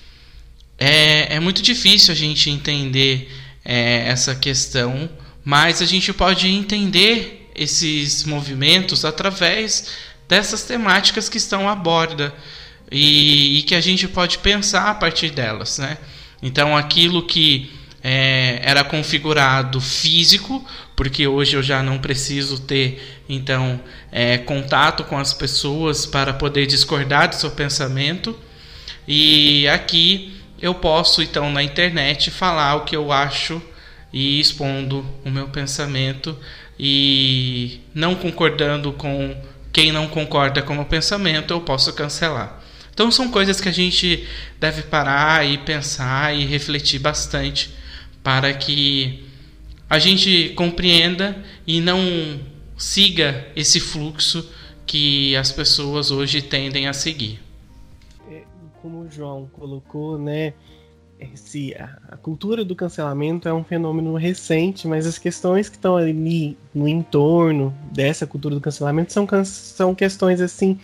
É, 0.80 1.36
é 1.36 1.39
muito 1.39 1.62
difícil 1.62 2.12
a 2.12 2.16
gente 2.16 2.49
entender 2.49 3.32
é, 3.64 4.08
essa 4.08 4.34
questão, 4.34 5.10
mas 5.45 5.82
a 5.82 5.86
gente 5.86 6.12
pode 6.12 6.47
entender 6.47 7.51
esses 7.56 8.24
movimentos 8.24 9.06
através 9.06 9.89
dessas 10.28 10.63
temáticas 10.63 11.30
que 11.30 11.38
estão 11.38 11.67
à 11.67 11.76
borda 11.76 12.34
e, 12.91 13.59
e 13.59 13.61
que 13.63 13.76
a 13.76 13.82
gente 13.82 14.07
pode 14.07 14.38
pensar 14.39 14.89
a 14.89 14.95
partir 14.95 15.32
delas, 15.32 15.78
né? 15.80 15.97
Então, 16.41 16.76
aquilo 16.76 17.26
que 17.26 17.71
é, 18.03 18.59
era 18.61 18.84
configurado 18.84 19.80
físico, 19.80 20.63
porque 20.95 21.26
hoje 21.26 21.55
eu 21.55 21.63
já 21.63 21.82
não 21.82 21.97
preciso 21.97 22.59
ter 22.61 23.21
então 23.30 23.80
é, 24.11 24.38
contato 24.38 25.05
com 25.05 25.17
as 25.17 25.34
pessoas 25.34 26.05
para 26.05 26.34
poder 26.34 26.67
discordar 26.67 27.30
do 27.30 27.36
seu 27.36 27.51
pensamento. 27.51 28.38
E 29.07 29.67
aqui 29.69 30.34
eu 30.61 30.76
posso 30.76 31.21
então 31.21 31.49
na 31.49 31.63
internet 31.63 32.30
falar 32.30 32.76
o 32.76 32.82
que 32.86 32.95
eu 32.95 33.11
acho 33.11 33.61
e 34.11 34.39
expondo 34.39 35.05
o 35.26 35.30
meu 35.30 35.47
pensamento 35.47 36.38
e 36.78 37.82
não 37.93 38.15
concordando 38.15 38.91
com 38.91 39.36
quem 39.74 39.91
não 39.91 40.07
concorda 40.07 40.61
com 40.61 40.74
o 40.74 40.76
meu 40.76 40.86
pensamento, 40.86 41.51
eu 41.51 41.59
posso 41.59 41.91
cancelar. 41.93 42.61
Então 42.93 43.09
são 43.09 43.32
coisas 43.32 43.59
que 43.59 43.67
a 43.67 43.71
gente 43.71 44.28
deve 44.59 44.84
parar 44.84 45.43
e 45.45 45.57
pensar 45.57 46.36
e 46.36 46.45
refletir 46.45 46.99
bastante 46.99 47.74
para 48.21 48.53
que 48.53 49.26
a 49.89 49.97
gente 49.97 50.49
compreenda 50.55 51.43
e 51.65 51.82
não 51.82 51.99
siga 52.78 53.47
esse 53.55 53.80
fluxo 53.80 54.47
que 54.86 55.36
as 55.36 55.51
pessoas 55.51 56.11
hoje 56.11 56.41
tendem 56.41 56.88
a 56.88 56.93
seguir. 56.93 57.41
É, 58.30 58.43
como 58.80 59.01
o 59.01 59.09
João 59.09 59.49
colocou, 59.51 60.19
né? 60.19 60.53
Esse, 61.20 61.74
a, 61.76 62.18
cultura 62.18 62.66
do 62.66 62.76
cancelamento 62.76 63.47
é 63.47 63.53
um 63.53 63.64
fenômeno 63.64 64.16
recente, 64.16 64.88
mas 64.88 65.07
as 65.07 65.18
questões 65.18 65.70
que 65.70 65.78
estão 65.78 65.95
ali 65.95 66.57
no 66.74 66.88
entorno 66.88 67.74
dessa 67.91 68.28
cultura 68.28 68.55
do 68.55 68.61
cancelamento 68.61 69.14
são, 69.14 69.28
são 69.45 69.95
questões 69.95 70.41
assim 70.41 70.80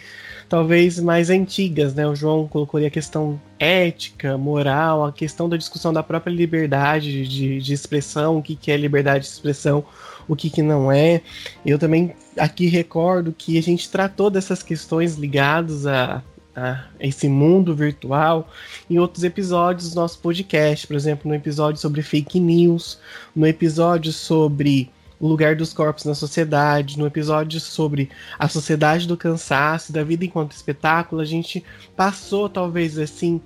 talvez 0.49 0.99
mais 0.99 1.30
antigas, 1.30 1.93
né? 1.93 2.07
O 2.07 2.15
João 2.15 2.47
colocou 2.47 2.80
ali 2.80 2.88
a 2.88 2.89
questão 2.89 3.39
ética, 3.59 4.36
moral, 4.36 5.05
a 5.05 5.13
questão 5.13 5.47
da 5.47 5.55
discussão 5.55 5.93
da 5.93 6.01
própria 6.01 6.32
liberdade 6.32 7.27
de, 7.27 7.61
de 7.61 7.73
expressão, 7.73 8.39
o 8.39 8.41
que, 8.41 8.55
que 8.55 8.71
é 8.71 8.75
liberdade 8.75 9.25
de 9.25 9.32
expressão, 9.32 9.86
o 10.27 10.36
que, 10.36 10.49
que 10.49 10.63
não 10.63 10.91
é. 10.91 11.21
Eu 11.63 11.77
também 11.77 12.15
aqui 12.36 12.65
recordo 12.67 13.32
que 13.38 13.59
a 13.59 13.61
gente 13.61 13.89
tratou 13.89 14.32
dessas 14.32 14.63
questões 14.63 15.15
ligadas 15.15 15.86
a, 15.86 16.23
a 16.60 16.86
esse 16.99 17.28
mundo 17.28 17.76
virtual 17.76 18.49
em 18.89 18.99
outros 18.99 19.24
episódios 19.24 19.91
do 19.91 19.95
nosso 19.95 20.20
podcast, 20.20 20.86
por 20.86 20.95
exemplo, 20.95 21.30
no 21.30 21.36
episódio 21.36 21.80
sobre 21.80 22.01
fake 22.01 22.39
news, 22.39 22.99
no 23.36 23.47
episódio 23.47 24.12
sobre 24.12 24.91
o 25.20 25.28
lugar 25.28 25.55
dos 25.55 25.74
corpos 25.74 26.05
na 26.05 26.16
sociedade, 26.16 26.97
no 26.97 27.05
episódio 27.05 27.60
sobre 27.60 28.10
a 28.38 28.47
sociedade 28.47 29.07
do 29.07 29.18
cansaço, 29.18 29.91
da 29.91 30.03
vida 30.03 30.24
enquanto 30.24 30.53
espetáculo, 30.53 31.22
a 31.22 31.26
gente 31.26 31.64
passou, 31.95 32.47
talvez 32.47 32.97
assim, 32.97 33.41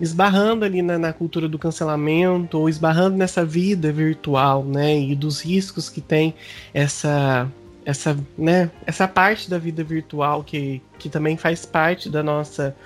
esbarrando 0.00 0.64
ali 0.64 0.80
na, 0.80 0.98
na, 0.98 1.12
cultura 1.12 1.48
do 1.48 1.58
cancelamento, 1.58 2.58
ou 2.58 2.68
esbarrando 2.68 3.16
nessa 3.16 3.44
vida 3.44 3.92
virtual, 3.92 4.64
né? 4.64 4.98
E 4.98 5.14
dos 5.14 5.40
riscos 5.40 5.90
que 5.90 6.00
tem 6.00 6.34
essa. 6.72 7.50
Essa, 7.88 8.14
né, 8.36 8.70
essa 8.84 9.08
parte 9.08 9.48
da 9.48 9.56
vida 9.56 9.82
virtual 9.82 10.44
que, 10.44 10.82
que 10.98 11.08
também 11.08 11.38
faz 11.38 11.64
parte 11.64 12.10
da 12.10 12.22
nossa, 12.22 12.76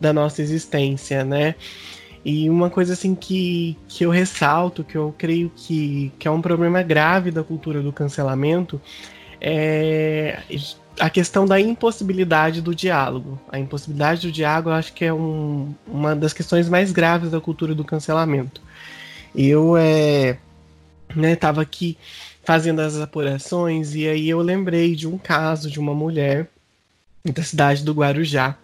da 0.00 0.12
nossa 0.12 0.40
existência, 0.40 1.24
né? 1.24 1.56
E 2.24 2.48
uma 2.48 2.70
coisa 2.70 2.92
assim 2.92 3.12
que, 3.12 3.76
que 3.88 4.04
eu 4.04 4.10
ressalto, 4.10 4.84
que 4.84 4.94
eu 4.94 5.12
creio 5.18 5.50
que, 5.56 6.12
que 6.16 6.28
é 6.28 6.30
um 6.30 6.40
problema 6.40 6.80
grave 6.80 7.32
da 7.32 7.42
cultura 7.42 7.82
do 7.82 7.92
cancelamento, 7.92 8.80
é 9.40 10.40
a 11.00 11.10
questão 11.10 11.44
da 11.44 11.60
impossibilidade 11.60 12.60
do 12.60 12.72
diálogo. 12.72 13.40
A 13.50 13.58
impossibilidade 13.58 14.28
do 14.28 14.32
diálogo 14.32 14.68
eu 14.68 14.74
acho 14.74 14.92
que 14.92 15.04
é 15.04 15.12
um, 15.12 15.74
uma 15.84 16.14
das 16.14 16.32
questões 16.32 16.68
mais 16.68 16.92
graves 16.92 17.32
da 17.32 17.40
cultura 17.40 17.74
do 17.74 17.82
cancelamento. 17.82 18.60
Eu 19.34 19.76
é, 19.76 20.38
né, 21.16 21.34
tava 21.34 21.62
aqui 21.62 21.98
fazendo 22.42 22.80
as 22.80 22.98
apurações 22.98 23.94
e 23.94 24.08
aí 24.08 24.28
eu 24.28 24.40
lembrei 24.40 24.94
de 24.94 25.06
um 25.06 25.16
caso 25.16 25.70
de 25.70 25.78
uma 25.78 25.94
mulher 25.94 26.48
da 27.24 27.42
cidade 27.42 27.84
do 27.84 27.92
Guarujá 27.92 28.56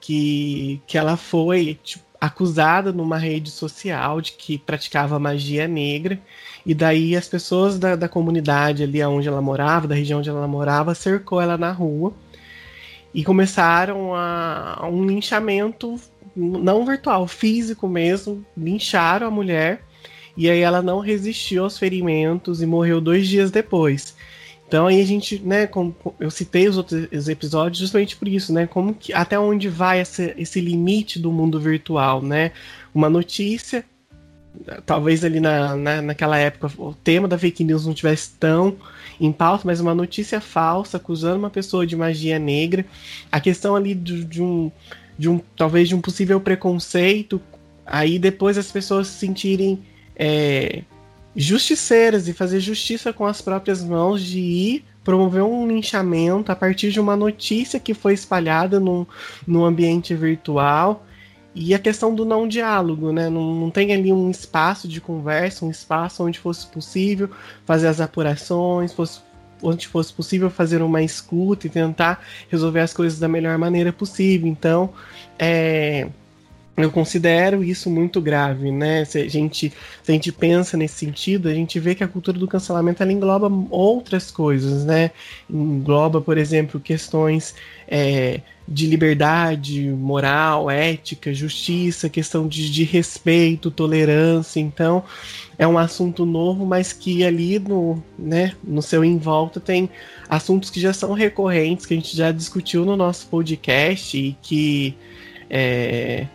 que, 0.00 0.80
que 0.86 0.96
ela 0.96 1.16
foi 1.16 1.78
tipo, 1.82 2.04
acusada 2.20 2.92
numa 2.92 3.18
rede 3.18 3.50
social 3.50 4.20
de 4.20 4.32
que 4.32 4.58
praticava 4.58 5.18
magia 5.18 5.68
negra. 5.68 6.18
E 6.64 6.74
daí 6.74 7.16
as 7.16 7.28
pessoas 7.28 7.78
da, 7.78 7.94
da 7.94 8.08
comunidade 8.08 8.82
ali 8.82 9.02
onde 9.04 9.28
ela 9.28 9.42
morava, 9.42 9.86
da 9.86 9.94
região 9.94 10.18
onde 10.18 10.28
ela 10.28 10.48
morava, 10.48 10.94
cercou 10.94 11.40
ela 11.40 11.56
na 11.56 11.70
rua 11.70 12.12
e 13.14 13.24
começaram 13.24 14.14
a, 14.14 14.80
a 14.80 14.88
um 14.88 15.06
linchamento 15.06 15.98
não 16.34 16.84
virtual, 16.84 17.26
físico 17.26 17.88
mesmo, 17.88 18.44
lincharam 18.56 19.26
a 19.26 19.30
mulher 19.30 19.82
e 20.36 20.50
aí 20.50 20.60
ela 20.60 20.82
não 20.82 21.00
resistiu 21.00 21.64
aos 21.64 21.78
ferimentos 21.78 22.60
e 22.60 22.66
morreu 22.66 23.00
dois 23.00 23.26
dias 23.26 23.50
depois. 23.50 24.14
Então 24.68 24.86
aí 24.86 25.00
a 25.00 25.06
gente, 25.06 25.38
né, 25.38 25.66
como 25.66 25.94
eu 26.18 26.30
citei 26.30 26.68
os 26.68 26.76
outros 26.76 27.28
episódios 27.28 27.78
justamente 27.78 28.16
por 28.16 28.26
isso, 28.26 28.52
né, 28.52 28.66
como 28.66 28.94
que 28.94 29.12
até 29.12 29.38
onde 29.38 29.68
vai 29.68 30.00
esse, 30.00 30.34
esse 30.36 30.60
limite 30.60 31.18
do 31.18 31.30
mundo 31.30 31.60
virtual, 31.60 32.20
né? 32.20 32.50
Uma 32.92 33.08
notícia, 33.08 33.84
talvez 34.84 35.24
ali 35.24 35.38
na, 35.38 35.76
na, 35.76 36.02
naquela 36.02 36.36
época 36.36 36.70
o 36.78 36.92
tema 36.92 37.28
da 37.28 37.38
fake 37.38 37.62
news 37.62 37.86
não 37.86 37.94
tivesse 37.94 38.30
tão 38.40 38.76
em 39.20 39.30
pauta, 39.30 39.62
mas 39.66 39.80
uma 39.80 39.94
notícia 39.94 40.40
falsa 40.40 40.96
acusando 40.96 41.38
uma 41.38 41.50
pessoa 41.50 41.86
de 41.86 41.94
magia 41.94 42.38
negra, 42.38 42.84
a 43.30 43.40
questão 43.40 43.76
ali 43.76 43.94
de, 43.94 44.24
de 44.24 44.42
um 44.42 44.70
de 45.18 45.30
um 45.30 45.40
talvez 45.56 45.88
de 45.88 45.94
um 45.94 46.00
possível 46.00 46.38
preconceito, 46.40 47.40
aí 47.86 48.18
depois 48.18 48.58
as 48.58 48.70
pessoas 48.70 49.06
se 49.06 49.18
sentirem 49.18 49.82
é, 50.16 50.82
justiceiras 51.34 52.26
e 52.28 52.32
fazer 52.32 52.60
justiça 52.60 53.12
com 53.12 53.26
as 53.26 53.40
próprias 53.40 53.84
mãos 53.84 54.22
de 54.22 54.40
ir 54.40 54.84
promover 55.04 55.44
um 55.44 55.68
linchamento 55.68 56.50
a 56.50 56.56
partir 56.56 56.90
de 56.90 56.98
uma 56.98 57.14
notícia 57.14 57.78
que 57.78 57.94
foi 57.94 58.12
espalhada 58.12 58.80
no, 58.80 59.06
no 59.46 59.64
ambiente 59.64 60.12
virtual 60.16 61.06
e 61.54 61.72
a 61.72 61.78
questão 61.78 62.12
do 62.12 62.24
não 62.24 62.48
diálogo, 62.48 63.12
né? 63.12 63.30
Não, 63.30 63.54
não 63.54 63.70
tem 63.70 63.94
ali 63.94 64.12
um 64.12 64.30
espaço 64.30 64.88
de 64.88 65.00
conversa, 65.00 65.64
um 65.64 65.70
espaço 65.70 66.24
onde 66.24 66.38
fosse 66.40 66.66
possível 66.66 67.30
fazer 67.64 67.86
as 67.86 68.00
apurações, 68.00 68.92
fosse, 68.92 69.20
onde 69.62 69.86
fosse 69.86 70.12
possível 70.12 70.50
fazer 70.50 70.82
uma 70.82 71.02
escuta 71.02 71.66
e 71.66 71.70
tentar 71.70 72.22
resolver 72.50 72.80
as 72.80 72.92
coisas 72.92 73.18
da 73.20 73.28
melhor 73.28 73.56
maneira 73.56 73.92
possível. 73.92 74.48
Então, 74.48 74.92
é, 75.38 76.08
eu 76.76 76.90
considero 76.90 77.64
isso 77.64 77.88
muito 77.88 78.20
grave, 78.20 78.70
né? 78.70 79.04
Se 79.06 79.18
a, 79.18 79.28
gente, 79.28 79.72
se 80.02 80.10
a 80.10 80.12
gente 80.12 80.30
pensa 80.30 80.76
nesse 80.76 80.96
sentido, 80.96 81.48
a 81.48 81.54
gente 81.54 81.80
vê 81.80 81.94
que 81.94 82.04
a 82.04 82.08
cultura 82.08 82.38
do 82.38 82.46
cancelamento 82.46 83.02
ela 83.02 83.12
engloba 83.12 83.50
outras 83.70 84.30
coisas, 84.30 84.84
né? 84.84 85.10
Engloba, 85.48 86.20
por 86.20 86.36
exemplo, 86.36 86.78
questões 86.78 87.54
é, 87.88 88.42
de 88.68 88.86
liberdade 88.86 89.88
moral, 89.88 90.70
ética, 90.70 91.32
justiça, 91.32 92.10
questão 92.10 92.46
de, 92.46 92.70
de 92.70 92.84
respeito, 92.84 93.70
tolerância. 93.70 94.60
Então, 94.60 95.02
é 95.56 95.66
um 95.66 95.78
assunto 95.78 96.26
novo, 96.26 96.66
mas 96.66 96.92
que 96.92 97.24
ali 97.24 97.58
no, 97.58 98.02
né, 98.18 98.54
no 98.62 98.82
seu 98.82 99.02
em 99.02 99.16
volta 99.16 99.58
tem 99.60 99.88
assuntos 100.28 100.68
que 100.68 100.78
já 100.78 100.92
são 100.92 101.14
recorrentes, 101.14 101.86
que 101.86 101.94
a 101.94 101.96
gente 101.96 102.14
já 102.14 102.30
discutiu 102.30 102.84
no 102.84 102.96
nosso 102.96 103.28
podcast 103.28 104.18
e 104.18 104.36
que. 104.42 104.94
É, 105.48 106.26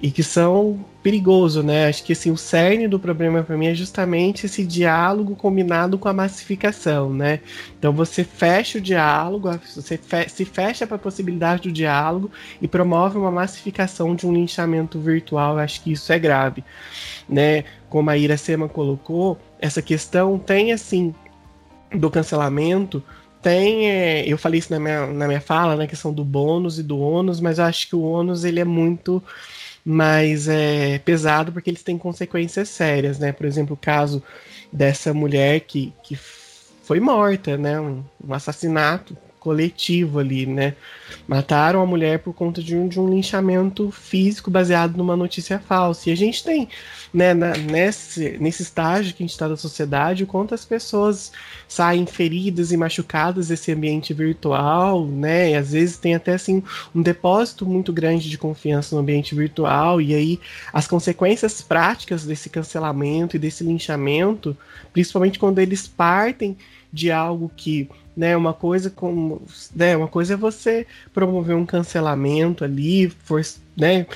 e 0.00 0.10
que 0.10 0.22
são 0.22 0.84
perigosos, 1.02 1.64
né? 1.64 1.86
Acho 1.88 2.04
que 2.04 2.12
assim, 2.12 2.30
o 2.30 2.36
cerne 2.36 2.86
do 2.86 2.98
problema 2.98 3.42
para 3.42 3.56
mim 3.56 3.68
é 3.68 3.74
justamente 3.74 4.44
esse 4.44 4.64
diálogo 4.64 5.34
combinado 5.34 5.98
com 5.98 6.08
a 6.08 6.12
massificação, 6.12 7.12
né? 7.12 7.40
Então 7.78 7.92
você 7.92 8.22
fecha 8.22 8.78
o 8.78 8.80
diálogo, 8.80 9.48
você 9.74 9.96
fe 9.96 10.28
se 10.28 10.44
fecha 10.44 10.86
para 10.86 10.96
a 10.96 10.98
possibilidade 10.98 11.62
do 11.62 11.72
diálogo 11.72 12.30
e 12.60 12.68
promove 12.68 13.16
uma 13.16 13.30
massificação 13.30 14.14
de 14.14 14.26
um 14.26 14.34
linchamento 14.34 15.00
virtual. 15.00 15.58
Acho 15.58 15.82
que 15.82 15.92
isso 15.92 16.12
é 16.12 16.18
grave, 16.18 16.62
né? 17.28 17.64
Como 17.88 18.10
a 18.10 18.18
Ira 18.18 18.36
Sema 18.36 18.68
colocou, 18.68 19.38
essa 19.58 19.80
questão 19.80 20.38
tem 20.38 20.72
assim 20.72 21.14
do 21.92 22.10
cancelamento 22.10 23.02
tem, 23.46 23.88
é, 23.88 24.24
eu 24.26 24.36
falei 24.36 24.58
isso 24.58 24.72
na 24.72 24.80
minha, 24.80 25.06
na 25.06 25.28
minha 25.28 25.40
fala, 25.40 25.74
na 25.74 25.82
né, 25.82 25.86
questão 25.86 26.12
do 26.12 26.24
bônus 26.24 26.80
e 26.80 26.82
do 26.82 26.98
ônus, 26.98 27.40
mas 27.40 27.60
eu 27.60 27.64
acho 27.64 27.86
que 27.88 27.94
o 27.94 28.02
ônus 28.02 28.42
ele 28.42 28.58
é 28.58 28.64
muito 28.64 29.22
mas 29.88 30.48
é 30.48 30.98
pesado 30.98 31.52
porque 31.52 31.70
eles 31.70 31.84
têm 31.84 31.96
consequências 31.96 32.68
sérias, 32.68 33.20
né? 33.20 33.30
Por 33.30 33.46
exemplo, 33.46 33.74
o 33.74 33.76
caso 33.76 34.20
dessa 34.72 35.14
mulher 35.14 35.60
que, 35.60 35.92
que 36.02 36.16
foi 36.16 36.98
morta, 36.98 37.56
né? 37.56 37.80
Um, 37.80 38.02
um 38.26 38.34
assassinato 38.34 39.16
coletivo 39.46 40.18
ali, 40.18 40.44
né? 40.44 40.74
Mataram 41.28 41.80
a 41.80 41.86
mulher 41.86 42.18
por 42.18 42.34
conta 42.34 42.60
de 42.60 42.74
um, 42.74 42.88
de 42.88 42.98
um 42.98 43.08
linchamento 43.08 43.92
físico 43.92 44.50
baseado 44.50 44.96
numa 44.96 45.16
notícia 45.16 45.60
falsa. 45.60 46.10
E 46.10 46.12
a 46.12 46.16
gente 46.16 46.42
tem, 46.42 46.68
né, 47.14 47.32
na, 47.32 47.56
nesse, 47.56 48.38
nesse 48.40 48.64
estágio 48.64 49.14
que 49.14 49.22
a 49.22 49.24
gente 49.24 49.30
está 49.30 49.46
da 49.46 49.56
sociedade, 49.56 50.26
quantas 50.26 50.64
pessoas 50.64 51.30
saem 51.68 52.06
feridas 52.06 52.72
e 52.72 52.76
machucadas 52.76 53.46
desse 53.46 53.70
ambiente 53.70 54.12
virtual, 54.12 55.06
né? 55.06 55.52
E 55.52 55.54
às 55.54 55.70
vezes 55.70 55.96
tem 55.96 56.16
até 56.16 56.34
assim 56.34 56.60
um 56.92 57.00
depósito 57.00 57.64
muito 57.64 57.92
grande 57.92 58.28
de 58.28 58.36
confiança 58.36 58.96
no 58.96 59.00
ambiente 59.00 59.32
virtual, 59.32 60.00
e 60.00 60.12
aí 60.12 60.40
as 60.72 60.88
consequências 60.88 61.62
práticas 61.62 62.24
desse 62.24 62.50
cancelamento 62.50 63.36
e 63.36 63.38
desse 63.38 63.62
linchamento, 63.62 64.56
principalmente 64.92 65.38
quando 65.38 65.60
eles 65.60 65.86
partem 65.86 66.56
de 66.92 67.12
algo 67.12 67.48
que 67.56 67.88
né? 68.16 68.36
Uma 68.36 68.54
coisa 68.54 68.88
como, 68.88 69.42
né? 69.74 69.96
Uma 69.96 70.08
coisa 70.08 70.34
é 70.34 70.36
você 70.36 70.86
promover 71.12 71.54
um 71.54 71.66
cancelamento 71.66 72.64
ali, 72.64 73.10
for, 73.10 73.42
né? 73.76 74.06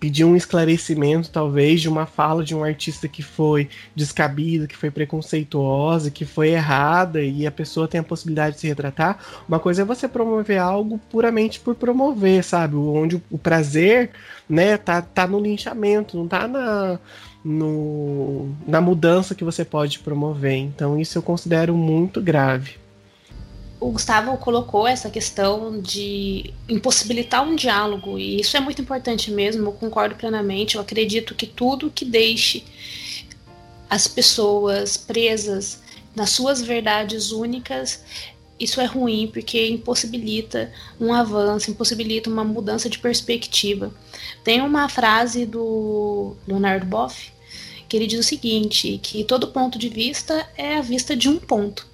Pedir 0.00 0.24
um 0.24 0.36
esclarecimento, 0.36 1.30
talvez, 1.30 1.80
de 1.80 1.88
uma 1.88 2.04
fala 2.04 2.44
de 2.44 2.54
um 2.54 2.62
artista 2.62 3.08
que 3.08 3.22
foi 3.22 3.70
descabida, 3.96 4.66
que 4.66 4.76
foi 4.76 4.90
preconceituosa, 4.90 6.10
que 6.10 6.26
foi 6.26 6.50
errada 6.50 7.22
e 7.22 7.46
a 7.46 7.50
pessoa 7.50 7.88
tem 7.88 8.00
a 8.00 8.04
possibilidade 8.04 8.56
de 8.56 8.60
se 8.60 8.68
retratar. 8.68 9.18
Uma 9.48 9.58
coisa 9.58 9.80
é 9.80 9.84
você 9.84 10.06
promover 10.06 10.58
algo 10.58 11.00
puramente 11.10 11.58
por 11.60 11.74
promover, 11.74 12.44
sabe? 12.44 12.76
Onde 12.76 13.22
o 13.30 13.38
prazer, 13.38 14.10
né, 14.46 14.76
tá, 14.76 15.00
tá 15.00 15.26
no 15.26 15.40
linchamento, 15.40 16.18
não 16.18 16.28
tá 16.28 16.46
na, 16.46 16.98
no, 17.42 18.54
na 18.66 18.82
mudança 18.82 19.34
que 19.34 19.44
você 19.44 19.64
pode 19.64 20.00
promover. 20.00 20.56
Então, 20.56 21.00
isso 21.00 21.16
eu 21.16 21.22
considero 21.22 21.74
muito 21.74 22.20
grave 22.20 22.83
o 23.80 23.90
Gustavo 23.90 24.36
colocou 24.38 24.86
essa 24.86 25.10
questão 25.10 25.80
de 25.80 26.52
impossibilitar 26.68 27.42
um 27.46 27.54
diálogo, 27.54 28.18
e 28.18 28.40
isso 28.40 28.56
é 28.56 28.60
muito 28.60 28.80
importante 28.80 29.30
mesmo, 29.30 29.68
eu 29.68 29.72
concordo 29.72 30.14
plenamente. 30.14 30.76
Eu 30.76 30.80
acredito 30.80 31.34
que 31.34 31.46
tudo 31.46 31.90
que 31.90 32.04
deixe 32.04 32.64
as 33.90 34.08
pessoas 34.08 34.96
presas 34.96 35.82
nas 36.14 36.30
suas 36.30 36.62
verdades 36.62 37.32
únicas, 37.32 38.02
isso 38.58 38.80
é 38.80 38.84
ruim, 38.84 39.28
porque 39.32 39.68
impossibilita 39.68 40.72
um 41.00 41.12
avanço, 41.12 41.70
impossibilita 41.70 42.30
uma 42.30 42.44
mudança 42.44 42.88
de 42.88 42.98
perspectiva. 42.98 43.92
Tem 44.42 44.60
uma 44.60 44.88
frase 44.88 45.44
do 45.44 46.36
Leonardo 46.46 46.86
Boff 46.86 47.32
que 47.88 47.96
ele 47.96 48.06
diz 48.06 48.20
o 48.20 48.22
seguinte: 48.22 48.98
que 49.02 49.24
todo 49.24 49.48
ponto 49.48 49.78
de 49.78 49.88
vista 49.88 50.48
é 50.56 50.78
a 50.78 50.80
vista 50.80 51.14
de 51.16 51.28
um 51.28 51.38
ponto. 51.38 51.86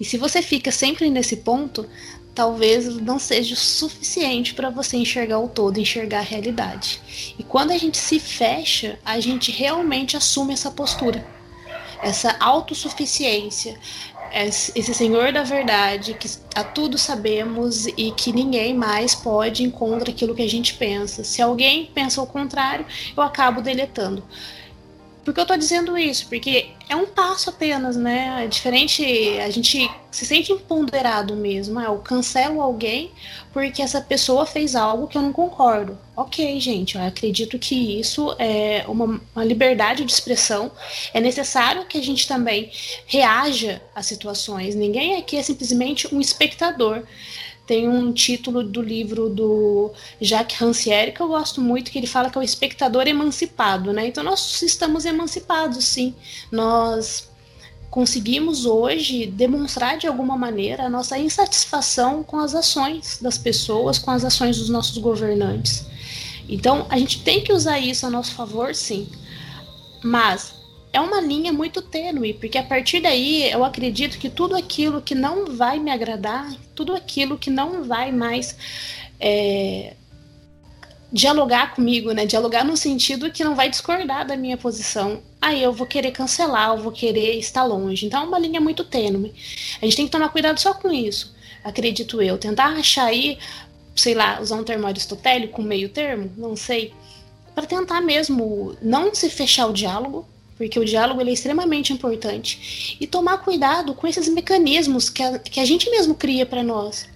E 0.00 0.04
se 0.04 0.16
você 0.16 0.40
fica 0.40 0.72
sempre 0.72 1.10
nesse 1.10 1.36
ponto, 1.36 1.86
talvez 2.34 2.86
não 2.96 3.18
seja 3.18 3.54
o 3.54 3.56
suficiente 3.56 4.54
para 4.54 4.70
você 4.70 4.96
enxergar 4.96 5.38
o 5.38 5.48
todo, 5.48 5.78
enxergar 5.78 6.20
a 6.20 6.22
realidade. 6.22 7.34
E 7.38 7.42
quando 7.42 7.70
a 7.70 7.78
gente 7.78 7.98
se 7.98 8.18
fecha, 8.18 8.98
a 9.04 9.20
gente 9.20 9.52
realmente 9.52 10.16
assume 10.16 10.54
essa 10.54 10.70
postura, 10.70 11.26
essa 12.02 12.34
autossuficiência, 12.40 13.78
esse 14.32 14.94
senhor 14.94 15.32
da 15.32 15.42
verdade 15.42 16.14
que 16.14 16.28
a 16.54 16.62
tudo 16.62 16.96
sabemos 16.96 17.86
e 17.86 18.12
que 18.12 18.32
ninguém 18.32 18.72
mais 18.72 19.14
pode 19.14 19.64
ir 19.64 19.70
contra 19.72 20.10
aquilo 20.10 20.34
que 20.34 20.42
a 20.42 20.48
gente 20.48 20.74
pensa. 20.74 21.24
Se 21.24 21.42
alguém 21.42 21.90
pensa 21.92 22.22
o 22.22 22.26
contrário, 22.26 22.86
eu 23.16 23.22
acabo 23.22 23.60
deletando. 23.60 24.22
Por 25.24 25.34
que 25.34 25.40
eu 25.40 25.46
tô 25.46 25.56
dizendo 25.56 25.96
isso? 25.98 26.26
Porque 26.28 26.70
é 26.88 26.96
um 26.96 27.06
passo 27.06 27.50
apenas, 27.50 27.96
né? 27.96 28.44
É 28.44 28.46
diferente, 28.46 29.04
a 29.38 29.50
gente 29.50 29.90
se 30.10 30.26
sente 30.26 30.52
empoderado 30.52 31.36
mesmo. 31.36 31.78
É, 31.78 31.86
eu 31.86 31.98
cancelo 31.98 32.60
alguém 32.60 33.12
porque 33.52 33.82
essa 33.82 34.00
pessoa 34.00 34.46
fez 34.46 34.74
algo 34.74 35.06
que 35.06 35.16
eu 35.16 35.22
não 35.22 35.32
concordo. 35.32 35.98
Ok, 36.16 36.58
gente, 36.60 36.96
eu 36.96 37.02
acredito 37.02 37.58
que 37.58 38.00
isso 38.00 38.34
é 38.38 38.84
uma, 38.88 39.20
uma 39.34 39.44
liberdade 39.44 40.04
de 40.04 40.12
expressão. 40.12 40.70
É 41.12 41.20
necessário 41.20 41.84
que 41.86 41.98
a 41.98 42.02
gente 42.02 42.26
também 42.26 42.70
reaja 43.06 43.80
às 43.94 44.06
situações. 44.06 44.74
Ninguém 44.74 45.16
aqui 45.16 45.36
é 45.36 45.42
simplesmente 45.42 46.12
um 46.14 46.20
espectador 46.20 47.02
tem 47.70 47.88
um 47.88 48.12
título 48.12 48.64
do 48.64 48.82
livro 48.82 49.28
do 49.30 49.92
Jacques 50.20 50.58
Rancière 50.58 51.12
que 51.12 51.20
eu 51.20 51.28
gosto 51.28 51.60
muito, 51.60 51.92
que 51.92 51.98
ele 51.98 52.06
fala 52.08 52.28
que 52.28 52.36
é 52.36 52.40
o 52.40 52.42
espectador 52.42 53.06
emancipado, 53.06 53.92
né? 53.92 54.08
Então 54.08 54.24
nós 54.24 54.60
estamos 54.60 55.04
emancipados, 55.04 55.84
sim. 55.84 56.12
Nós 56.50 57.30
conseguimos 57.88 58.66
hoje 58.66 59.24
demonstrar 59.24 59.98
de 59.98 60.08
alguma 60.08 60.36
maneira 60.36 60.86
a 60.86 60.90
nossa 60.90 61.16
insatisfação 61.16 62.24
com 62.24 62.40
as 62.40 62.56
ações 62.56 63.20
das 63.22 63.38
pessoas, 63.38 64.00
com 64.00 64.10
as 64.10 64.24
ações 64.24 64.58
dos 64.58 64.68
nossos 64.68 64.98
governantes. 64.98 65.86
Então 66.48 66.88
a 66.90 66.98
gente 66.98 67.22
tem 67.22 67.40
que 67.40 67.52
usar 67.52 67.78
isso 67.78 68.04
a 68.04 68.10
nosso 68.10 68.34
favor, 68.34 68.74
sim. 68.74 69.08
Mas 70.02 70.54
é 70.92 71.00
uma 71.00 71.20
linha 71.20 71.52
muito 71.52 71.80
tênue, 71.82 72.34
porque 72.34 72.58
a 72.58 72.62
partir 72.62 73.00
daí 73.00 73.50
eu 73.50 73.64
acredito 73.64 74.18
que 74.18 74.28
tudo 74.28 74.56
aquilo 74.56 75.00
que 75.00 75.14
não 75.14 75.56
vai 75.56 75.78
me 75.78 75.90
agradar, 75.90 76.52
tudo 76.74 76.94
aquilo 76.94 77.38
que 77.38 77.50
não 77.50 77.84
vai 77.84 78.10
mais 78.10 78.56
é, 79.20 79.94
dialogar 81.12 81.74
comigo, 81.74 82.12
né? 82.12 82.26
Dialogar 82.26 82.64
no 82.64 82.76
sentido 82.76 83.30
que 83.30 83.44
não 83.44 83.54
vai 83.54 83.68
discordar 83.70 84.26
da 84.26 84.36
minha 84.36 84.56
posição. 84.56 85.22
Aí 85.40 85.62
eu 85.62 85.72
vou 85.72 85.86
querer 85.86 86.10
cancelar, 86.10 86.70
eu 86.70 86.82
vou 86.82 86.92
querer 86.92 87.38
estar 87.38 87.64
longe. 87.64 88.06
Então 88.06 88.22
é 88.22 88.26
uma 88.26 88.38
linha 88.38 88.60
muito 88.60 88.84
tênue. 88.84 89.32
A 89.80 89.84
gente 89.84 89.96
tem 89.96 90.06
que 90.06 90.12
tomar 90.12 90.28
cuidado 90.30 90.58
só 90.58 90.74
com 90.74 90.90
isso, 90.90 91.34
acredito 91.64 92.20
eu. 92.20 92.36
Tentar 92.38 92.68
achar 92.68 93.06
aí, 93.06 93.38
sei 93.94 94.14
lá, 94.14 94.40
usar 94.40 94.56
um 94.56 94.64
termo 94.64 94.86
aristotélico, 94.86 95.60
um 95.60 95.64
meio 95.64 95.88
termo, 95.88 96.32
não 96.36 96.56
sei, 96.56 96.92
para 97.54 97.66
tentar 97.66 98.00
mesmo 98.00 98.76
não 98.82 99.14
se 99.14 99.28
fechar 99.28 99.66
o 99.66 99.72
diálogo, 99.72 100.26
porque 100.60 100.78
o 100.78 100.84
diálogo 100.84 101.22
é 101.22 101.32
extremamente 101.32 101.90
importante. 101.90 102.98
E 103.00 103.06
tomar 103.06 103.38
cuidado 103.38 103.94
com 103.94 104.06
esses 104.06 104.28
mecanismos 104.28 105.08
que 105.08 105.22
a, 105.22 105.38
que 105.38 105.58
a 105.58 105.64
gente 105.64 105.88
mesmo 105.88 106.14
cria 106.14 106.44
para 106.44 106.62
nós. 106.62 107.08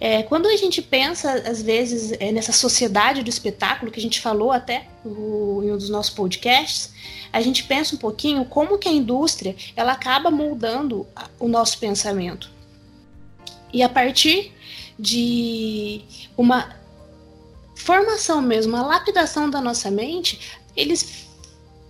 É, 0.00 0.22
quando 0.22 0.46
a 0.46 0.56
gente 0.56 0.80
pensa, 0.80 1.30
às 1.34 1.60
vezes, 1.60 2.12
é, 2.18 2.32
nessa 2.32 2.50
sociedade 2.50 3.22
do 3.22 3.28
espetáculo, 3.28 3.92
que 3.92 4.00
a 4.00 4.02
gente 4.02 4.22
falou 4.22 4.50
até 4.50 4.86
no, 5.04 5.62
em 5.62 5.70
um 5.70 5.76
dos 5.76 5.90
nossos 5.90 6.14
podcasts, 6.14 6.94
a 7.30 7.42
gente 7.42 7.64
pensa 7.64 7.94
um 7.94 7.98
pouquinho 7.98 8.46
como 8.46 8.78
que 8.78 8.88
a 8.88 8.92
indústria 8.92 9.54
ela 9.76 9.92
acaba 9.92 10.30
moldando 10.30 11.06
o 11.38 11.46
nosso 11.46 11.78
pensamento. 11.78 12.50
E 13.70 13.82
a 13.82 13.88
partir 13.90 14.50
de 14.98 16.00
uma 16.38 16.74
formação 17.74 18.40
mesmo, 18.40 18.74
uma 18.74 18.86
lapidação 18.86 19.50
da 19.50 19.60
nossa 19.60 19.90
mente, 19.90 20.40
eles 20.74 21.27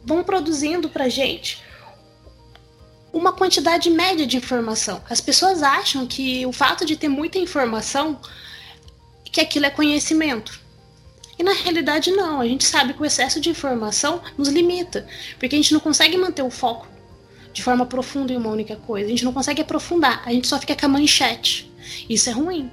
vão 0.04 0.24
produzindo 0.24 0.88
para 0.88 1.08
gente 1.08 1.62
uma 3.12 3.32
quantidade 3.32 3.90
média 3.90 4.26
de 4.26 4.36
informação. 4.36 5.02
As 5.08 5.20
pessoas 5.20 5.62
acham 5.62 6.06
que 6.06 6.44
o 6.46 6.52
fato 6.52 6.84
de 6.84 6.96
ter 6.96 7.08
muita 7.08 7.38
informação 7.38 8.20
que 9.24 9.40
aquilo 9.40 9.66
é 9.66 9.70
conhecimento. 9.70 10.60
E 11.38 11.42
na 11.42 11.52
realidade, 11.52 12.10
não. 12.10 12.40
A 12.40 12.46
gente 12.46 12.64
sabe 12.64 12.92
que 12.92 13.00
o 13.00 13.04
excesso 13.04 13.40
de 13.40 13.48
informação 13.48 14.20
nos 14.36 14.48
limita, 14.48 15.06
porque 15.38 15.54
a 15.54 15.58
gente 15.58 15.72
não 15.72 15.80
consegue 15.80 16.16
manter 16.16 16.42
o 16.42 16.50
foco 16.50 16.86
de 17.52 17.62
forma 17.62 17.86
profunda 17.86 18.32
em 18.32 18.36
uma 18.36 18.50
única 18.50 18.76
coisa. 18.76 19.06
A 19.06 19.10
gente 19.10 19.24
não 19.24 19.32
consegue 19.32 19.62
aprofundar, 19.62 20.22
a 20.26 20.32
gente 20.32 20.46
só 20.46 20.58
fica 20.58 20.76
com 20.76 20.86
a 20.86 20.88
manchete. 20.88 21.70
Isso 22.08 22.28
é 22.28 22.32
ruim. 22.32 22.70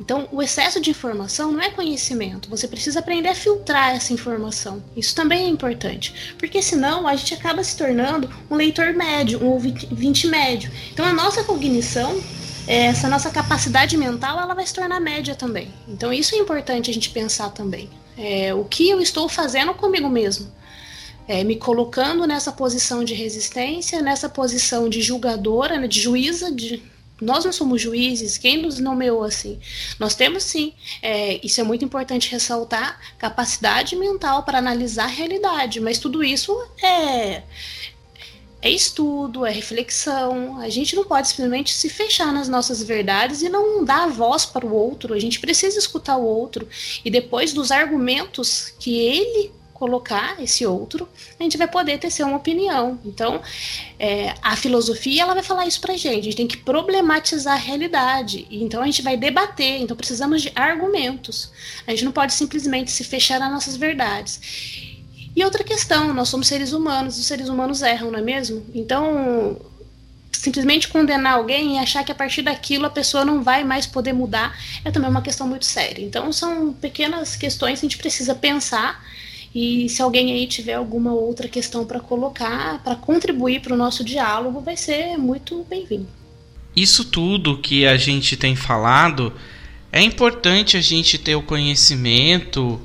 Então, 0.00 0.28
o 0.30 0.40
excesso 0.40 0.80
de 0.80 0.90
informação 0.90 1.50
não 1.50 1.60
é 1.60 1.70
conhecimento. 1.70 2.48
Você 2.48 2.68
precisa 2.68 3.00
aprender 3.00 3.30
a 3.30 3.34
filtrar 3.34 3.96
essa 3.96 4.12
informação. 4.12 4.82
Isso 4.96 5.14
também 5.14 5.46
é 5.46 5.48
importante. 5.48 6.34
Porque 6.38 6.62
senão 6.62 7.06
a 7.06 7.16
gente 7.16 7.34
acaba 7.34 7.64
se 7.64 7.76
tornando 7.76 8.30
um 8.48 8.54
leitor 8.54 8.92
médio, 8.94 9.42
um 9.42 9.48
ouvinte 9.48 10.26
médio. 10.28 10.70
Então, 10.92 11.04
a 11.04 11.12
nossa 11.12 11.42
cognição, 11.42 12.22
essa 12.66 13.08
nossa 13.08 13.30
capacidade 13.30 13.96
mental, 13.96 14.38
ela 14.38 14.54
vai 14.54 14.66
se 14.66 14.74
tornar 14.74 15.00
média 15.00 15.34
também. 15.34 15.72
Então, 15.88 16.12
isso 16.12 16.34
é 16.34 16.38
importante 16.38 16.90
a 16.90 16.94
gente 16.94 17.10
pensar 17.10 17.50
também. 17.50 17.90
É, 18.16 18.54
o 18.54 18.64
que 18.64 18.88
eu 18.88 19.00
estou 19.00 19.28
fazendo 19.28 19.74
comigo 19.74 20.08
mesmo? 20.08 20.52
É, 21.26 21.44
me 21.44 21.56
colocando 21.56 22.26
nessa 22.26 22.52
posição 22.52 23.04
de 23.04 23.14
resistência, 23.14 24.00
nessa 24.00 24.28
posição 24.28 24.88
de 24.88 25.02
julgadora, 25.02 25.78
né, 25.78 25.86
de 25.86 26.00
juíza, 26.00 26.50
de 26.50 26.82
nós 27.20 27.44
não 27.44 27.52
somos 27.52 27.80
juízes, 27.80 28.38
quem 28.38 28.62
nos 28.62 28.78
nomeou 28.78 29.24
assim? 29.24 29.58
Nós 29.98 30.14
temos 30.14 30.44
sim, 30.44 30.72
é, 31.02 31.44
isso 31.44 31.60
é 31.60 31.64
muito 31.64 31.84
importante 31.84 32.30
ressaltar, 32.30 33.00
capacidade 33.18 33.96
mental 33.96 34.44
para 34.44 34.58
analisar 34.58 35.04
a 35.04 35.08
realidade, 35.08 35.80
mas 35.80 35.98
tudo 35.98 36.22
isso 36.22 36.56
é, 36.82 37.42
é 38.62 38.70
estudo, 38.70 39.44
é 39.44 39.50
reflexão. 39.50 40.60
A 40.60 40.68
gente 40.68 40.94
não 40.94 41.04
pode 41.04 41.28
simplesmente 41.28 41.72
se 41.72 41.88
fechar 41.88 42.32
nas 42.32 42.48
nossas 42.48 42.82
verdades 42.82 43.42
e 43.42 43.48
não 43.48 43.84
dar 43.84 44.08
voz 44.08 44.44
para 44.44 44.66
o 44.66 44.72
outro. 44.72 45.14
A 45.14 45.18
gente 45.18 45.40
precisa 45.40 45.78
escutar 45.78 46.16
o 46.16 46.24
outro 46.24 46.68
e 47.04 47.10
depois 47.10 47.52
dos 47.52 47.70
argumentos 47.70 48.72
que 48.78 48.96
ele 48.96 49.57
colocar 49.78 50.42
esse 50.42 50.66
outro, 50.66 51.08
a 51.38 51.42
gente 51.42 51.56
vai 51.56 51.68
poder 51.68 51.98
ter 51.98 52.22
uma 52.24 52.36
opinião. 52.36 52.98
Então, 53.04 53.40
é, 53.98 54.34
a 54.42 54.56
filosofia 54.56 55.22
ela 55.22 55.34
vai 55.34 55.42
falar 55.42 55.66
isso 55.66 55.80
pra 55.80 55.96
gente. 55.96 56.20
A 56.20 56.22
gente 56.22 56.36
tem 56.36 56.46
que 56.46 56.56
problematizar 56.56 57.54
a 57.54 57.56
realidade. 57.56 58.46
Então, 58.50 58.82
a 58.82 58.86
gente 58.86 59.02
vai 59.02 59.16
debater. 59.16 59.80
Então, 59.80 59.96
precisamos 59.96 60.42
de 60.42 60.52
argumentos. 60.54 61.50
A 61.86 61.92
gente 61.92 62.04
não 62.04 62.12
pode 62.12 62.34
simplesmente 62.34 62.90
se 62.90 63.04
fechar 63.04 63.38
nas 63.38 63.52
nossas 63.52 63.76
verdades. 63.76 64.40
E 65.34 65.44
outra 65.44 65.62
questão, 65.62 66.12
nós 66.12 66.28
somos 66.28 66.48
seres 66.48 66.72
humanos, 66.72 67.18
os 67.18 67.26
seres 67.26 67.48
humanos 67.48 67.80
erram, 67.80 68.10
não 68.10 68.18
é 68.18 68.22
mesmo? 68.22 68.66
Então, 68.74 69.56
simplesmente 70.32 70.88
condenar 70.88 71.34
alguém 71.34 71.76
e 71.76 71.78
achar 71.78 72.04
que 72.04 72.10
a 72.10 72.14
partir 72.14 72.42
daquilo 72.42 72.86
a 72.86 72.90
pessoa 72.90 73.24
não 73.24 73.42
vai 73.42 73.62
mais 73.64 73.86
poder 73.86 74.12
mudar 74.12 74.56
é 74.84 74.90
também 74.90 75.08
uma 75.08 75.22
questão 75.22 75.46
muito 75.46 75.64
séria. 75.64 76.04
Então, 76.04 76.32
são 76.32 76.72
pequenas 76.72 77.36
questões 77.36 77.78
que 77.78 77.86
a 77.86 77.88
gente 77.88 77.98
precisa 77.98 78.34
pensar 78.34 79.00
e 79.58 79.88
se 79.88 80.00
alguém 80.00 80.30
aí 80.30 80.46
tiver 80.46 80.74
alguma 80.74 81.12
outra 81.12 81.48
questão 81.48 81.84
para 81.84 81.98
colocar, 81.98 82.80
para 82.84 82.94
contribuir 82.94 83.60
para 83.60 83.74
o 83.74 83.76
nosso 83.76 84.04
diálogo, 84.04 84.60
vai 84.60 84.76
ser 84.76 85.16
muito 85.16 85.66
bem-vindo. 85.68 86.06
Isso 86.76 87.04
tudo 87.04 87.58
que 87.58 87.84
a 87.84 87.96
gente 87.96 88.36
tem 88.36 88.54
falado, 88.54 89.32
é 89.90 90.00
importante 90.00 90.76
a 90.76 90.80
gente 90.80 91.18
ter 91.18 91.34
o 91.34 91.42
conhecimento 91.42 92.80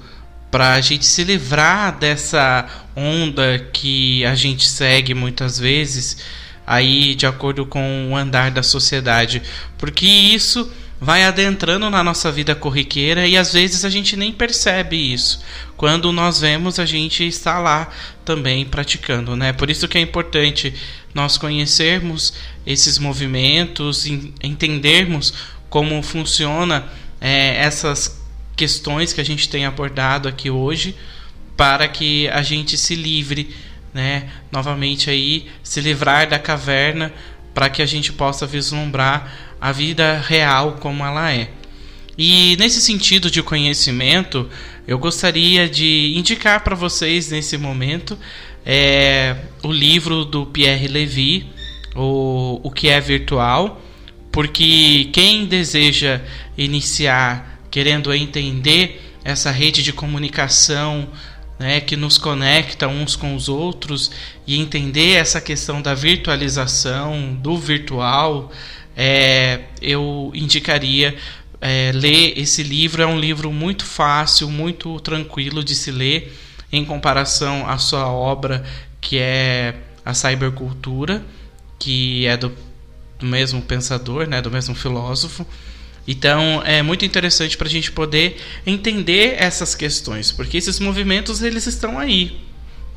para 0.50 0.74
a 0.74 0.82
gente 0.82 1.06
se 1.06 1.24
livrar 1.24 2.00
dessa 2.00 2.68
onda 2.96 3.60
que 3.72 4.26
a 4.26 4.34
gente 4.34 4.68
segue 4.68 5.14
muitas 5.14 5.60
vezes 5.60 6.18
aí 6.66 7.14
de 7.14 7.28
acordo 7.28 7.68
com 7.68 8.10
o 8.10 8.16
andar 8.16 8.50
da 8.50 8.64
sociedade, 8.64 9.44
porque 9.78 10.08
isso 10.08 10.72
vai 11.04 11.24
adentrando 11.24 11.90
na 11.90 12.02
nossa 12.02 12.32
vida 12.32 12.56
corriqueira 12.56 13.28
e 13.28 13.36
às 13.36 13.52
vezes 13.52 13.84
a 13.84 13.90
gente 13.90 14.16
nem 14.16 14.32
percebe 14.32 14.96
isso. 14.96 15.44
Quando 15.76 16.14
nós 16.14 16.40
vemos, 16.40 16.80
a 16.80 16.86
gente 16.86 17.28
está 17.28 17.60
lá 17.60 17.90
também 18.24 18.64
praticando, 18.64 19.36
né? 19.36 19.52
Por 19.52 19.70
isso 19.70 19.86
que 19.86 19.98
é 19.98 20.02
importante 20.02 20.74
nós 21.14 21.38
conhecermos 21.38 22.34
esses 22.66 22.98
movimentos, 22.98 24.06
entendermos 24.42 25.34
como 25.70 26.02
funciona 26.02 26.88
é, 27.20 27.58
essas 27.58 28.24
questões 28.56 29.12
que 29.12 29.20
a 29.20 29.26
gente 29.26 29.50
tem 29.50 29.66
abordado 29.66 30.30
aqui 30.30 30.50
hoje, 30.50 30.96
para 31.58 31.86
que 31.86 32.30
a 32.30 32.42
gente 32.42 32.78
se 32.78 32.96
livre, 32.96 33.54
né? 33.94 34.30
Novamente 34.50 35.10
aí 35.10 35.50
se 35.62 35.82
livrar 35.82 36.30
da 36.30 36.40
caverna, 36.40 37.12
para 37.54 37.70
que 37.70 37.82
a 37.82 37.86
gente 37.86 38.14
possa 38.14 38.48
vislumbrar 38.48 39.43
a 39.64 39.72
vida 39.72 40.22
real 40.28 40.74
como 40.82 41.06
ela 41.06 41.32
é. 41.32 41.50
E 42.18 42.58
nesse 42.60 42.82
sentido 42.82 43.32
de 43.32 43.42
conhecimento, 43.42 44.50
eu 44.86 45.00
gostaria 45.00 45.70
de 45.70 46.14
indicar 46.18 46.66
para 46.66 46.76
vocês 46.76 47.32
nesse 47.32 47.58
momento 47.58 48.20
é, 48.66 49.38
o 49.64 49.72
livro 49.72 50.26
do 50.26 50.46
Pierre 50.46 50.90
Levy, 50.90 51.48
o, 51.96 52.60
o 52.62 52.70
que 52.70 52.90
é 52.90 53.00
virtual, 53.00 53.82
porque 54.34 55.10
quem 55.14 55.46
deseja 55.46 56.20
iniciar 56.58 57.62
querendo 57.72 58.14
entender 58.14 59.14
essa 59.24 59.50
rede 59.50 59.82
de 59.82 59.94
comunicação 59.94 61.08
né, 61.58 61.80
que 61.80 61.96
nos 61.96 62.18
conecta 62.18 62.90
uns 62.90 63.16
com 63.16 63.34
os 63.34 63.48
outros 63.48 64.12
e 64.46 64.60
entender 64.60 65.14
essa 65.14 65.40
questão 65.40 65.82
da 65.82 65.94
virtualização, 65.94 67.34
do 67.42 67.58
virtual, 67.58 68.52
é, 68.96 69.62
eu 69.82 70.32
indicaria 70.34 71.16
é, 71.60 71.92
ler 71.94 72.38
esse 72.38 72.62
livro. 72.64 73.02
É 73.02 73.08
um 73.08 73.20
livro 73.20 73.52
muito 73.52 73.86
fácil, 73.86 74.50
muito 74.50 75.00
tranquilo 75.00 75.64
de 75.64 75.76
se 75.76 75.92
ler 75.92 76.38
em 76.72 76.84
comparação 76.84 77.70
à 77.70 77.78
sua 77.78 78.08
obra, 78.08 78.64
que 79.00 79.18
é 79.20 79.76
a 80.06 80.14
Cybercultura, 80.14 81.24
que 81.80 82.26
é 82.26 82.36
do, 82.36 82.52
do 83.20 83.26
mesmo 83.26 83.62
pensador, 83.62 84.28
né, 84.28 84.42
do 84.42 84.52
mesmo 84.52 84.76
filósofo. 84.76 85.46
Então 86.08 86.62
é 86.66 86.82
muito 86.82 87.06
interessante 87.06 87.58
para 87.58 87.68
a 87.68 87.72
gente 87.72 87.92
poder 87.92 88.38
entender 88.66 89.36
essas 89.38 89.74
questões, 89.74 90.32
porque 90.32 90.58
esses 90.58 90.80
movimentos 90.80 91.42
eles 91.42 91.66
estão 91.66 91.98
aí, 91.98 92.42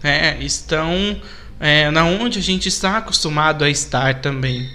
né? 0.02 0.38
estão 0.42 1.20
é, 1.60 1.88
na 1.90 2.04
onde 2.04 2.40
a 2.40 2.42
gente 2.42 2.68
está 2.68 2.98
acostumado 2.98 3.64
a 3.64 3.70
estar 3.70 4.20
também. 4.20 4.68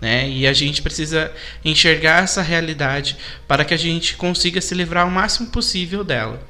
Né? 0.00 0.28
E 0.28 0.46
a 0.46 0.52
gente 0.52 0.80
precisa 0.80 1.32
enxergar 1.64 2.22
essa 2.22 2.40
realidade 2.40 3.16
para 3.48 3.64
que 3.64 3.74
a 3.74 3.76
gente 3.76 4.14
consiga 4.14 4.60
se 4.60 4.74
livrar 4.74 5.06
o 5.06 5.10
máximo 5.10 5.48
possível 5.48 6.04
dela. 6.04 6.40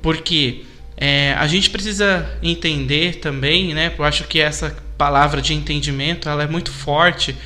Porque 0.00 0.64
é, 0.96 1.34
a 1.38 1.46
gente 1.46 1.70
precisa 1.70 2.28
entender 2.42 3.16
também, 3.16 3.72
né? 3.72 3.92
Eu 3.96 4.04
acho 4.04 4.24
que 4.24 4.40
essa 4.40 4.76
palavra 4.98 5.40
de 5.40 5.54
entendimento 5.54 6.28
ela 6.28 6.44
é 6.44 6.46
muito 6.46 6.70
forte, 6.70 7.36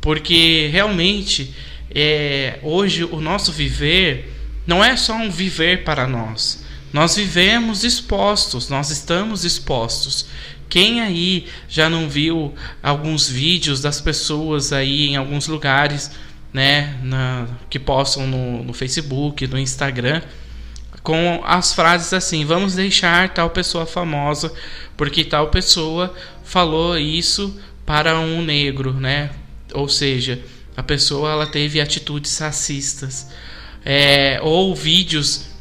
porque 0.00 0.68
realmente 0.72 1.54
é, 1.94 2.58
hoje 2.62 3.04
o 3.04 3.20
nosso 3.20 3.52
viver 3.52 4.32
não 4.66 4.82
é 4.82 4.96
só 4.96 5.14
um 5.14 5.30
viver 5.30 5.84
para 5.84 6.06
nós. 6.06 6.64
Nós 6.92 7.16
vivemos 7.16 7.82
expostos, 7.82 8.68
nós 8.68 8.90
estamos 8.90 9.44
expostos. 9.44 10.26
Quem 10.74 11.00
aí 11.00 11.46
já 11.68 11.88
não 11.88 12.08
viu 12.08 12.52
alguns 12.82 13.28
vídeos 13.28 13.80
das 13.80 14.00
pessoas 14.00 14.72
aí 14.72 15.06
em 15.06 15.14
alguns 15.14 15.46
lugares, 15.46 16.10
né, 16.52 16.98
na, 17.00 17.46
que 17.70 17.78
postam 17.78 18.26
no, 18.26 18.64
no 18.64 18.72
Facebook, 18.72 19.46
no 19.46 19.56
Instagram, 19.56 20.20
com 21.00 21.40
as 21.44 21.72
frases 21.72 22.12
assim: 22.12 22.44
vamos 22.44 22.74
deixar 22.74 23.32
tal 23.32 23.50
pessoa 23.50 23.86
famosa 23.86 24.52
porque 24.96 25.24
tal 25.24 25.46
pessoa 25.46 26.12
falou 26.42 26.98
isso 26.98 27.56
para 27.86 28.18
um 28.18 28.42
negro, 28.42 28.92
né? 28.94 29.30
Ou 29.74 29.88
seja, 29.88 30.42
a 30.76 30.82
pessoa 30.82 31.30
ela 31.30 31.46
teve 31.46 31.80
atitudes 31.80 32.36
racistas. 32.36 33.30
É, 33.84 34.40
ou 34.42 34.74
vídeos 34.74 35.53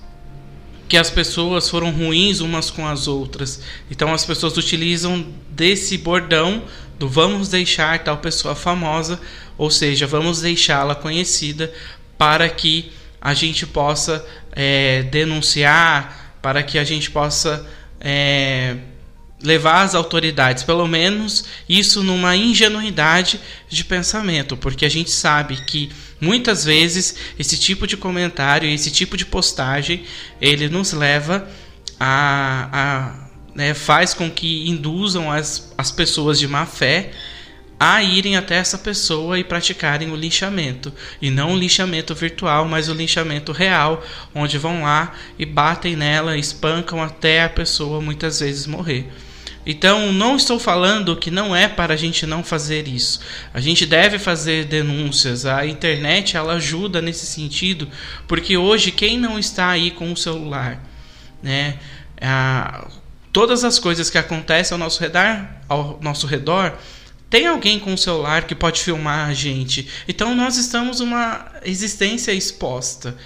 que 0.88 0.98
as 0.98 1.10
pessoas 1.10 1.70
foram 1.70 1.92
ruins 1.92 2.40
umas 2.40 2.70
com 2.70 2.88
as 2.88 3.08
outras. 3.08 3.62
Então 3.90 4.14
as 4.14 4.26
pessoas 4.26 4.58
utilizam 4.58 5.26
desse 5.50 5.98
bordão 5.98 6.64
do 7.00 7.08
vamos 7.08 7.50
deixar 7.50 8.00
tal 8.00 8.18
pessoa 8.18 8.56
famosa, 8.56 9.20
ou 9.58 9.70
seja, 9.70 10.06
vamos 10.06 10.42
deixá-la 10.42 10.96
conhecida 10.96 11.72
para 12.18 12.48
que 12.50 12.92
a 13.20 13.34
gente 13.34 13.66
possa 13.66 14.26
é, 14.52 15.04
denunciar, 15.04 16.38
para 16.42 16.62
que 16.62 16.78
a 16.78 16.84
gente 16.84 17.10
possa 17.10 17.66
é, 18.00 18.78
levar 19.44 19.82
as 19.82 19.94
autoridades, 19.94 20.64
pelo 20.64 20.88
menos 20.88 21.44
isso 21.68 22.02
numa 22.02 22.36
ingenuidade 22.36 23.39
de 23.70 23.84
pensamento, 23.84 24.56
porque 24.56 24.86
a 24.86 24.89
gente 24.89 25.12
sabe 25.12 25.58
que 25.66 25.91
Muitas 26.24 26.64
vezes 26.64 27.16
esse 27.38 27.58
tipo 27.58 27.86
de 27.86 27.98
comentário, 27.98 28.70
esse 28.70 28.89
tipo 28.89 29.18
de 29.18 29.26
postagem, 29.26 30.06
ele 30.39 30.70
nos 30.70 30.94
leva 30.94 31.50
a, 32.00 32.70
a 32.72 33.30
né, 33.54 33.74
faz 33.74 34.14
com 34.14 34.32
que 34.32 34.70
induzam 34.70 35.30
as, 35.30 35.74
as 35.78 35.91
pessoas 35.91 36.39
de 36.39 36.48
má 36.48 36.66
fé 36.66 37.12
a 37.78 38.02
irem 38.02 38.38
até 38.38 38.56
essa 38.56 38.78
pessoa 38.78 39.38
e 39.38 39.44
praticarem 39.44 40.12
o 40.12 40.16
linchamento. 40.16 40.94
E 41.22 41.30
não 41.30 41.52
o 41.52 41.58
linchamento 41.58 42.16
virtual, 42.16 42.66
mas 42.66 42.88
o 42.88 42.94
linchamento 42.94 43.52
real, 43.52 44.02
onde 44.34 44.58
vão 44.58 44.84
lá 44.84 45.12
e 45.38 45.46
batem 45.46 45.94
nela, 45.94 46.38
espancam 46.38 47.04
até 47.04 47.44
a 47.44 47.50
pessoa 47.50 48.00
muitas 48.00 48.39
vezes 48.39 48.66
morrer. 48.66 49.12
Então, 49.66 50.11
não 50.11 50.36
estou 50.36 50.59
falando 50.59 51.16
que 51.16 51.32
não 51.32 51.55
é 51.55 51.68
para 51.68 51.93
a 51.93 51.97
gente 51.97 52.26
não 52.26 52.43
fazer 52.43 52.88
isso. 52.88 53.22
A 53.53 53.61
gente 53.61 53.86
deve 53.86 54.20
fazer 54.20 54.66
denúncias. 54.66 55.45
A 55.45 55.66
internet 55.66 56.36
ela 56.36 56.53
ajuda 56.53 57.01
nesse 57.01 57.26
sentido, 57.26 57.88
porque 58.28 58.57
hoje 58.57 58.91
quem 58.91 59.18
não 59.18 59.39
está 59.39 59.70
aí 59.70 59.91
com 59.91 60.11
o 60.11 60.18
celular, 60.18 60.84
né, 61.41 61.78
todas 63.32 63.64
as 63.64 63.80
coisas 63.80 64.09
que 64.09 64.18
acontecem 64.18 64.76
ao 64.76 64.80
nosso 64.80 65.01
redor, 65.01 65.47
ao 65.68 65.99
nosso 66.01 66.28
redor 66.28 66.78
tem 67.30 67.47
alguém 67.47 67.80
com 67.80 67.95
o 67.95 67.97
celular 67.97 68.43
que 68.43 68.53
pode 68.53 68.80
filmar 68.82 69.28
a 69.28 69.34
gente. 69.34 69.89
Então 70.07 70.36
nós 70.36 70.55
estamos 70.55 70.99
uma 70.99 71.51
existência 71.64 72.32
exposta. 72.32 73.18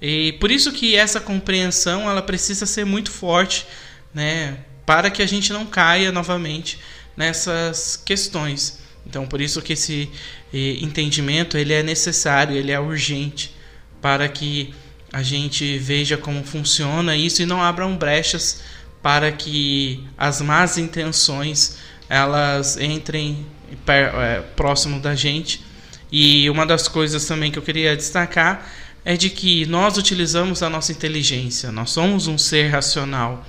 E 0.00 0.32
por 0.40 0.50
isso 0.50 0.72
que 0.72 0.96
essa 0.96 1.20
compreensão 1.20 2.08
ela 2.08 2.22
precisa 2.22 2.64
ser 2.64 2.86
muito 2.86 3.10
forte, 3.10 3.66
né, 4.14 4.56
para 4.90 5.08
que 5.08 5.22
a 5.22 5.26
gente 5.26 5.52
não 5.52 5.64
caia 5.64 6.10
novamente 6.10 6.76
nessas 7.16 7.94
questões. 7.94 8.80
Então 9.06 9.24
por 9.24 9.40
isso 9.40 9.62
que 9.62 9.74
esse 9.74 10.10
eh, 10.52 10.78
entendimento 10.80 11.56
ele 11.56 11.72
é 11.72 11.80
necessário, 11.80 12.56
ele 12.56 12.72
é 12.72 12.80
urgente 12.80 13.54
para 14.02 14.28
que 14.28 14.74
a 15.12 15.22
gente 15.22 15.78
veja 15.78 16.16
como 16.16 16.42
funciona 16.42 17.16
isso 17.16 17.40
e 17.40 17.46
não 17.46 17.62
abram 17.62 17.96
brechas 17.96 18.62
para 19.00 19.30
que 19.30 20.04
as 20.18 20.40
más 20.40 20.76
intenções 20.76 21.76
elas 22.08 22.76
entrem 22.76 23.46
é, 23.86 24.40
próximo 24.56 24.98
da 24.98 25.14
gente. 25.14 25.64
E 26.10 26.50
uma 26.50 26.66
das 26.66 26.88
coisas 26.88 27.24
também 27.26 27.52
que 27.52 27.58
eu 27.60 27.62
queria 27.62 27.96
destacar 27.96 28.68
é 29.04 29.16
de 29.16 29.30
que 29.30 29.66
nós 29.66 29.96
utilizamos 29.96 30.64
a 30.64 30.68
nossa 30.68 30.90
inteligência, 30.90 31.70
nós 31.70 31.90
somos 31.90 32.26
um 32.26 32.36
ser 32.36 32.70
racional, 32.70 33.46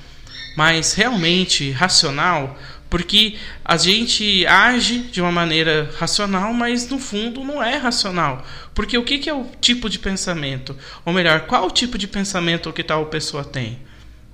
mas 0.56 0.94
realmente 0.94 1.72
racional 1.72 2.58
porque 2.90 3.38
a 3.64 3.78
gente 3.78 4.46
age 4.46 5.00
de 5.00 5.22
uma 5.22 5.32
maneira 5.32 5.90
racional, 5.98 6.54
mas 6.54 6.90
no 6.90 7.00
fundo 7.00 7.42
não 7.42 7.64
é 7.64 7.78
racional. 7.78 8.46
Porque 8.76 8.98
o 8.98 9.04
que, 9.06 9.30
é 9.30 9.34
o 9.34 9.46
tipo 9.62 9.90
de 9.90 9.98
pensamento? 9.98 10.78
Ou 11.06 11.14
melhor, 11.14 11.48
qual 11.48 11.68
o 11.68 11.72
tipo 11.72 11.98
de 11.98 12.06
pensamento 12.06 12.74
que 12.74 12.84
tal 12.84 13.06
pessoa 13.06 13.46
tem? 13.46 13.80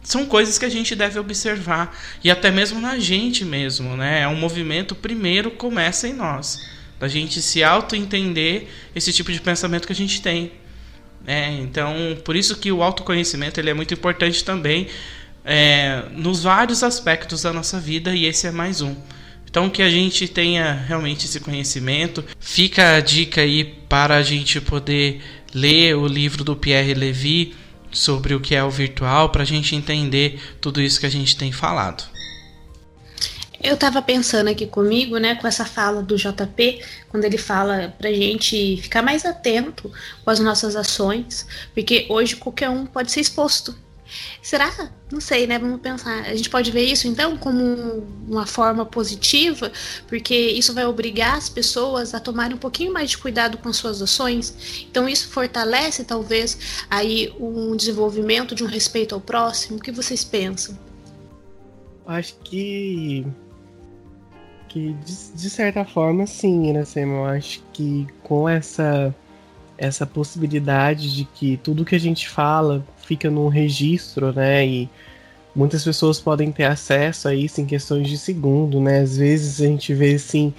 são 0.08 0.26
coisas 0.26 0.58
que 0.58 0.64
a 0.64 0.70
gente 0.70 0.96
deve 0.96 1.20
observar 1.20 1.94
e 2.24 2.32
até 2.32 2.50
mesmo 2.50 2.80
na 2.80 2.98
gente 2.98 3.44
mesmo, 3.44 3.98
né? 3.98 4.22
É 4.22 4.28
um 4.28 4.38
movimento 4.38 4.96
primeiro 4.96 5.52
começa 5.52 6.08
em 6.08 6.14
nós, 6.14 6.66
da 6.98 7.10
gente 7.10 7.42
se 7.42 7.62
auto 7.62 7.94
entender 7.94 8.72
esse 8.96 9.12
tipo 9.12 9.34
de 9.34 9.42
pensamento 9.42 9.86
que 9.86 9.92
a 9.92 9.96
gente 9.96 10.22
tem. 10.22 10.54
É, 11.26 11.52
então, 11.52 12.18
por 12.24 12.38
isso 12.38 12.56
que 12.56 12.72
o 12.72 12.82
autoconhecimento 12.82 13.60
ele 13.60 13.70
é 13.70 13.74
muito 13.74 13.94
importante 13.94 14.46
também 14.46 14.88
é, 15.48 16.04
nos 16.12 16.44
vários 16.44 16.84
aspectos 16.84 17.44
da 17.44 17.54
nossa 17.54 17.80
vida 17.80 18.14
e 18.14 18.26
esse 18.26 18.46
é 18.46 18.52
mais 18.52 18.82
um. 18.82 18.94
Então, 19.50 19.70
que 19.70 19.82
a 19.82 19.90
gente 19.90 20.28
tenha 20.28 20.74
realmente 20.74 21.26
esse 21.26 21.40
conhecimento. 21.40 22.24
Fica 22.38 22.96
a 22.96 23.00
dica 23.00 23.42
aí 23.42 23.64
para 23.64 24.18
a 24.18 24.22
gente 24.22 24.60
poder 24.60 25.22
ler 25.54 25.96
o 25.96 26.06
livro 26.06 26.44
do 26.44 26.54
Pierre 26.54 26.94
Levy 26.94 27.56
sobre 27.90 28.36
o 28.36 28.42
que 28.42 28.54
é 28.54 28.64
o 28.64 28.70
virtual 28.70 29.30
para 29.30 29.44
a 29.44 29.46
gente 29.46 29.74
entender 29.74 30.58
tudo 30.60 30.82
isso 30.82 31.00
que 31.00 31.06
a 31.06 31.10
gente 31.10 31.38
tem 31.38 31.54
falado. 31.54 32.04
Eu 33.64 33.76
estava 33.76 34.02
pensando 34.02 34.50
aqui 34.50 34.68
comigo, 34.68 35.18
né, 35.18 35.36
com 35.36 35.48
essa 35.48 35.66
fala 35.66 36.04
do 36.04 36.18
JP, 36.18 36.82
quando 37.08 37.24
ele 37.24 37.38
fala 37.38 37.96
para 37.98 38.10
a 38.10 38.14
gente 38.14 38.78
ficar 38.82 39.02
mais 39.02 39.26
atento 39.26 39.92
com 40.24 40.30
as 40.30 40.40
nossas 40.40 40.76
ações, 40.76 41.48
porque 41.74 42.06
hoje 42.10 42.36
qualquer 42.36 42.70
um 42.70 42.86
pode 42.86 43.12
ser 43.12 43.22
exposto 43.22 43.74
Será? 44.42 44.92
Não 45.12 45.20
sei, 45.20 45.48
né? 45.48 45.58
Vamos 45.58 45.82
pensar. 45.82 46.24
A 46.24 46.36
gente 46.36 46.50
pode 46.50 46.72
ver 46.72 46.84
isso 46.84 47.08
então 47.08 47.38
como 47.38 47.62
uma 48.28 48.46
forma 48.46 48.86
positiva, 48.86 49.72
porque 50.08 50.36
isso 50.36 50.74
vai 50.74 50.86
obrigar 50.86 51.38
as 51.38 51.50
pessoas 51.50 52.14
a 52.14 52.20
tomarem 52.20 52.56
um 52.56 52.60
pouquinho 52.60 52.94
mais 52.94 53.12
de 53.12 53.18
cuidado 53.18 53.58
com 53.58 53.72
suas 53.72 54.02
ações. 54.02 54.86
Então 54.90 55.08
isso 55.08 55.30
fortalece 55.30 56.04
talvez 56.04 56.86
aí 56.90 57.34
um 57.40 57.76
desenvolvimento 57.76 58.56
de 58.56 58.64
um 58.64 58.68
respeito 58.68 59.16
ao 59.16 59.22
próximo. 59.22 59.78
O 59.78 59.82
que 59.82 59.92
vocês 59.92 60.24
pensam? 60.24 60.78
Acho 62.06 62.36
que 62.44 63.26
que 64.68 64.94
de, 64.94 65.32
de 65.34 65.50
certa 65.50 65.86
forma 65.86 66.28
sim, 66.28 66.74
né, 66.74 66.86
Sam? 66.86 67.02
Eu 67.02 67.26
acho 67.26 67.62
que 67.74 68.08
com 68.24 68.48
essa 68.48 69.14
essa 69.78 70.06
possibilidade 70.06 71.16
de 71.16 71.24
que 71.24 71.58
tudo 71.58 71.86
que 71.86 71.96
a 71.96 72.00
gente 72.00 72.28
fala 72.28 72.86
fica 73.08 73.32
num 73.32 73.48
registro, 73.48 74.34
né? 74.34 74.68
E 74.68 74.90
muitas 75.56 75.84
pessoas 75.84 76.20
podem 76.20 76.52
ter 76.52 76.66
acesso 76.66 77.28
a 77.28 77.34
isso 77.34 77.62
em 77.62 77.66
questões 77.66 78.08
de 78.10 78.18
segundo, 78.18 78.82
né? 78.82 79.00
Às 79.00 79.18
vezes 79.18 79.62
a 79.62 79.66
gente 79.66 79.94
vê 79.94 80.16
assim 80.16 80.54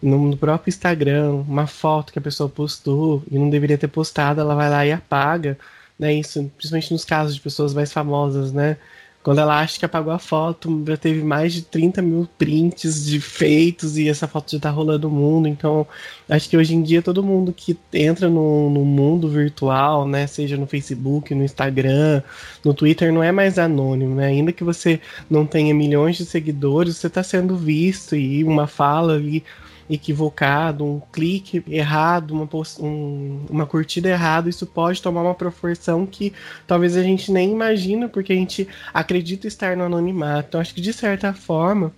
no 0.00 0.36
próprio 0.36 0.70
Instagram 0.70 1.44
uma 1.48 1.66
foto 1.66 2.12
que 2.12 2.18
a 2.18 2.22
pessoa 2.22 2.48
postou 2.48 3.22
e 3.30 3.36
não 3.36 3.50
deveria 3.50 3.76
ter 3.76 3.88
postado, 3.88 4.40
ela 4.40 4.54
vai 4.54 4.70
lá 4.70 4.86
e 4.86 4.92
apaga, 4.92 5.58
né? 5.98 6.14
Isso, 6.14 6.50
principalmente 6.56 6.92
nos 6.92 7.04
casos 7.04 7.34
de 7.34 7.40
pessoas 7.40 7.74
mais 7.74 7.92
famosas, 7.92 8.52
né? 8.52 8.76
Quando 9.22 9.40
ela 9.40 9.60
acha 9.60 9.78
que 9.78 9.84
apagou 9.84 10.12
a 10.12 10.18
foto, 10.18 10.82
já 10.86 10.96
teve 10.96 11.22
mais 11.22 11.52
de 11.52 11.62
30 11.62 12.00
mil 12.00 12.28
prints 12.38 13.04
de 13.04 13.20
feitos 13.20 13.98
e 13.98 14.08
essa 14.08 14.28
foto 14.28 14.52
já 14.52 14.60
tá 14.60 14.70
rolando 14.70 15.08
o 15.08 15.10
mundo. 15.10 15.48
Então, 15.48 15.86
acho 16.28 16.48
que 16.48 16.56
hoje 16.56 16.74
em 16.74 16.82
dia 16.82 17.02
todo 17.02 17.22
mundo 17.22 17.52
que 17.52 17.76
entra 17.92 18.28
no, 18.28 18.70
no 18.70 18.84
mundo 18.84 19.28
virtual, 19.28 20.06
né, 20.06 20.26
seja 20.26 20.56
no 20.56 20.66
Facebook, 20.66 21.34
no 21.34 21.44
Instagram, 21.44 22.22
no 22.64 22.72
Twitter, 22.72 23.12
não 23.12 23.22
é 23.22 23.32
mais 23.32 23.58
anônimo, 23.58 24.14
né? 24.14 24.26
Ainda 24.28 24.52
que 24.52 24.64
você 24.64 25.00
não 25.28 25.44
tenha 25.44 25.74
milhões 25.74 26.16
de 26.16 26.24
seguidores, 26.24 26.96
você 26.96 27.08
está 27.08 27.22
sendo 27.22 27.56
visto 27.56 28.16
e 28.16 28.44
uma 28.44 28.66
fala 28.66 29.14
ali 29.14 29.44
equivocado, 29.88 30.84
um 30.84 31.00
clique 31.12 31.62
errado, 31.68 32.32
uma, 32.32 32.48
um, 32.80 33.46
uma 33.48 33.66
curtida 33.66 34.08
errada, 34.08 34.48
isso 34.48 34.66
pode 34.66 35.00
tomar 35.00 35.22
uma 35.22 35.34
proporção 35.34 36.04
que 36.06 36.32
talvez 36.66 36.96
a 36.96 37.02
gente 37.02 37.32
nem 37.32 37.50
imagina, 37.52 38.08
porque 38.08 38.32
a 38.32 38.36
gente 38.36 38.68
acredita 38.92 39.46
estar 39.46 39.76
no 39.76 39.84
anonimato. 39.84 40.48
Então, 40.48 40.60
acho 40.60 40.74
que 40.74 40.80
de 40.80 40.92
certa 40.92 41.32
forma 41.32 41.92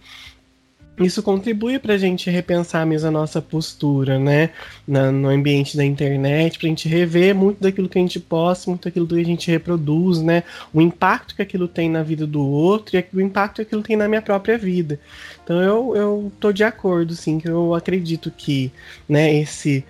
isso 0.98 1.22
contribui 1.22 1.78
para 1.78 1.94
a 1.94 1.98
gente 1.98 2.28
repensar 2.28 2.84
mesmo 2.84 3.08
a 3.08 3.10
nossa 3.10 3.40
postura, 3.40 4.18
né? 4.18 4.50
Na, 4.86 5.10
no 5.10 5.28
ambiente 5.28 5.76
da 5.76 5.84
internet, 5.84 6.58
para 6.58 6.66
a 6.66 6.68
gente 6.68 6.88
rever 6.88 7.34
muito 7.34 7.60
daquilo 7.60 7.88
que 7.88 7.98
a 7.98 8.02
gente 8.02 8.20
posta, 8.20 8.70
muito 8.70 8.84
daquilo 8.84 9.06
que 9.06 9.18
a 9.18 9.24
gente 9.24 9.50
reproduz, 9.50 10.20
né? 10.20 10.42
O 10.72 10.80
impacto 10.80 11.34
que 11.34 11.42
aquilo 11.42 11.66
tem 11.66 11.88
na 11.88 12.02
vida 12.02 12.26
do 12.26 12.46
outro 12.46 12.96
e 12.96 13.04
o 13.14 13.20
impacto 13.20 13.56
que 13.56 13.62
aquilo 13.62 13.82
tem 13.82 13.96
na 13.96 14.08
minha 14.08 14.20
própria 14.22 14.58
vida. 14.58 15.00
Então 15.42 15.60
eu, 15.62 15.96
eu 15.96 16.32
tô 16.38 16.52
de 16.52 16.64
acordo, 16.64 17.14
sim, 17.14 17.38
que 17.38 17.48
eu 17.48 17.74
acredito 17.74 18.30
que, 18.30 18.70
né, 19.08 19.34
esse 19.34 19.84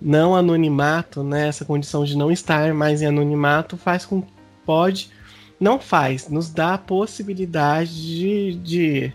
não 0.00 0.34
anonimato, 0.34 1.22
né, 1.22 1.48
essa 1.48 1.64
condição 1.64 2.04
de 2.04 2.16
não 2.16 2.30
estar 2.30 2.72
mais 2.74 3.02
em 3.02 3.06
anonimato 3.06 3.76
faz 3.76 4.04
com 4.04 4.22
que 4.22 4.32
pode, 4.64 5.10
não 5.58 5.78
faz, 5.78 6.28
nos 6.28 6.50
dá 6.50 6.74
a 6.74 6.78
possibilidade 6.78 7.92
de, 7.92 8.54
de 8.56 9.12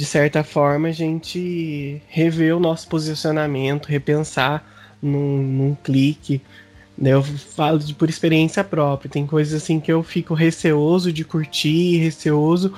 de 0.00 0.06
certa 0.06 0.42
forma, 0.42 0.88
a 0.88 0.92
gente 0.92 2.00
rever 2.08 2.56
o 2.56 2.58
nosso 2.58 2.88
posicionamento, 2.88 3.84
repensar 3.84 4.64
num, 5.02 5.42
num 5.42 5.74
clique. 5.74 6.40
Né? 6.96 7.10
Eu 7.10 7.22
falo 7.22 7.78
de, 7.78 7.92
por 7.92 8.08
experiência 8.08 8.64
própria. 8.64 9.10
Tem 9.10 9.26
coisas 9.26 9.62
assim 9.62 9.78
que 9.78 9.92
eu 9.92 10.02
fico 10.02 10.32
receoso 10.32 11.12
de 11.12 11.22
curtir, 11.22 11.98
receoso 11.98 12.72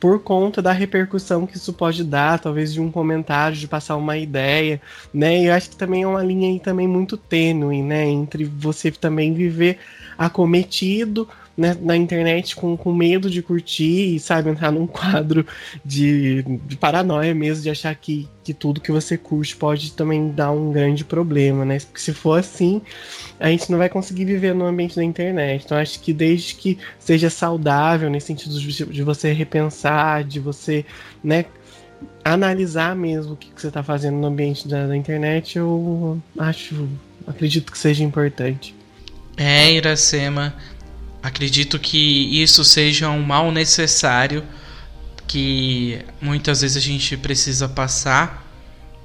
por 0.00 0.18
conta 0.24 0.60
da 0.60 0.72
repercussão 0.72 1.46
que 1.46 1.56
isso 1.56 1.72
pode 1.72 2.02
dar, 2.02 2.40
talvez 2.40 2.72
de 2.72 2.80
um 2.80 2.90
comentário, 2.90 3.56
de 3.56 3.68
passar 3.68 3.94
uma 3.94 4.18
ideia, 4.18 4.82
né? 5.14 5.42
E 5.42 5.46
eu 5.46 5.54
acho 5.54 5.70
que 5.70 5.76
também 5.76 6.02
é 6.02 6.08
uma 6.08 6.24
linha 6.24 6.48
aí 6.48 6.58
também 6.58 6.88
muito 6.88 7.16
tênue, 7.16 7.84
né? 7.84 8.04
Entre 8.04 8.44
você 8.44 8.90
também 8.90 9.32
viver 9.32 9.78
acometido 10.18 11.28
né, 11.56 11.76
na 11.80 11.96
internet 11.96 12.56
com, 12.56 12.76
com 12.76 12.92
medo 12.92 13.30
de 13.30 13.42
curtir 13.42 14.16
e, 14.16 14.20
sabe, 14.20 14.50
entrar 14.50 14.72
num 14.72 14.86
quadro 14.86 15.46
de, 15.84 16.42
de 16.66 16.76
paranoia 16.76 17.34
mesmo, 17.34 17.62
de 17.62 17.70
achar 17.70 17.94
que, 17.94 18.28
que 18.42 18.52
tudo 18.52 18.80
que 18.80 18.90
você 18.90 19.16
curte 19.16 19.56
pode 19.56 19.92
também 19.92 20.30
dar 20.30 20.50
um 20.50 20.72
grande 20.72 21.04
problema, 21.04 21.64
né? 21.64 21.78
Porque 21.78 22.00
se 22.00 22.12
for 22.12 22.38
assim, 22.38 22.82
a 23.38 23.48
gente 23.48 23.70
não 23.70 23.78
vai 23.78 23.88
conseguir 23.88 24.24
viver 24.24 24.54
no 24.54 24.66
ambiente 24.66 24.96
da 24.96 25.04
internet. 25.04 25.64
Então, 25.64 25.78
acho 25.78 26.00
que 26.00 26.12
desde 26.12 26.54
que 26.54 26.78
seja 26.98 27.30
saudável, 27.30 28.10
nesse 28.10 28.26
sentido 28.26 28.58
de, 28.58 28.84
de 28.86 29.02
você 29.02 29.32
repensar, 29.32 30.24
de 30.24 30.40
você, 30.40 30.84
né, 31.22 31.44
analisar 32.24 32.96
mesmo 32.96 33.34
o 33.34 33.36
que, 33.36 33.50
que 33.50 33.60
você 33.60 33.68
está 33.68 33.82
fazendo 33.82 34.16
no 34.16 34.26
ambiente 34.26 34.66
da, 34.66 34.86
da 34.86 34.96
internet, 34.96 35.58
eu 35.58 36.20
acho, 36.38 36.88
acredito 37.26 37.70
que 37.70 37.78
seja 37.78 38.02
importante. 38.02 38.74
É, 39.36 39.72
Iracema, 39.72 40.54
Acredito 41.24 41.78
que 41.78 42.42
isso 42.42 42.62
seja 42.62 43.08
um 43.08 43.22
mal 43.22 43.50
necessário 43.50 44.44
que 45.26 45.98
muitas 46.20 46.60
vezes 46.60 46.76
a 46.76 46.80
gente 46.80 47.16
precisa 47.16 47.66
passar 47.66 48.46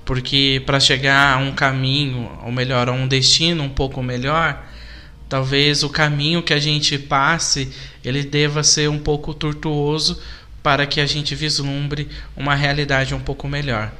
porque 0.04 0.62
para 0.66 0.82
chegar 0.82 1.36
a 1.36 1.38
um 1.38 1.54
caminho, 1.54 2.30
ou 2.44 2.52
melhor, 2.52 2.90
a 2.90 2.92
um 2.92 3.08
destino 3.08 3.64
um 3.64 3.70
pouco 3.70 4.04
melhor, 4.04 4.62
talvez 5.30 5.82
o 5.82 5.90
caminho 5.90 6.44
que 6.44 6.54
a 6.54 6.60
gente 6.60 6.98
passe 7.00 7.72
ele 8.04 8.24
deva 8.24 8.64
ser 8.64 8.90
um 8.90 9.00
pouco 9.00 9.34
tortuoso 9.34 10.22
para 10.62 10.86
que 10.86 11.00
a 11.00 11.06
gente 11.06 11.34
vislumbre 11.34 12.10
uma 12.36 12.54
realidade 12.54 13.16
um 13.16 13.22
pouco 13.22 13.48
melhor. 13.48 13.94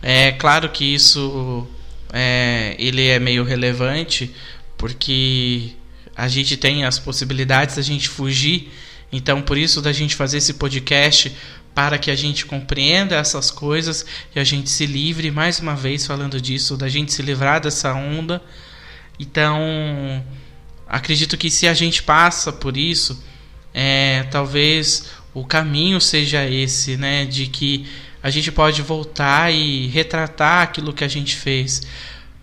É 0.00 0.32
claro 0.32 0.70
que 0.70 0.94
isso 0.94 1.68
é, 2.14 2.74
ele 2.78 3.06
é 3.08 3.18
meio 3.18 3.44
relevante 3.44 4.34
porque 4.78 5.74
a 6.16 6.28
gente 6.28 6.56
tem 6.56 6.84
as 6.84 6.98
possibilidades 6.98 7.76
da 7.76 7.82
gente 7.82 8.08
fugir, 8.08 8.72
então 9.12 9.42
por 9.42 9.58
isso 9.58 9.82
da 9.82 9.92
gente 9.92 10.14
fazer 10.14 10.38
esse 10.38 10.54
podcast 10.54 11.34
para 11.74 11.98
que 11.98 12.10
a 12.10 12.16
gente 12.16 12.46
compreenda 12.46 13.16
essas 13.16 13.50
coisas 13.50 14.06
e 14.34 14.40
a 14.40 14.44
gente 14.44 14.70
se 14.70 14.86
livre, 14.86 15.30
mais 15.30 15.58
uma 15.58 15.76
vez 15.76 16.06
falando 16.06 16.40
disso, 16.40 16.74
da 16.74 16.88
gente 16.88 17.12
se 17.12 17.20
livrar 17.20 17.60
dessa 17.60 17.92
onda. 17.92 18.42
Então, 19.20 20.24
acredito 20.88 21.36
que 21.36 21.50
se 21.50 21.68
a 21.68 21.74
gente 21.74 22.02
passa 22.02 22.50
por 22.50 22.78
isso, 22.78 23.22
é, 23.74 24.22
talvez 24.30 25.10
o 25.34 25.44
caminho 25.44 26.00
seja 26.00 26.48
esse, 26.48 26.96
né, 26.96 27.26
de 27.26 27.46
que 27.46 27.86
a 28.22 28.30
gente 28.30 28.50
pode 28.50 28.80
voltar 28.80 29.52
e 29.52 29.86
retratar 29.88 30.62
aquilo 30.62 30.94
que 30.94 31.04
a 31.04 31.08
gente 31.08 31.36
fez. 31.36 31.82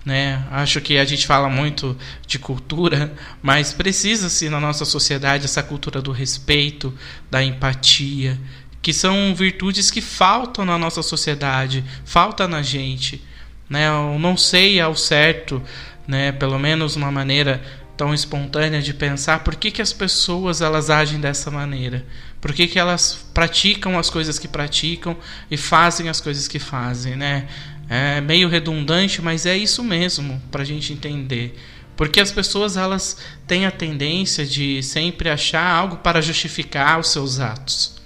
Né? 0.05 0.43
Acho 0.51 0.81
que 0.81 0.97
a 0.97 1.05
gente 1.05 1.25
fala 1.25 1.47
muito 1.49 1.97
de 2.27 2.37
cultura, 2.37 3.13
mas 3.41 3.71
precisa-se 3.71 4.49
na 4.49 4.59
nossa 4.59 4.83
sociedade 4.83 5.45
essa 5.45 5.63
cultura 5.63 6.01
do 6.01 6.11
respeito, 6.11 6.93
da 7.31 7.41
empatia, 7.41 8.37
que 8.81 8.91
são 8.91 9.33
virtudes 9.33 9.89
que 9.89 10.01
faltam 10.01 10.65
na 10.65 10.77
nossa 10.77 11.01
sociedade, 11.01 11.85
falta 12.03 12.49
na 12.49 12.61
gente, 12.61 13.23
né? 13.69 13.87
Eu 13.87 14.19
não 14.19 14.35
sei 14.35 14.81
ao 14.81 14.93
certo, 14.93 15.63
né, 16.05 16.33
pelo 16.33 16.59
menos 16.59 16.97
uma 16.97 17.09
maneira 17.09 17.63
tão 17.95 18.13
espontânea 18.13 18.81
de 18.81 18.93
pensar 18.93 19.43
por 19.43 19.55
que, 19.55 19.71
que 19.71 19.81
as 19.81 19.93
pessoas 19.93 20.61
elas 20.61 20.89
agem 20.89 21.19
dessa 21.19 21.49
maneira, 21.49 22.05
por 22.41 22.51
que, 22.51 22.67
que 22.67 22.77
elas 22.77 23.25
praticam 23.33 23.97
as 23.97 24.09
coisas 24.09 24.37
que 24.37 24.47
praticam 24.47 25.15
e 25.49 25.55
fazem 25.55 26.09
as 26.09 26.19
coisas 26.19 26.47
que 26.47 26.59
fazem, 26.59 27.15
né? 27.15 27.47
É 27.95 28.19
meio 28.19 28.49
redundante, 28.49 29.21
mas 29.21 29.45
é 29.45 29.55
isso 29.55 29.83
mesmo 29.83 30.41
para 30.49 30.63
a 30.63 30.65
gente 30.65 30.91
entender. 30.91 31.55
Porque 31.95 32.19
as 32.19 32.31
pessoas 32.31 32.75
elas 32.75 33.17
têm 33.45 33.67
a 33.67 33.71
tendência 33.71 34.43
de 34.47 34.81
sempre 34.81 35.29
achar 35.29 35.63
algo 35.63 35.97
para 35.97 36.19
justificar 36.19 36.99
os 36.99 37.09
seus 37.09 37.39
atos. 37.39 38.01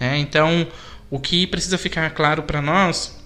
Né? 0.00 0.16
Então, 0.16 0.66
o 1.10 1.20
que 1.20 1.46
precisa 1.46 1.76
ficar 1.76 2.08
claro 2.14 2.44
para 2.44 2.62
nós 2.62 3.18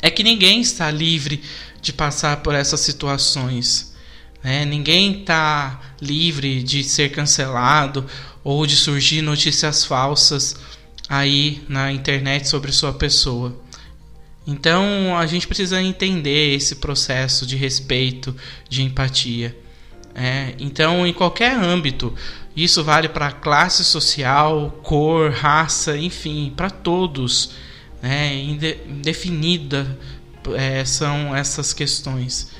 é 0.00 0.08
que 0.08 0.22
ninguém 0.22 0.60
está 0.60 0.88
livre 0.88 1.42
de 1.82 1.92
passar 1.92 2.36
por 2.36 2.54
essas 2.54 2.78
situações. 2.78 3.96
Né? 4.40 4.64
Ninguém 4.64 5.22
está 5.22 5.80
livre 6.00 6.62
de 6.62 6.84
ser 6.84 7.08
cancelado 7.08 8.06
ou 8.44 8.64
de 8.64 8.76
surgir 8.76 9.20
notícias 9.22 9.84
falsas 9.84 10.54
aí 11.08 11.60
na 11.68 11.90
internet 11.90 12.46
sobre 12.46 12.70
sua 12.70 12.92
pessoa. 12.92 13.66
Então 14.48 15.14
a 15.14 15.26
gente 15.26 15.46
precisa 15.46 15.78
entender 15.82 16.54
esse 16.54 16.76
processo 16.76 17.44
de 17.44 17.54
respeito, 17.54 18.34
de 18.66 18.82
empatia. 18.82 19.54
É, 20.14 20.54
então, 20.58 21.06
em 21.06 21.12
qualquer 21.12 21.54
âmbito, 21.54 22.14
isso 22.56 22.82
vale 22.82 23.10
para 23.10 23.30
classe 23.30 23.84
social, 23.84 24.80
cor, 24.82 25.30
raça, 25.30 25.98
enfim, 25.98 26.50
para 26.56 26.70
todos. 26.70 27.50
Né? 28.00 28.36
Indefinida 28.36 29.98
é, 30.56 30.82
são 30.82 31.36
essas 31.36 31.74
questões. 31.74 32.50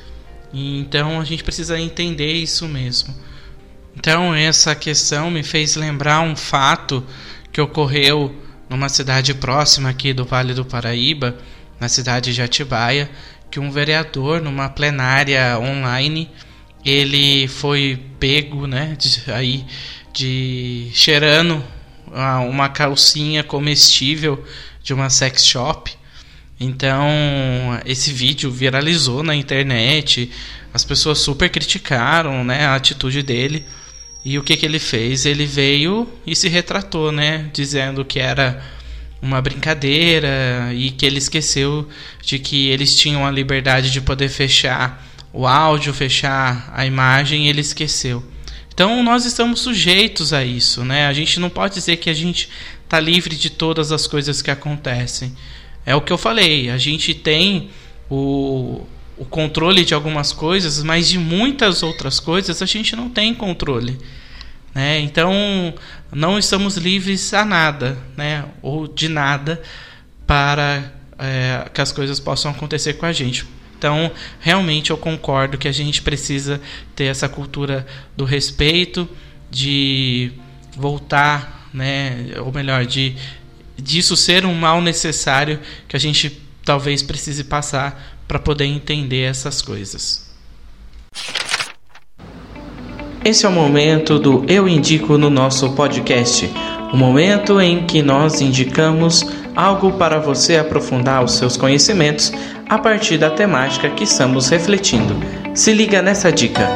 E, 0.53 0.81
então 0.81 1.19
a 1.19 1.25
gente 1.25 1.43
precisa 1.43 1.81
entender 1.81 2.35
isso 2.35 2.69
mesmo. 2.69 3.15
Então 3.97 4.35
essa 4.35 4.75
questão 4.75 5.31
me 5.31 5.43
fez 5.43 5.75
lembrar 5.75 6.21
um 6.21 6.37
fato 6.37 7.03
que 7.51 7.63
ocorreu 7.63 8.35
numa 8.69 8.91
cidade 8.91 9.33
próxima 9.33 9.89
aqui 9.89 10.13
do 10.13 10.27
Vale 10.27 10.53
do 10.53 10.67
Paraíba, 10.67 11.39
na 11.81 11.89
cidade 11.89 12.35
de 12.35 12.43
Atibaia, 12.43 13.11
que 13.51 13.61
um 13.61 13.71
vereador 13.71 14.41
numa 14.41 14.69
plenária 14.69 15.59
online 15.59 16.31
ele 16.85 17.49
foi 17.49 17.99
pego, 18.19 18.67
né, 18.67 18.97
de, 18.99 19.31
aí 19.31 19.65
de 20.13 20.91
cheirando 20.93 21.63
uma 22.49 22.69
calcinha 22.69 23.45
comestível 23.45 24.43
de 24.83 24.95
uma 24.95 25.11
sex 25.11 25.45
shop. 25.45 25.93
Então, 26.59 26.99
esse 27.85 28.13
vídeo 28.13 28.51
viralizou 28.51 29.23
na 29.23 29.35
internet, 29.35 30.31
as 30.73 30.85
pessoas 30.85 31.19
super 31.19 31.49
criticaram, 31.49 32.43
né, 32.45 32.67
a 32.67 32.75
atitude 32.75 33.23
dele. 33.23 33.65
E 34.25 34.39
o 34.39 34.43
que 34.43 34.57
que 34.57 34.67
ele 34.67 34.79
fez? 34.79 35.25
Ele 35.25 35.47
veio 35.47 36.09
e 36.27 36.35
se 36.35 36.49
retratou, 36.49 37.13
né, 37.13 37.49
dizendo 37.53 38.05
que 38.05 38.19
era 38.19 38.63
uma 39.21 39.41
brincadeira 39.41 40.73
e 40.73 40.91
que 40.91 41.05
ele 41.05 41.19
esqueceu 41.19 41.89
de 42.23 42.39
que 42.39 42.69
eles 42.69 42.97
tinham 42.97 43.27
a 43.27 43.31
liberdade 43.31 43.91
de 43.91 44.01
poder 44.01 44.29
fechar 44.29 45.07
o 45.33 45.47
áudio, 45.47 45.93
fechar 45.93 46.73
a 46.75 46.87
imagem, 46.87 47.49
ele 47.49 47.61
esqueceu. 47.61 48.25
Então 48.73 49.03
nós 49.03 49.25
estamos 49.25 49.61
sujeitos 49.61 50.33
a 50.33 50.45
isso, 50.45 50.85
né? 50.85 51.07
A 51.07 51.13
gente 51.13 51.41
não 51.41 51.51
pode 51.51 51.75
dizer 51.75 51.97
que 51.97 52.09
a 52.09 52.15
gente 52.15 52.49
está 52.85 53.01
livre 53.01 53.35
de 53.35 53.51
todas 53.51 53.93
as 53.93 54.07
coisas 54.07 54.41
que 54.41 54.51
acontecem. 54.51 55.35
É 55.85 55.95
o 55.95 56.01
que 56.01 56.13
eu 56.13 56.19
falei, 56.19 56.71
a 56.71 56.79
gente 56.79 57.13
tem 57.15 57.71
o, 58.09 58.87
o 59.17 59.25
controle 59.25 59.85
de 59.85 59.95
algumas 59.95 60.33
coisas, 60.33 60.83
mas 60.83 61.09
de 61.09 61.19
muitas 61.19 61.83
outras 61.83 62.21
coisas 62.21 62.63
a 62.63 62.67
gente 62.67 62.95
não 62.95 63.09
tem 63.09 63.35
controle. 63.35 63.99
Né? 64.75 65.01
Então 65.01 65.33
não 66.13 66.39
estamos 66.39 66.77
livres 66.77 67.33
a 67.35 67.45
nada, 67.45 67.99
né? 68.17 68.45
ou 68.63 68.87
de 68.87 69.09
nada, 69.09 69.63
para 70.27 70.93
é, 71.19 71.69
que 71.73 71.81
as 71.81 71.91
coisas 71.91 72.21
possam 72.21 72.51
acontecer 72.51 72.95
com 72.95 73.07
a 73.07 73.13
gente. 73.13 73.47
Então, 73.79 74.11
realmente 74.41 74.91
eu 74.91 74.97
concordo 74.97 75.57
que 75.57 75.69
a 75.69 75.73
gente 75.73 76.03
precisa 76.03 76.61
ter 76.97 77.05
essa 77.05 77.29
cultura 77.29 77.87
do 78.17 78.25
respeito, 78.25 79.09
de 79.51 80.33
voltar, 80.77 81.69
né, 81.73 82.33
ou 82.45 82.53
melhor, 82.53 82.85
de 82.85 83.15
disso 83.77 84.17
ser 84.17 84.45
um 84.45 84.55
mal 84.55 84.83
necessário 84.83 85.61
que 85.87 85.97
a 85.97 86.01
gente 86.01 86.43
talvez 86.65 87.03
precise 87.03 87.45
passar 87.45 88.19
para 88.27 88.41
poder 88.41 88.65
entender 88.65 89.23
essas 89.23 89.63
coisas. 89.63 90.29
Esse 93.25 93.45
é 93.45 93.49
o 93.49 93.53
momento 93.53 94.19
do 94.19 94.45
Eu 94.49 94.69
Indico 94.69 95.19
no 95.19 95.29
nosso 95.29 95.75
podcast. 95.75 96.49
O 96.93 96.97
momento 96.97 97.61
em 97.61 97.85
que 97.85 98.01
nós 98.01 98.41
indicamos 98.41 99.27
algo 99.57 99.93
para 99.93 100.21
você 100.21 100.57
aprofundar 100.57 101.25
os 101.25 101.33
seus 101.33 101.57
conhecimentos 101.57 102.33
a 102.69 102.79
partir 102.79 103.19
da 103.19 103.29
temática 103.29 103.91
que 103.91 104.05
estamos 104.05 104.49
refletindo. 104.49 105.15
Se 105.53 105.73
liga 105.73 106.01
nessa 106.01 106.31
dica. 106.31 106.69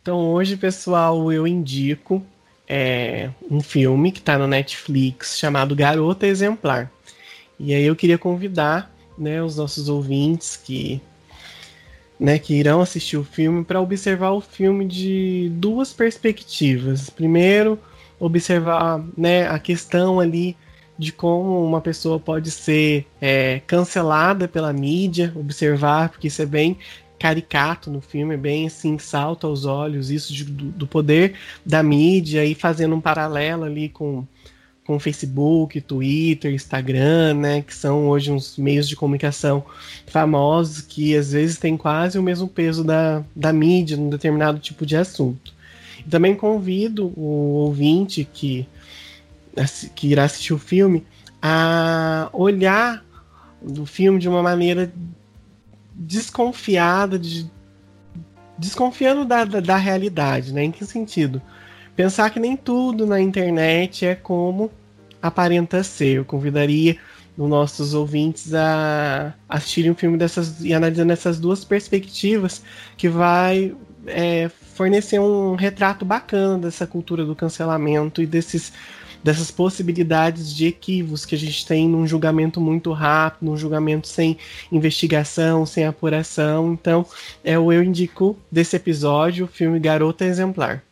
Então 0.00 0.30
hoje, 0.30 0.56
pessoal, 0.56 1.32
eu 1.32 1.46
indico 1.46 2.24
é, 2.68 3.30
um 3.50 3.60
filme 3.60 4.12
que 4.12 4.20
está 4.20 4.38
no 4.38 4.46
Netflix 4.46 5.36
chamado 5.36 5.74
Garota 5.74 6.24
Exemplar. 6.24 6.90
E 7.58 7.74
aí 7.74 7.84
eu 7.84 7.96
queria 7.96 8.16
convidar 8.16 8.94
né, 9.18 9.42
os 9.42 9.56
nossos 9.56 9.88
ouvintes 9.88 10.56
que, 10.56 11.00
né, 12.18 12.38
que 12.38 12.54
irão 12.54 12.80
assistir 12.80 13.16
o 13.16 13.24
filme 13.24 13.64
para 13.64 13.80
observar 13.80 14.30
o 14.30 14.40
filme 14.40 14.86
de 14.86 15.50
duas 15.54 15.92
perspectivas. 15.92 17.10
Primeiro, 17.10 17.78
observar 18.18 19.04
né, 19.16 19.46
a 19.48 19.58
questão 19.58 20.18
ali 20.18 20.56
de 20.98 21.12
como 21.12 21.62
uma 21.64 21.80
pessoa 21.80 22.18
pode 22.18 22.50
ser 22.50 23.06
é, 23.20 23.60
cancelada 23.66 24.48
pela 24.48 24.72
mídia, 24.72 25.32
observar, 25.36 26.08
porque 26.08 26.28
isso 26.28 26.40
é 26.40 26.46
bem 26.46 26.78
caricato 27.18 27.90
no 27.90 28.00
filme, 28.00 28.34
é 28.34 28.38
bem 28.38 28.66
assim, 28.66 28.98
salta 28.98 29.46
aos 29.46 29.64
olhos 29.64 30.10
isso 30.10 30.32
de, 30.32 30.44
do, 30.44 30.64
do, 30.66 30.86
poder 30.86 31.34
da 31.64 31.82
mídia 31.82 32.44
e 32.44 32.54
fazendo 32.54 32.94
um 32.94 33.00
paralelo 33.00 33.64
ali 33.64 33.88
com, 33.88 34.26
com 34.86 35.00
Facebook, 35.00 35.80
Twitter, 35.80 36.54
Instagram, 36.54 37.34
né, 37.34 37.62
que 37.62 37.74
são 37.74 38.08
hoje 38.08 38.30
uns 38.30 38.56
meios 38.56 38.88
de 38.88 38.94
comunicação 38.94 39.64
famosos 40.06 40.80
que 40.80 41.16
às 41.16 41.32
vezes 41.32 41.58
têm 41.58 41.76
quase 41.76 42.18
o 42.18 42.22
mesmo 42.22 42.46
peso 42.46 42.84
da, 42.84 43.22
da 43.34 43.52
mídia 43.52 43.96
num 43.96 44.08
determinado 44.08 44.58
tipo 44.58 44.86
de 44.86 44.96
assunto. 44.96 45.52
E 46.06 46.08
também 46.08 46.34
convido 46.34 47.12
o 47.16 47.54
ouvinte 47.64 48.24
que 48.24 48.66
que 49.94 50.08
irá 50.08 50.24
assistir 50.24 50.52
o 50.52 50.58
filme 50.58 51.02
a 51.40 52.28
olhar 52.32 53.02
o 53.62 53.86
filme 53.86 54.18
de 54.18 54.28
uma 54.28 54.42
maneira 54.42 54.92
desconfiada, 55.94 57.18
de, 57.18 57.50
desconfiando 58.58 59.24
da, 59.24 59.44
da, 59.44 59.60
da, 59.60 59.76
realidade, 59.76 60.52
né? 60.52 60.64
Em 60.64 60.70
que 60.70 60.84
sentido? 60.84 61.40
Pensar 61.96 62.28
que 62.28 62.38
nem 62.38 62.56
tudo 62.56 63.06
na 63.06 63.18
internet 63.18 64.04
é 64.04 64.14
como 64.14 64.70
aparenta 65.20 65.82
ser. 65.82 66.18
Eu 66.18 66.24
convidaria 66.26 66.98
os 67.36 67.48
nossos 67.48 67.94
ouvintes 67.94 68.52
a 68.54 69.34
assistirem 69.48 69.90
um 69.90 69.94
filme 69.94 70.18
dessas 70.18 70.62
e 70.62 70.74
analisando 70.74 71.12
essas 71.12 71.40
duas 71.40 71.64
perspectivas 71.64 72.62
que 72.98 73.08
vai 73.08 73.74
é, 74.06 74.50
fornecer 74.74 75.18
um 75.18 75.54
retrato 75.54 76.04
bacana 76.04 76.58
dessa 76.58 76.86
cultura 76.86 77.24
do 77.24 77.34
cancelamento 77.34 78.22
e 78.22 78.26
desses 78.26 78.72
dessas 79.24 79.50
possibilidades 79.50 80.54
de 80.54 80.66
equívocos 80.66 81.24
que 81.24 81.34
a 81.34 81.38
gente 81.38 81.66
tem 81.66 81.88
num 81.88 82.06
julgamento 82.06 82.60
muito 82.60 82.92
rápido, 82.92 83.50
num 83.50 83.56
julgamento 83.56 84.06
sem 84.06 84.38
investigação, 84.70 85.66
sem 85.66 85.84
apuração. 85.84 86.72
Então, 86.72 87.04
é 87.42 87.58
o 87.58 87.72
eu 87.72 87.82
indico 87.82 88.38
desse 88.52 88.76
episódio, 88.76 89.46
o 89.46 89.48
filme 89.48 89.80
Garota 89.80 90.24
Exemplar. 90.24 90.84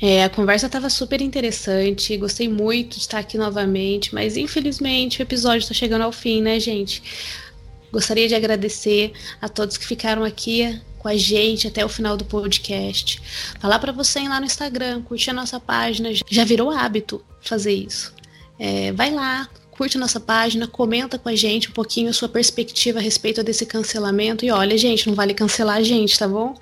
É, 0.00 0.24
a 0.24 0.28
conversa 0.28 0.66
estava 0.66 0.90
super 0.90 1.20
interessante, 1.20 2.16
gostei 2.16 2.48
muito 2.48 2.94
de 2.94 3.00
estar 3.00 3.18
aqui 3.18 3.38
novamente, 3.38 4.14
mas 4.14 4.36
infelizmente 4.36 5.20
o 5.20 5.22
episódio 5.22 5.60
está 5.60 5.74
chegando 5.74 6.02
ao 6.02 6.12
fim, 6.12 6.42
né, 6.42 6.58
gente? 6.58 7.02
Gostaria 7.92 8.26
de 8.26 8.34
agradecer 8.34 9.12
a 9.40 9.48
todos 9.48 9.76
que 9.76 9.86
ficaram 9.86 10.24
aqui 10.24 10.80
com 10.98 11.08
a 11.08 11.16
gente 11.16 11.68
até 11.68 11.84
o 11.84 11.88
final 11.88 12.16
do 12.16 12.24
podcast. 12.24 13.22
Falar 13.60 13.78
para 13.78 13.92
você 13.92 14.20
ir 14.20 14.28
lá 14.28 14.40
no 14.40 14.46
Instagram, 14.46 15.02
curtir 15.02 15.30
a 15.30 15.34
nossa 15.34 15.60
página, 15.60 16.10
já 16.28 16.44
virou 16.44 16.70
hábito 16.70 17.24
fazer 17.40 17.72
isso. 17.72 18.12
É, 18.58 18.90
vai 18.92 19.12
lá, 19.12 19.48
curte 19.70 19.96
a 19.96 20.00
nossa 20.00 20.18
página, 20.18 20.66
comenta 20.66 21.18
com 21.18 21.28
a 21.28 21.36
gente 21.36 21.68
um 21.68 21.72
pouquinho 21.72 22.08
a 22.08 22.12
sua 22.12 22.28
perspectiva 22.28 22.98
a 22.98 23.02
respeito 23.02 23.42
desse 23.42 23.66
cancelamento. 23.66 24.44
E 24.44 24.50
olha, 24.50 24.76
gente, 24.78 25.06
não 25.06 25.14
vale 25.14 25.34
cancelar 25.34 25.76
a 25.76 25.82
gente, 25.82 26.18
tá 26.18 26.26
bom? 26.26 26.54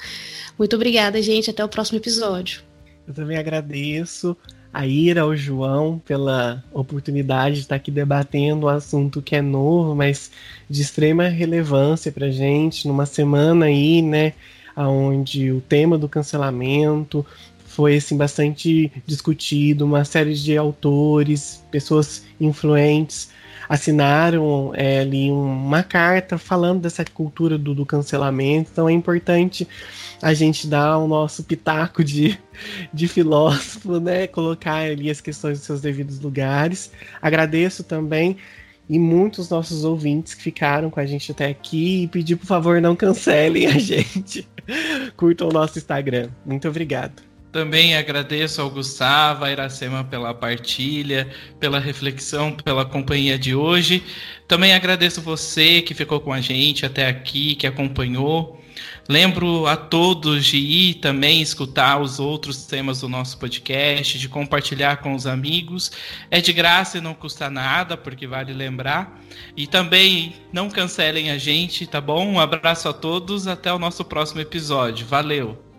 Muito 0.59 0.77
obrigada, 0.77 1.23
gente. 1.23 1.49
Até 1.49 1.65
o 1.65 1.69
próximo 1.69 1.99
episódio. 1.99 2.72
Eu 3.07 3.15
também 3.15 3.37
agradeço 3.37 4.37
a 4.73 4.87
Ira, 4.87 5.23
ao 5.23 5.37
João, 5.37 5.99
pela 5.99 6.65
oportunidade 6.73 7.57
de 7.57 7.61
estar 7.63 7.77
aqui 7.77 7.91
debatendo 7.91 8.67
um 8.67 8.69
assunto 8.69 9.21
que 9.21 9.37
é 9.37 9.43
novo, 9.43 9.95
mas 9.95 10.31
de 10.69 10.81
extrema 10.81 11.29
relevância 11.29 12.11
para 12.11 12.31
gente, 12.31 12.89
numa 12.89 13.05
semana 13.05 13.67
aí, 13.67 14.01
né, 14.01 14.33
onde 14.77 15.53
o 15.53 15.61
tema 15.61 15.99
do 15.99 16.09
cancelamento 16.09 17.27
foi 17.67 17.97
assim 17.97 18.17
bastante 18.17 18.91
discutido, 19.07 19.85
uma 19.85 20.05
série 20.05 20.35
de 20.35 20.57
autores, 20.57 21.63
pessoas 21.71 22.25
influentes 22.41 23.31
assinaram 23.69 24.73
é, 24.75 25.01
ali 25.01 25.31
uma 25.31 25.83
carta 25.83 26.39
falando 26.39 26.81
dessa 26.81 27.05
cultura 27.05 27.57
do, 27.57 27.75
do, 27.75 27.87
cancelamento. 27.87 28.71
Então 28.73 28.89
é 28.89 28.93
importante 28.93 29.67
a 30.21 30.35
gente 30.35 30.67
dar 30.67 30.99
o 30.99 31.09
nosso 31.09 31.45
pitaco 31.45 32.03
de, 32.05 32.39
de 32.93 33.09
filósofo, 33.09 33.99
né? 33.99 34.27
Colocar 34.27 34.77
ali 34.77 35.11
as 35.11 35.21
questões 35.21 35.59
nos 35.59 35.67
seus 35.67 35.81
devidos 35.81 36.21
lugares. 36.21 36.93
Agradeço 37.21 37.83
também 37.85 38.37
e 38.89 38.99
muitos 38.99 39.49
nossos 39.49 39.85
ouvintes 39.85 40.35
que 40.35 40.43
ficaram 40.43 40.91
com 40.91 41.01
a 41.01 41.07
gente 41.07 41.33
até 41.33 41.47
aqui 41.47 42.03
e 42.03 42.09
pedir 42.09 42.37
por 42.37 42.47
favor 42.47 42.81
não 42.81 42.95
cancelem 42.95 43.67
a 43.67 43.77
gente. 43.79 44.47
Curtam 45.17 45.49
o 45.49 45.53
nosso 45.53 45.79
Instagram. 45.79 46.29
Muito 46.45 46.69
obrigado. 46.69 47.32
Também 47.53 47.95
agradeço 47.95 48.63
ao 48.63 48.71
Gustavo, 48.71 49.45
a 49.45 49.53
Iracema 49.53 50.03
pela 50.03 50.33
partilha, 50.33 51.29
pela 51.61 51.79
reflexão, 51.79 52.51
pela 52.51 52.83
companhia 52.83 53.39
de 53.39 53.55
hoje. 53.55 54.03
Também 54.49 54.73
agradeço 54.73 55.21
você 55.21 55.83
que 55.83 55.93
ficou 55.93 56.19
com 56.19 56.33
a 56.33 56.41
gente 56.41 56.87
até 56.87 57.07
aqui, 57.07 57.55
que 57.55 57.67
acompanhou. 57.67 58.59
Lembro 59.07 59.67
a 59.67 59.77
todos 59.77 60.47
de 60.47 60.57
ir 60.57 60.95
também 60.95 61.43
escutar 61.43 62.01
os 62.01 62.19
outros 62.19 62.65
temas 62.65 63.01
do 63.03 63.09
nosso 63.09 63.37
podcast, 63.37 64.19
de 64.19 64.29
compartilhar 64.31 64.97
com 64.99 65.15
os 65.15 65.27
amigos. 65.27 65.93
É 66.31 66.41
de 66.41 66.55
graça 66.55 66.97
e 66.97 67.01
não 67.03 67.13
custa 67.13 67.51
nada, 67.51 67.99
porque 67.99 68.27
vale 68.27 68.55
lembrar. 68.55 69.21
E 69.55 69.67
também 69.67 70.35
não 70.51 70.71
cancelem 70.71 71.31
a 71.31 71.37
gente, 71.37 71.87
tá 71.87 72.01
bom? 72.01 72.27
Um 72.27 72.41
abraço 72.41 72.89
a 72.89 72.95
todos, 72.95 73.47
até 73.47 73.71
o 73.71 73.79
nosso 73.79 74.05
próximo 74.07 74.41
episódio. 74.41 75.07
Valeu! 75.07 75.72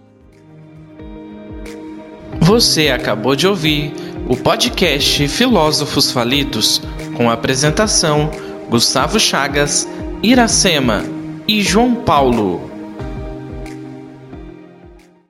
Você 2.39 2.89
acabou 2.89 3.35
de 3.35 3.47
ouvir 3.47 3.93
o 4.27 4.35
podcast 4.35 5.27
Filósofos 5.27 6.11
Falidos, 6.11 6.81
com 7.15 7.29
apresentação 7.29 8.29
Gustavo 8.69 9.19
Chagas, 9.19 9.87
Iracema 10.21 11.03
e 11.47 11.61
João 11.61 11.95
Paulo. 11.95 12.72